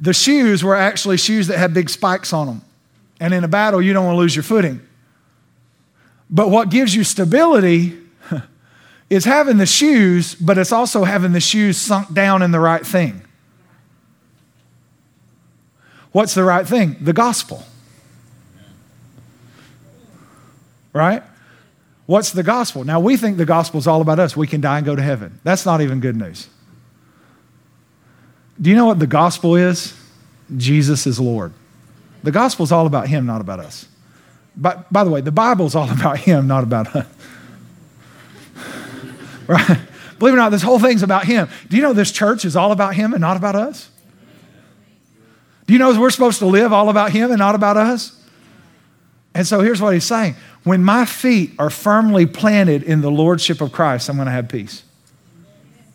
the 0.00 0.12
shoes 0.12 0.64
were 0.64 0.74
actually 0.74 1.16
shoes 1.16 1.46
that 1.46 1.58
had 1.58 1.72
big 1.72 1.90
spikes 1.90 2.32
on 2.32 2.48
them. 2.48 2.62
And 3.20 3.34
in 3.34 3.44
a 3.44 3.48
battle, 3.48 3.82
you 3.82 3.92
don't 3.92 4.06
want 4.06 4.16
to 4.16 4.18
lose 4.18 4.34
your 4.34 4.42
footing. 4.42 4.80
But 6.30 6.50
what 6.50 6.70
gives 6.70 6.94
you 6.94 7.04
stability 7.04 7.98
is 9.10 9.26
having 9.26 9.58
the 9.58 9.66
shoes, 9.66 10.34
but 10.34 10.56
it's 10.56 10.72
also 10.72 11.04
having 11.04 11.32
the 11.32 11.40
shoes 11.40 11.76
sunk 11.76 12.14
down 12.14 12.40
in 12.42 12.50
the 12.50 12.60
right 12.60 12.84
thing. 12.84 13.22
What's 16.12 16.34
the 16.34 16.44
right 16.44 16.66
thing? 16.66 16.96
The 17.00 17.12
gospel. 17.12 17.64
Right? 20.92 21.22
What's 22.06 22.32
the 22.32 22.42
gospel? 22.42 22.82
Now, 22.82 22.98
we 22.98 23.16
think 23.16 23.36
the 23.36 23.44
gospel 23.44 23.78
is 23.78 23.86
all 23.86 24.00
about 24.00 24.18
us. 24.18 24.36
We 24.36 24.48
can 24.48 24.60
die 24.60 24.78
and 24.78 24.86
go 24.86 24.96
to 24.96 25.02
heaven. 25.02 25.38
That's 25.44 25.64
not 25.64 25.80
even 25.80 26.00
good 26.00 26.16
news. 26.16 26.48
Do 28.60 28.70
you 28.70 28.76
know 28.76 28.86
what 28.86 28.98
the 28.98 29.06
gospel 29.06 29.54
is? 29.54 29.94
Jesus 30.56 31.06
is 31.06 31.20
Lord. 31.20 31.52
The 32.22 32.30
gospel 32.30 32.64
is 32.64 32.72
all 32.72 32.86
about 32.86 33.08
him, 33.08 33.26
not 33.26 33.40
about 33.40 33.60
us. 33.60 33.86
But 34.56 34.92
by 34.92 35.04
the 35.04 35.10
way, 35.10 35.20
the 35.20 35.32
Bible 35.32 35.66
is 35.66 35.74
all 35.74 35.90
about 35.90 36.18
him, 36.18 36.46
not 36.46 36.64
about 36.64 36.94
us. 36.94 37.06
right? 39.46 39.78
Believe 40.18 40.34
it 40.34 40.36
or 40.36 40.40
not, 40.40 40.50
this 40.50 40.62
whole 40.62 40.78
thing's 40.78 41.02
about 41.02 41.24
him. 41.24 41.48
Do 41.68 41.76
you 41.76 41.82
know 41.82 41.92
this 41.92 42.12
church 42.12 42.44
is 42.44 42.56
all 42.56 42.72
about 42.72 42.94
him 42.94 43.14
and 43.14 43.20
not 43.20 43.36
about 43.36 43.54
us? 43.54 43.88
Do 45.66 45.72
you 45.72 45.78
know 45.78 45.98
we're 45.98 46.10
supposed 46.10 46.40
to 46.40 46.46
live 46.46 46.72
all 46.72 46.88
about 46.88 47.12
him 47.12 47.30
and 47.30 47.38
not 47.38 47.54
about 47.54 47.76
us? 47.76 48.20
And 49.34 49.46
so 49.46 49.60
here's 49.60 49.80
what 49.80 49.94
he's 49.94 50.04
saying 50.04 50.34
when 50.64 50.82
my 50.82 51.04
feet 51.04 51.52
are 51.58 51.70
firmly 51.70 52.26
planted 52.26 52.82
in 52.82 53.00
the 53.00 53.10
lordship 53.10 53.60
of 53.60 53.72
Christ, 53.72 54.08
I'm 54.08 54.16
going 54.16 54.26
to 54.26 54.32
have 54.32 54.48
peace. 54.48 54.82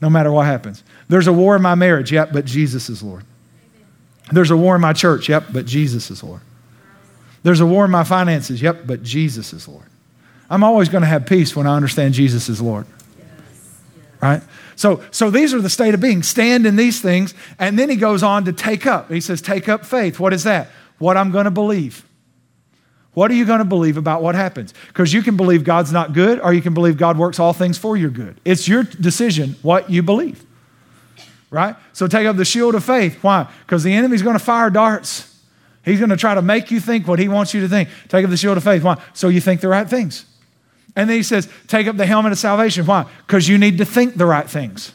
No 0.01 0.09
matter 0.09 0.31
what 0.31 0.45
happens. 0.45 0.83
There's 1.07 1.27
a 1.27 1.33
war 1.33 1.55
in 1.55 1.61
my 1.61 1.75
marriage, 1.75 2.11
yep, 2.11 2.31
but 2.33 2.45
Jesus 2.45 2.89
is 2.89 3.03
Lord. 3.03 3.23
There's 4.31 4.51
a 4.51 4.57
war 4.57 4.75
in 4.75 4.81
my 4.81 4.93
church. 4.93 5.29
Yep, 5.29 5.45
but 5.51 5.65
Jesus 5.65 6.09
is 6.09 6.23
Lord. 6.23 6.41
There's 7.43 7.59
a 7.59 7.65
war 7.65 7.85
in 7.85 7.91
my 7.91 8.03
finances. 8.03 8.61
Yep, 8.61 8.87
but 8.87 9.03
Jesus 9.03 9.53
is 9.53 9.67
Lord. 9.67 9.85
I'm 10.49 10.63
always 10.63 10.89
going 10.89 11.01
to 11.01 11.07
have 11.07 11.25
peace 11.25 11.55
when 11.55 11.67
I 11.67 11.75
understand 11.75 12.13
Jesus 12.13 12.49
is 12.49 12.61
Lord. 12.61 12.85
right? 14.21 14.41
So, 14.75 15.03
so 15.11 15.29
these 15.29 15.53
are 15.53 15.61
the 15.61 15.69
state 15.69 15.93
of 15.93 15.99
being. 15.99 16.23
Stand 16.23 16.65
in 16.65 16.75
these 16.75 17.01
things. 17.01 17.33
And 17.59 17.77
then 17.77 17.89
he 17.89 17.95
goes 17.95 18.23
on 18.23 18.45
to 18.45 18.53
take 18.53 18.85
up. 18.85 19.11
He 19.11 19.21
says, 19.21 19.41
take 19.41 19.69
up 19.69 19.85
faith. 19.85 20.19
What 20.19 20.33
is 20.33 20.43
that? 20.43 20.69
What 20.97 21.17
I'm 21.17 21.31
going 21.31 21.45
to 21.45 21.51
believe. 21.51 22.05
What 23.13 23.31
are 23.31 23.33
you 23.33 23.45
going 23.45 23.59
to 23.59 23.65
believe 23.65 23.95
about 23.95 24.21
what 24.21 24.35
happens? 24.35 24.73
Because 24.87 25.13
you 25.13 25.21
can 25.21 25.37
believe 25.37 25.63
God's 25.63 25.91
not 25.91 26.13
good, 26.13 26.39
or 26.41 26.53
you 26.53 26.61
can 26.61 26.73
believe 26.73 26.97
God 26.97 27.17
works 27.17 27.39
all 27.39 27.53
things 27.53 27.77
for 27.77 27.95
your 27.95 28.09
good. 28.09 28.39
It's 28.43 28.67
your 28.67 28.83
decision 28.83 29.55
what 29.61 29.89
you 29.89 30.03
believe. 30.03 30.44
Right? 31.55 31.77
So 31.93 32.05
take 32.05 32.27
up 32.27 32.35
the 32.35 32.43
shield 32.43 32.75
of 32.75 32.83
faith. 32.83 33.23
Why? 33.23 33.49
Because 33.65 33.81
the 33.81 33.93
enemy's 33.93 34.21
going 34.21 34.37
to 34.37 34.43
fire 34.43 34.69
darts. 34.69 35.39
He's 35.85 35.99
going 35.99 36.09
to 36.09 36.17
try 36.17 36.35
to 36.35 36.41
make 36.41 36.69
you 36.69 36.81
think 36.81 37.07
what 37.07 37.17
he 37.17 37.29
wants 37.29 37.53
you 37.53 37.61
to 37.61 37.69
think. 37.69 37.87
Take 38.09 38.25
up 38.25 38.29
the 38.29 38.35
shield 38.35 38.57
of 38.57 38.63
faith. 38.65 38.83
Why? 38.83 39.01
So 39.13 39.29
you 39.29 39.39
think 39.39 39.61
the 39.61 39.69
right 39.69 39.89
things. 39.89 40.25
And 40.97 41.09
then 41.09 41.15
he 41.15 41.23
says, 41.23 41.47
take 41.67 41.87
up 41.87 41.95
the 41.95 42.05
helmet 42.05 42.33
of 42.33 42.39
salvation. 42.39 42.85
Why? 42.85 43.05
Because 43.25 43.47
you 43.47 43.57
need 43.57 43.77
to 43.77 43.85
think 43.85 44.15
the 44.15 44.25
right 44.25 44.49
things. 44.49 44.91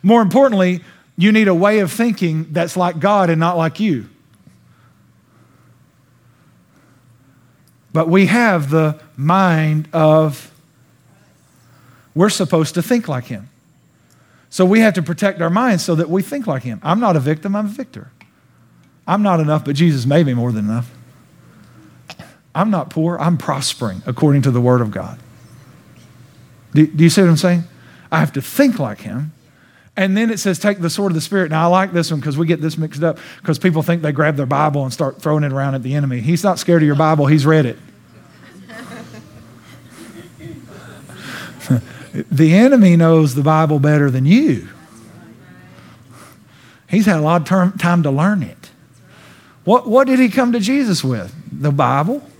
More 0.00 0.22
importantly, 0.22 0.80
you 1.16 1.32
need 1.32 1.48
a 1.48 1.54
way 1.54 1.80
of 1.80 1.90
thinking 1.90 2.52
that's 2.52 2.76
like 2.76 3.00
God 3.00 3.28
and 3.28 3.40
not 3.40 3.56
like 3.56 3.80
you. 3.80 4.08
But 7.92 8.08
we 8.08 8.26
have 8.26 8.70
the 8.70 9.00
mind 9.16 9.88
of, 9.92 10.52
we're 12.14 12.30
supposed 12.30 12.74
to 12.74 12.82
think 12.82 13.08
like 13.08 13.24
Him. 13.24 13.48
So 14.52 14.66
we 14.66 14.80
have 14.80 14.92
to 14.94 15.02
protect 15.02 15.40
our 15.40 15.48
minds 15.48 15.82
so 15.82 15.94
that 15.94 16.10
we 16.10 16.20
think 16.20 16.46
like 16.46 16.62
Him. 16.62 16.78
I'm 16.82 17.00
not 17.00 17.16
a 17.16 17.20
victim, 17.20 17.56
I'm 17.56 17.64
a 17.64 17.70
victor. 17.70 18.10
I'm 19.06 19.22
not 19.22 19.40
enough, 19.40 19.64
but 19.64 19.74
Jesus 19.74 20.04
made 20.04 20.26
me 20.26 20.34
more 20.34 20.52
than 20.52 20.66
enough. 20.66 20.92
I'm 22.54 22.70
not 22.70 22.90
poor, 22.90 23.16
I'm 23.18 23.38
prospering 23.38 24.02
according 24.04 24.42
to 24.42 24.50
the 24.50 24.60
Word 24.60 24.82
of 24.82 24.90
God. 24.90 25.18
Do, 26.74 26.86
do, 26.86 27.02
you 27.02 27.08
see 27.08 27.22
what 27.22 27.30
I'm 27.30 27.38
saying? 27.38 27.64
I 28.10 28.20
have 28.20 28.34
to 28.34 28.42
think 28.42 28.78
like 28.78 29.00
Him. 29.00 29.32
And 29.96 30.18
then 30.18 30.30
it 30.30 30.38
says, 30.38 30.58
take 30.58 30.80
the 30.80 30.90
sword 30.90 31.12
of 31.12 31.14
the 31.14 31.22
Spirit. 31.22 31.50
Now, 31.50 31.64
I 31.64 31.66
like 31.68 31.92
this 31.92 32.10
one 32.10 32.20
because 32.20 32.36
we 32.36 32.46
get 32.46 32.60
this 32.60 32.76
mixed 32.76 33.02
up 33.02 33.18
because 33.40 33.58
people 33.58 33.82
think 33.82 34.02
they 34.02 34.12
grab 34.12 34.36
their 34.36 34.44
Bible 34.44 34.84
and 34.84 34.92
start 34.92 35.22
throwing 35.22 35.44
it 35.44 35.52
around 35.52 35.76
at 35.76 35.82
the 35.82 35.94
enemy. 35.94 36.20
He's 36.20 36.44
not 36.44 36.58
scared 36.58 36.82
of 36.82 36.86
your 36.86 36.94
Bible, 36.94 37.24
he's 37.24 37.46
read 37.46 37.64
it. 37.64 37.78
the 42.12 42.54
enemy 42.54 42.96
knows 42.96 43.34
the 43.34 43.42
Bible 43.42 43.78
better 43.78 44.10
than 44.10 44.26
you. 44.26 44.68
He's 46.88 47.06
had 47.06 47.16
a 47.16 47.22
lot 47.22 47.42
of 47.42 47.48
term, 47.48 47.78
time 47.78 48.02
to 48.02 48.10
learn 48.10 48.42
it. 48.42 48.70
What, 49.64 49.88
what 49.88 50.06
did 50.06 50.18
he 50.18 50.28
come 50.28 50.52
to 50.52 50.60
Jesus 50.60 51.02
with? 51.02 51.34
The 51.50 51.72
Bible. 51.72 52.22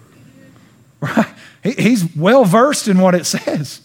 Right? 1.05 1.27
He, 1.65 1.73
he's 1.73 2.15
well 2.15 2.45
versed 2.45 2.87
in 2.87 2.99
what 2.99 3.17
it 3.17 3.27
says. 3.27 3.81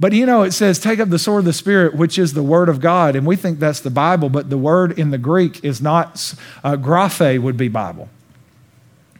But 0.00 0.14
you 0.14 0.24
know, 0.24 0.42
it 0.42 0.52
says, 0.52 0.78
take 0.78 0.98
up 0.98 1.10
the 1.10 1.18
sword 1.18 1.40
of 1.40 1.44
the 1.44 1.52
Spirit, 1.52 1.94
which 1.94 2.18
is 2.18 2.32
the 2.32 2.42
Word 2.42 2.70
of 2.70 2.80
God. 2.80 3.14
And 3.14 3.26
we 3.26 3.36
think 3.36 3.58
that's 3.58 3.80
the 3.80 3.90
Bible, 3.90 4.30
but 4.30 4.48
the 4.48 4.56
word 4.56 4.98
in 4.98 5.10
the 5.10 5.18
Greek 5.18 5.62
is 5.62 5.82
not, 5.82 6.34
uh, 6.62 6.76
graphe 6.76 7.40
would 7.40 7.58
be 7.58 7.68
Bible. 7.68 8.08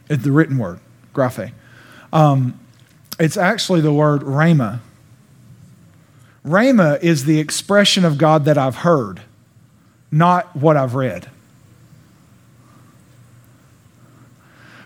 It's 0.09 0.23
the 0.23 0.31
written 0.31 0.57
word, 0.57 0.79
graphe. 1.13 1.51
Um, 2.11 2.59
it's 3.19 3.37
actually 3.37 3.81
the 3.81 3.93
word 3.93 4.21
rhema. 4.21 4.79
Rhema 6.45 7.01
is 7.01 7.25
the 7.25 7.39
expression 7.39 8.05
of 8.05 8.17
God 8.17 8.45
that 8.45 8.57
I've 8.57 8.77
heard, 8.77 9.21
not 10.11 10.55
what 10.55 10.77
I've 10.77 10.95
read. 10.95 11.29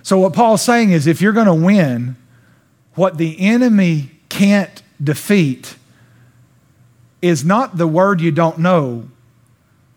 So, 0.02 0.18
what 0.20 0.34
Paul's 0.34 0.62
saying 0.62 0.92
is 0.92 1.06
if 1.06 1.22
you're 1.22 1.34
going 1.34 1.46
to 1.46 1.54
win, 1.54 2.16
what 2.96 3.18
the 3.18 3.40
enemy 3.40 4.12
can't 4.30 4.82
defeat 5.04 5.76
is 7.22 7.44
not 7.44 7.78
the 7.78 7.88
word 7.88 8.22
you 8.22 8.32
don't 8.32 8.58
know, 8.58 9.10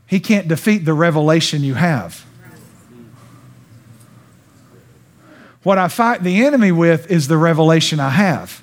he 0.07 0.21
can't 0.21 0.49
defeat 0.49 0.85
the 0.85 0.95
revelation 0.95 1.63
you 1.63 1.75
have. 1.75 2.27
What 5.63 5.79
I 5.79 5.89
fight 5.89 6.25
the 6.25 6.45
enemy 6.45 6.73
with 6.73 7.11
is 7.11 7.29
the 7.29 7.37
revelation 7.37 8.01
I 8.01 8.11
have, 8.11 8.63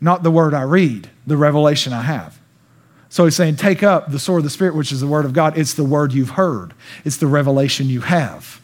not 0.00 0.22
the 0.22 0.30
word 0.30 0.54
I 0.54 0.62
read, 0.62 1.10
the 1.26 1.36
revelation 1.36 1.92
I 1.92 2.02
have. 2.02 2.38
So 3.08 3.24
he's 3.24 3.36
saying, 3.36 3.56
take 3.56 3.82
up 3.82 4.10
the 4.10 4.18
sword 4.18 4.38
of 4.38 4.44
the 4.44 4.50
Spirit, 4.50 4.74
which 4.74 4.90
is 4.90 5.00
the 5.00 5.06
word 5.06 5.24
of 5.24 5.32
God. 5.32 5.56
It's 5.56 5.74
the 5.74 5.84
word 5.84 6.12
you've 6.12 6.30
heard, 6.30 6.74
it's 7.04 7.16
the 7.16 7.26
revelation 7.26 7.88
you 7.88 8.00
have. 8.02 8.60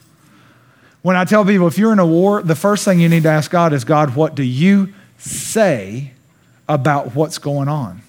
When 1.01 1.15
I 1.15 1.25
tell 1.25 1.43
people, 1.43 1.65
if 1.67 1.77
you're 1.77 1.93
in 1.93 1.99
a 1.99 2.05
war, 2.05 2.43
the 2.43 2.55
first 2.55 2.85
thing 2.85 2.99
you 2.99 3.09
need 3.09 3.23
to 3.23 3.29
ask 3.29 3.49
God 3.49 3.73
is, 3.73 3.83
God, 3.83 4.15
what 4.15 4.35
do 4.35 4.43
you 4.43 4.93
say 5.17 6.11
about 6.69 7.15
what's 7.15 7.39
going 7.39 7.67
on? 7.67 8.01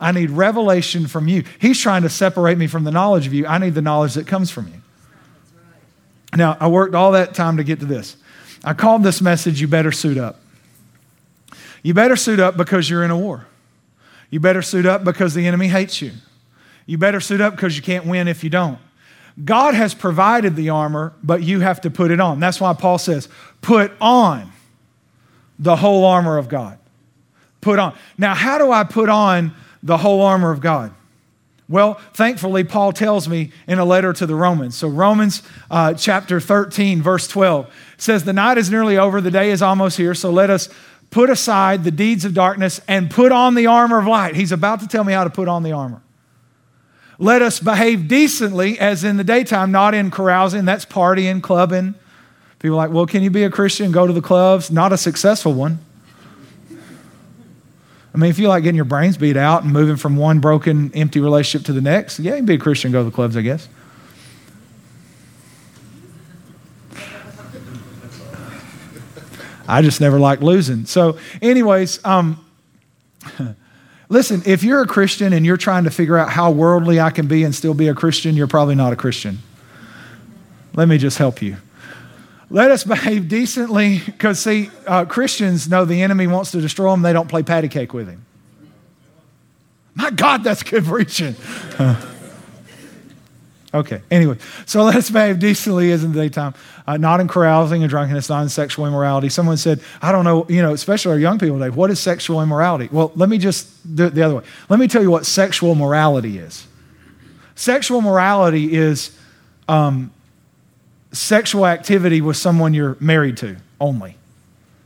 I 0.00 0.12
need 0.12 0.30
revelation 0.30 1.06
from 1.06 1.28
you. 1.28 1.44
He's 1.58 1.78
trying 1.78 2.02
to 2.02 2.08
separate 2.08 2.56
me 2.56 2.66
from 2.66 2.84
the 2.84 2.90
knowledge 2.90 3.26
of 3.26 3.34
you. 3.34 3.46
I 3.46 3.58
need 3.58 3.74
the 3.74 3.82
knowledge 3.82 4.14
that 4.14 4.26
comes 4.26 4.50
from 4.50 4.68
you. 4.68 4.80
Now, 6.36 6.56
I 6.60 6.68
worked 6.68 6.94
all 6.94 7.12
that 7.12 7.34
time 7.34 7.56
to 7.56 7.64
get 7.64 7.80
to 7.80 7.86
this. 7.86 8.16
I 8.64 8.74
called 8.74 9.02
this 9.02 9.20
message, 9.20 9.60
You 9.60 9.68
Better 9.68 9.92
Suit 9.92 10.18
Up. 10.18 10.40
You 11.82 11.94
better 11.94 12.16
suit 12.16 12.40
up 12.40 12.56
because 12.56 12.88
you're 12.88 13.04
in 13.04 13.10
a 13.10 13.18
war. 13.18 13.46
You 14.30 14.40
better 14.40 14.62
suit 14.62 14.86
up 14.86 15.04
because 15.04 15.34
the 15.34 15.46
enemy 15.46 15.68
hates 15.68 16.02
you. 16.02 16.12
You 16.86 16.98
better 16.98 17.20
suit 17.20 17.40
up 17.40 17.54
because 17.54 17.76
you 17.76 17.82
can't 17.82 18.06
win 18.06 18.28
if 18.28 18.42
you 18.42 18.50
don't. 18.50 18.78
God 19.44 19.74
has 19.74 19.94
provided 19.94 20.56
the 20.56 20.70
armor, 20.70 21.12
but 21.22 21.42
you 21.42 21.60
have 21.60 21.80
to 21.82 21.90
put 21.90 22.10
it 22.10 22.20
on. 22.20 22.40
That's 22.40 22.60
why 22.60 22.72
Paul 22.72 22.98
says, 22.98 23.28
put 23.60 23.92
on 24.00 24.52
the 25.58 25.76
whole 25.76 26.04
armor 26.04 26.38
of 26.38 26.48
God. 26.48 26.78
Put 27.60 27.78
on. 27.78 27.96
Now, 28.16 28.34
how 28.34 28.58
do 28.58 28.72
I 28.72 28.84
put 28.84 29.08
on 29.08 29.54
the 29.82 29.98
whole 29.98 30.22
armor 30.22 30.50
of 30.50 30.60
God? 30.60 30.92
Well, 31.68 31.94
thankfully, 32.14 32.64
Paul 32.64 32.92
tells 32.92 33.28
me 33.28 33.52
in 33.66 33.78
a 33.78 33.84
letter 33.84 34.12
to 34.14 34.26
the 34.26 34.34
Romans. 34.34 34.74
So, 34.74 34.88
Romans 34.88 35.42
uh, 35.70 35.92
chapter 35.94 36.40
13, 36.40 37.02
verse 37.02 37.28
12 37.28 37.72
says, 37.98 38.24
The 38.24 38.32
night 38.32 38.56
is 38.56 38.70
nearly 38.70 38.96
over, 38.96 39.20
the 39.20 39.30
day 39.30 39.50
is 39.50 39.60
almost 39.60 39.98
here, 39.98 40.14
so 40.14 40.30
let 40.30 40.48
us 40.48 40.70
put 41.10 41.30
aside 41.30 41.84
the 41.84 41.90
deeds 41.90 42.24
of 42.24 42.34
darkness 42.34 42.80
and 42.86 43.10
put 43.10 43.32
on 43.32 43.54
the 43.54 43.66
armor 43.66 43.98
of 43.98 44.06
light. 44.06 44.36
He's 44.36 44.52
about 44.52 44.80
to 44.80 44.88
tell 44.88 45.04
me 45.04 45.12
how 45.12 45.24
to 45.24 45.30
put 45.30 45.48
on 45.48 45.62
the 45.62 45.72
armor. 45.72 46.02
Let 47.18 47.42
us 47.42 47.58
behave 47.58 48.06
decently 48.06 48.78
as 48.78 49.02
in 49.02 49.16
the 49.16 49.24
daytime, 49.24 49.72
not 49.72 49.94
in 49.94 50.10
carousing. 50.10 50.64
That's 50.64 50.84
partying, 50.84 51.42
clubbing. 51.42 51.94
People 52.58 52.78
are 52.78 52.86
like, 52.86 52.90
well, 52.90 53.06
can 53.06 53.22
you 53.22 53.30
be 53.30 53.44
a 53.44 53.50
Christian, 53.50 53.90
go 53.90 54.06
to 54.06 54.12
the 54.12 54.20
clubs? 54.20 54.70
Not 54.70 54.92
a 54.92 54.96
successful 54.96 55.52
one. 55.52 55.80
I 58.14 58.18
mean, 58.18 58.30
if 58.30 58.38
you 58.38 58.48
like 58.48 58.62
getting 58.62 58.76
your 58.76 58.84
brains 58.84 59.16
beat 59.16 59.36
out 59.36 59.64
and 59.64 59.72
moving 59.72 59.96
from 59.96 60.16
one 60.16 60.40
broken, 60.40 60.92
empty 60.94 61.20
relationship 61.20 61.66
to 61.66 61.72
the 61.72 61.80
next, 61.80 62.18
yeah, 62.18 62.32
you 62.32 62.38
can 62.38 62.46
be 62.46 62.54
a 62.54 62.58
Christian, 62.58 62.90
go 62.90 63.00
to 63.00 63.10
the 63.10 63.14
clubs, 63.14 63.36
I 63.36 63.42
guess. 63.42 63.68
I 69.68 69.82
just 69.82 70.00
never 70.00 70.18
liked 70.18 70.42
losing. 70.42 70.86
So, 70.86 71.18
anyways, 71.40 72.04
um, 72.04 72.44
Listen, 74.08 74.42
if 74.46 74.62
you're 74.64 74.82
a 74.82 74.86
Christian 74.86 75.32
and 75.32 75.44
you're 75.44 75.58
trying 75.58 75.84
to 75.84 75.90
figure 75.90 76.16
out 76.16 76.30
how 76.30 76.50
worldly 76.50 76.98
I 76.98 77.10
can 77.10 77.26
be 77.26 77.44
and 77.44 77.54
still 77.54 77.74
be 77.74 77.88
a 77.88 77.94
Christian, 77.94 78.36
you're 78.36 78.46
probably 78.46 78.74
not 78.74 78.92
a 78.92 78.96
Christian. 78.96 79.38
Let 80.74 80.88
me 80.88 80.96
just 80.96 81.18
help 81.18 81.42
you. 81.42 81.56
Let 82.48 82.70
us 82.70 82.84
behave 82.84 83.28
decently 83.28 84.00
because, 84.04 84.38
see, 84.38 84.70
uh, 84.86 85.04
Christians 85.04 85.68
know 85.68 85.84
the 85.84 86.02
enemy 86.02 86.26
wants 86.26 86.52
to 86.52 86.60
destroy 86.60 86.90
them. 86.90 87.02
They 87.02 87.12
don't 87.12 87.28
play 87.28 87.42
patty 87.42 87.68
cake 87.68 87.92
with 87.92 88.08
him. 88.08 88.24
My 89.94 90.10
God, 90.10 90.42
that's 90.42 90.62
good 90.62 90.84
preaching. 90.84 91.36
Okay, 93.72 94.00
anyway, 94.10 94.38
so 94.64 94.82
let's 94.82 95.10
behave 95.10 95.38
decently 95.38 95.92
as 95.92 96.02
in 96.02 96.12
the 96.12 96.20
daytime, 96.20 96.54
uh, 96.86 96.96
not 96.96 97.20
in 97.20 97.28
carousing 97.28 97.82
and 97.82 97.90
drunkenness, 97.90 98.30
not 98.30 98.42
in 98.42 98.48
sexual 98.48 98.86
immorality. 98.86 99.28
Someone 99.28 99.58
said, 99.58 99.80
I 100.00 100.10
don't 100.10 100.24
know, 100.24 100.46
you 100.48 100.62
know, 100.62 100.72
especially 100.72 101.12
our 101.12 101.18
young 101.18 101.38
people 101.38 101.58
today, 101.58 101.68
what 101.68 101.90
is 101.90 102.00
sexual 102.00 102.40
immorality? 102.40 102.88
Well, 102.90 103.12
let 103.14 103.28
me 103.28 103.36
just 103.36 103.94
do 103.94 104.06
it 104.06 104.14
the 104.14 104.22
other 104.22 104.36
way. 104.36 104.44
Let 104.70 104.80
me 104.80 104.88
tell 104.88 105.02
you 105.02 105.10
what 105.10 105.26
sexual 105.26 105.74
morality 105.74 106.38
is. 106.38 106.66
Sexual 107.56 108.00
morality 108.00 108.74
is 108.74 109.16
um, 109.68 110.12
sexual 111.12 111.66
activity 111.66 112.22
with 112.22 112.38
someone 112.38 112.72
you're 112.72 112.96
married 113.00 113.36
to 113.38 113.56
only. 113.80 114.16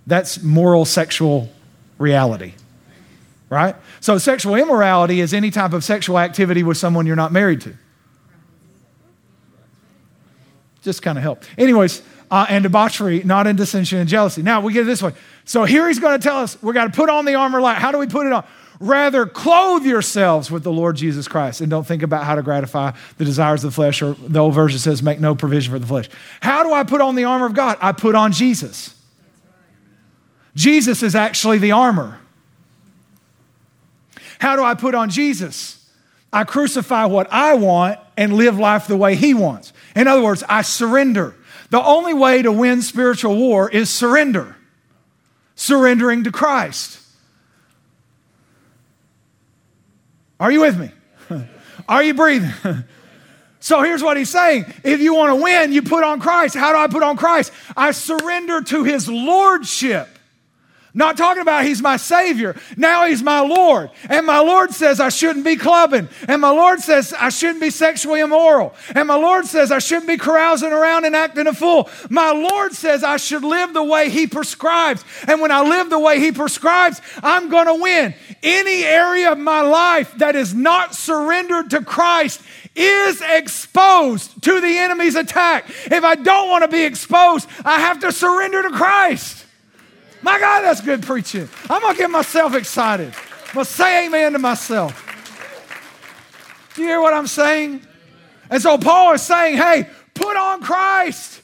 That's 0.09 0.43
moral 0.43 0.85
sexual 0.87 1.53
reality, 1.99 2.55
right? 3.49 3.77
So, 4.01 4.19
sexual 4.19 4.57
immorality 4.57 5.21
is 5.21 5.33
any 5.33 5.53
type 5.53 5.73
of 5.73 5.85
sexual 5.85 6.19
activity 6.19 6.65
with 6.65 6.77
someone 6.77 7.07
you're 7.07 7.15
not 7.15 7.31
married 7.31 7.61
to 7.61 7.77
just 10.83 11.01
kind 11.03 11.17
of 11.17 11.23
help. 11.23 11.45
Anyways, 11.57 12.03
uh, 12.31 12.47
and 12.49 12.63
debauchery, 12.63 13.23
not 13.25 13.47
in 13.47 13.57
dissension 13.57 13.99
and 13.99 14.09
jealousy. 14.09 14.43
Now 14.43 14.61
we 14.61 14.73
get 14.73 14.83
it 14.83 14.87
this 14.87 15.03
way. 15.03 15.13
So 15.45 15.65
here 15.65 15.87
he's 15.89 15.99
going 15.99 16.19
to 16.19 16.23
tell 16.23 16.39
us 16.39 16.61
we 16.63 16.73
got 16.73 16.85
to 16.85 16.91
put 16.91 17.09
on 17.09 17.25
the 17.25 17.35
armor 17.35 17.61
light. 17.61 17.79
How 17.79 17.93
do 17.93 17.99
we 17.99 18.07
put 18.07 18.27
it 18.27 18.33
on? 18.33 18.45
Rather, 18.81 19.27
clothe 19.27 19.85
yourselves 19.85 20.51
with 20.51 20.65
the 20.65 20.73
Lord 20.73 20.97
Jesus 20.97 21.29
Christ 21.29 21.61
and 21.61 21.71
don't 21.71 21.87
think 21.87 22.03
about 22.03 22.25
how 22.25 22.35
to 22.35 22.43
gratify 22.43 22.93
the 23.17 23.25
desires 23.25 23.63
of 23.63 23.71
the 23.71 23.75
flesh, 23.75 24.03
or 24.03 24.15
the 24.15 24.41
old 24.41 24.55
version 24.55 24.79
says, 24.81 25.03
make 25.03 25.21
no 25.21 25.37
provision 25.37 25.73
for 25.73 25.79
the 25.79 25.87
flesh. 25.87 26.09
How 26.41 26.65
do 26.65 26.73
I 26.73 26.83
put 26.83 27.01
on 27.01 27.15
the 27.15 27.25
armor 27.25 27.47
of 27.47 27.55
God? 27.55 27.79
I 27.81 27.93
put 27.93 28.17
on 28.17 28.33
Jesus. 28.33 28.95
Jesus 30.57 31.03
is 31.03 31.15
actually 31.15 31.59
the 31.59 31.73
armor. 31.73 32.19
How 34.41 34.57
do 34.57 34.65
I 34.65 34.75
put 34.75 34.97
on 34.97 35.11
Jesus? 35.11 35.82
I 36.33 36.45
crucify 36.45 37.05
what 37.07 37.33
I 37.33 37.55
want 37.55 37.99
and 38.17 38.35
live 38.35 38.59
life 38.59 38.87
the 38.87 38.97
way 38.97 39.15
He 39.15 39.35
wants. 39.35 39.73
In 39.95 40.09
other 40.09 40.23
words, 40.23 40.43
I 40.49 40.63
surrender. 40.63 41.35
The 41.71 41.83
only 41.83 42.15
way 42.15 42.43
to 42.43 42.53
win 42.53 42.83
spiritual 42.83 43.37
war 43.37 43.69
is 43.71 43.91
surrender, 43.91 44.57
surrendering 45.55 46.25
to 46.25 46.33
Christ. 46.33 47.01
Are 50.41 50.51
you 50.51 50.61
with 50.61 50.79
me? 50.79 50.91
Are 51.89 52.03
you 52.03 52.15
breathing? 52.15 52.53
So 53.63 53.81
here's 53.81 54.03
what 54.03 54.17
he's 54.17 54.29
saying. 54.29 54.65
If 54.83 55.01
you 55.01 55.15
want 55.15 55.31
to 55.31 55.41
win, 55.41 55.71
you 55.71 55.83
put 55.83 56.03
on 56.03 56.19
Christ. 56.19 56.57
How 56.57 56.73
do 56.73 56.79
I 56.79 56.89
put 56.89 57.05
on 57.05 57.17
Christ? 57.17 57.53
I 57.77 57.93
surrender 57.93 58.61
to 58.61 58.83
his 58.83 59.09
lordship. 59.09 60.09
Not 60.95 61.17
talking 61.17 61.41
about 61.41 61.65
he's 61.65 61.81
my 61.81 61.97
Savior. 61.97 62.55
Now 62.77 63.07
he's 63.07 63.23
my 63.23 63.41
Lord. 63.41 63.91
And 64.11 64.27
my 64.27 64.41
Lord 64.41 64.73
says 64.73 65.01
I 65.01 65.09
shouldn't 65.09 65.45
be 65.45 65.57
clubbing. 65.57 66.09
And 66.29 66.43
my 66.43 66.51
Lord 66.51 66.81
says 66.81 67.15
I 67.15 67.31
shouldn't 67.31 67.63
be 67.63 67.71
sexually 67.71 68.21
immoral. 68.21 68.75
And 68.95 69.09
my 69.09 69.15
Lord 69.15 69.47
says 69.47 69.73
I 69.73 69.79
shouldn't 69.79 70.07
be 70.07 70.19
carousing 70.19 70.71
around 70.71 71.07
and 71.07 71.17
acting 71.17 71.47
a 71.47 71.55
fool. 71.55 71.89
My 72.11 72.31
Lord 72.33 72.75
says 72.75 73.03
I 73.03 73.17
should 73.17 73.43
live 73.43 73.73
the 73.73 73.83
way 73.83 74.11
he 74.11 74.27
prescribes. 74.27 75.03
And 75.27 75.41
when 75.41 75.51
I 75.51 75.63
live 75.63 75.89
the 75.89 75.99
way 75.99 76.21
he 76.21 76.31
prescribes, 76.31 77.01
I'm 77.23 77.49
going 77.49 77.67
to 77.67 77.83
win. 77.83 78.15
Any 78.43 78.85
area 78.85 79.33
of 79.33 79.39
my 79.39 79.63
life 79.63 80.15
that 80.19 80.37
is 80.37 80.53
not 80.53 80.95
surrendered 80.95 81.71
to 81.71 81.83
Christ 81.83 82.43
is 82.75 83.23
exposed 83.27 84.43
to 84.43 84.61
the 84.61 84.79
enemy's 84.79 85.15
attack. 85.15 85.71
If 85.87 86.05
I 86.05 86.17
don't 86.17 86.51
want 86.51 86.65
to 86.65 86.69
be 86.69 86.85
exposed, 86.85 87.49
I 87.65 87.81
have 87.81 88.01
to 88.01 88.13
surrender 88.13 88.63
to 88.63 88.71
Christ. 88.71 89.47
My 90.23 90.39
God, 90.39 90.63
that's 90.63 90.81
good 90.81 91.03
preaching. 91.03 91.49
I'm 91.69 91.83
going 91.83 91.95
to 91.95 91.99
get 91.99 92.11
myself 92.11 92.55
excited. 92.55 93.13
I'm 93.49 93.55
going 93.55 93.67
to 93.67 93.73
say 93.73 94.07
amen 94.07 94.33
to 94.33 94.39
myself. 94.39 95.09
Do 96.75 96.83
you 96.83 96.89
hear 96.89 97.01
what 97.01 97.13
I'm 97.13 97.27
saying? 97.27 97.87
And 98.49 98.63
so 98.63 98.79
Paul 98.79 99.13
is 99.13 99.23
saying, 99.23 99.57
hey, 99.57 99.89
put 100.15 100.37
on 100.37 100.63
Christ. 100.63 101.42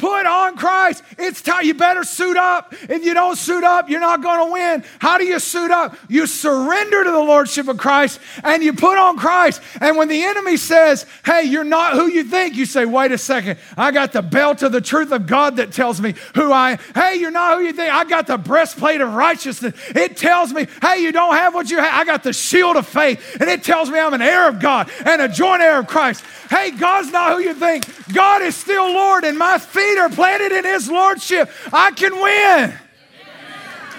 Put 0.00 0.24
on 0.24 0.56
Christ. 0.56 1.04
It's 1.18 1.42
time. 1.42 1.66
You 1.66 1.74
better 1.74 2.04
suit 2.04 2.38
up. 2.38 2.72
If 2.88 3.04
you 3.04 3.12
don't 3.12 3.36
suit 3.36 3.64
up, 3.64 3.90
you're 3.90 4.00
not 4.00 4.22
going 4.22 4.46
to 4.46 4.50
win. 4.50 4.84
How 4.98 5.18
do 5.18 5.26
you 5.26 5.38
suit 5.38 5.70
up? 5.70 5.94
You 6.08 6.26
surrender 6.26 7.04
to 7.04 7.10
the 7.10 7.18
Lordship 7.18 7.68
of 7.68 7.76
Christ 7.76 8.18
and 8.42 8.62
you 8.62 8.72
put 8.72 8.96
on 8.96 9.18
Christ. 9.18 9.60
And 9.78 9.98
when 9.98 10.08
the 10.08 10.22
enemy 10.22 10.56
says, 10.56 11.04
hey, 11.26 11.42
you're 11.42 11.64
not 11.64 11.92
who 11.92 12.06
you 12.06 12.24
think, 12.24 12.56
you 12.56 12.64
say, 12.64 12.86
wait 12.86 13.12
a 13.12 13.18
second. 13.18 13.58
I 13.76 13.90
got 13.90 14.12
the 14.12 14.22
belt 14.22 14.62
of 14.62 14.72
the 14.72 14.80
truth 14.80 15.12
of 15.12 15.26
God 15.26 15.56
that 15.56 15.70
tells 15.70 16.00
me 16.00 16.14
who 16.34 16.50
I 16.50 16.72
am. 16.72 16.78
Hey, 16.94 17.16
you're 17.16 17.30
not 17.30 17.58
who 17.58 17.64
you 17.64 17.74
think. 17.74 17.92
I 17.92 18.04
got 18.04 18.26
the 18.26 18.38
breastplate 18.38 19.02
of 19.02 19.12
righteousness. 19.12 19.74
It 19.90 20.16
tells 20.16 20.50
me, 20.50 20.66
hey, 20.80 21.02
you 21.02 21.12
don't 21.12 21.34
have 21.34 21.52
what 21.52 21.70
you 21.70 21.76
have. 21.76 21.92
I 21.92 22.06
got 22.06 22.22
the 22.22 22.32
shield 22.32 22.76
of 22.76 22.86
faith. 22.86 23.36
And 23.38 23.50
it 23.50 23.64
tells 23.64 23.90
me 23.90 23.98
I'm 23.98 24.14
an 24.14 24.22
heir 24.22 24.48
of 24.48 24.60
God 24.60 24.90
and 25.04 25.20
a 25.20 25.28
joint 25.28 25.60
heir 25.60 25.80
of 25.80 25.88
Christ. 25.88 26.24
Hey, 26.48 26.70
God's 26.70 27.12
not 27.12 27.34
who 27.34 27.40
you 27.40 27.52
think. 27.52 27.84
God 28.12 28.42
is 28.42 28.56
still 28.56 28.92
Lord, 28.92 29.22
and 29.22 29.38
my 29.38 29.58
feet 29.58 29.89
are 29.98 30.10
planted 30.10 30.52
in 30.52 30.64
His 30.64 30.90
Lordship. 30.90 31.50
I 31.72 31.90
can 31.92 32.12
win. 32.20 32.74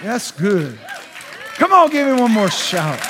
That's 0.02 0.30
good. 0.30 0.78
Come 1.54 1.72
on, 1.72 1.90
give 1.90 2.06
me 2.06 2.20
one 2.20 2.32
more 2.32 2.50
shout. 2.50 3.00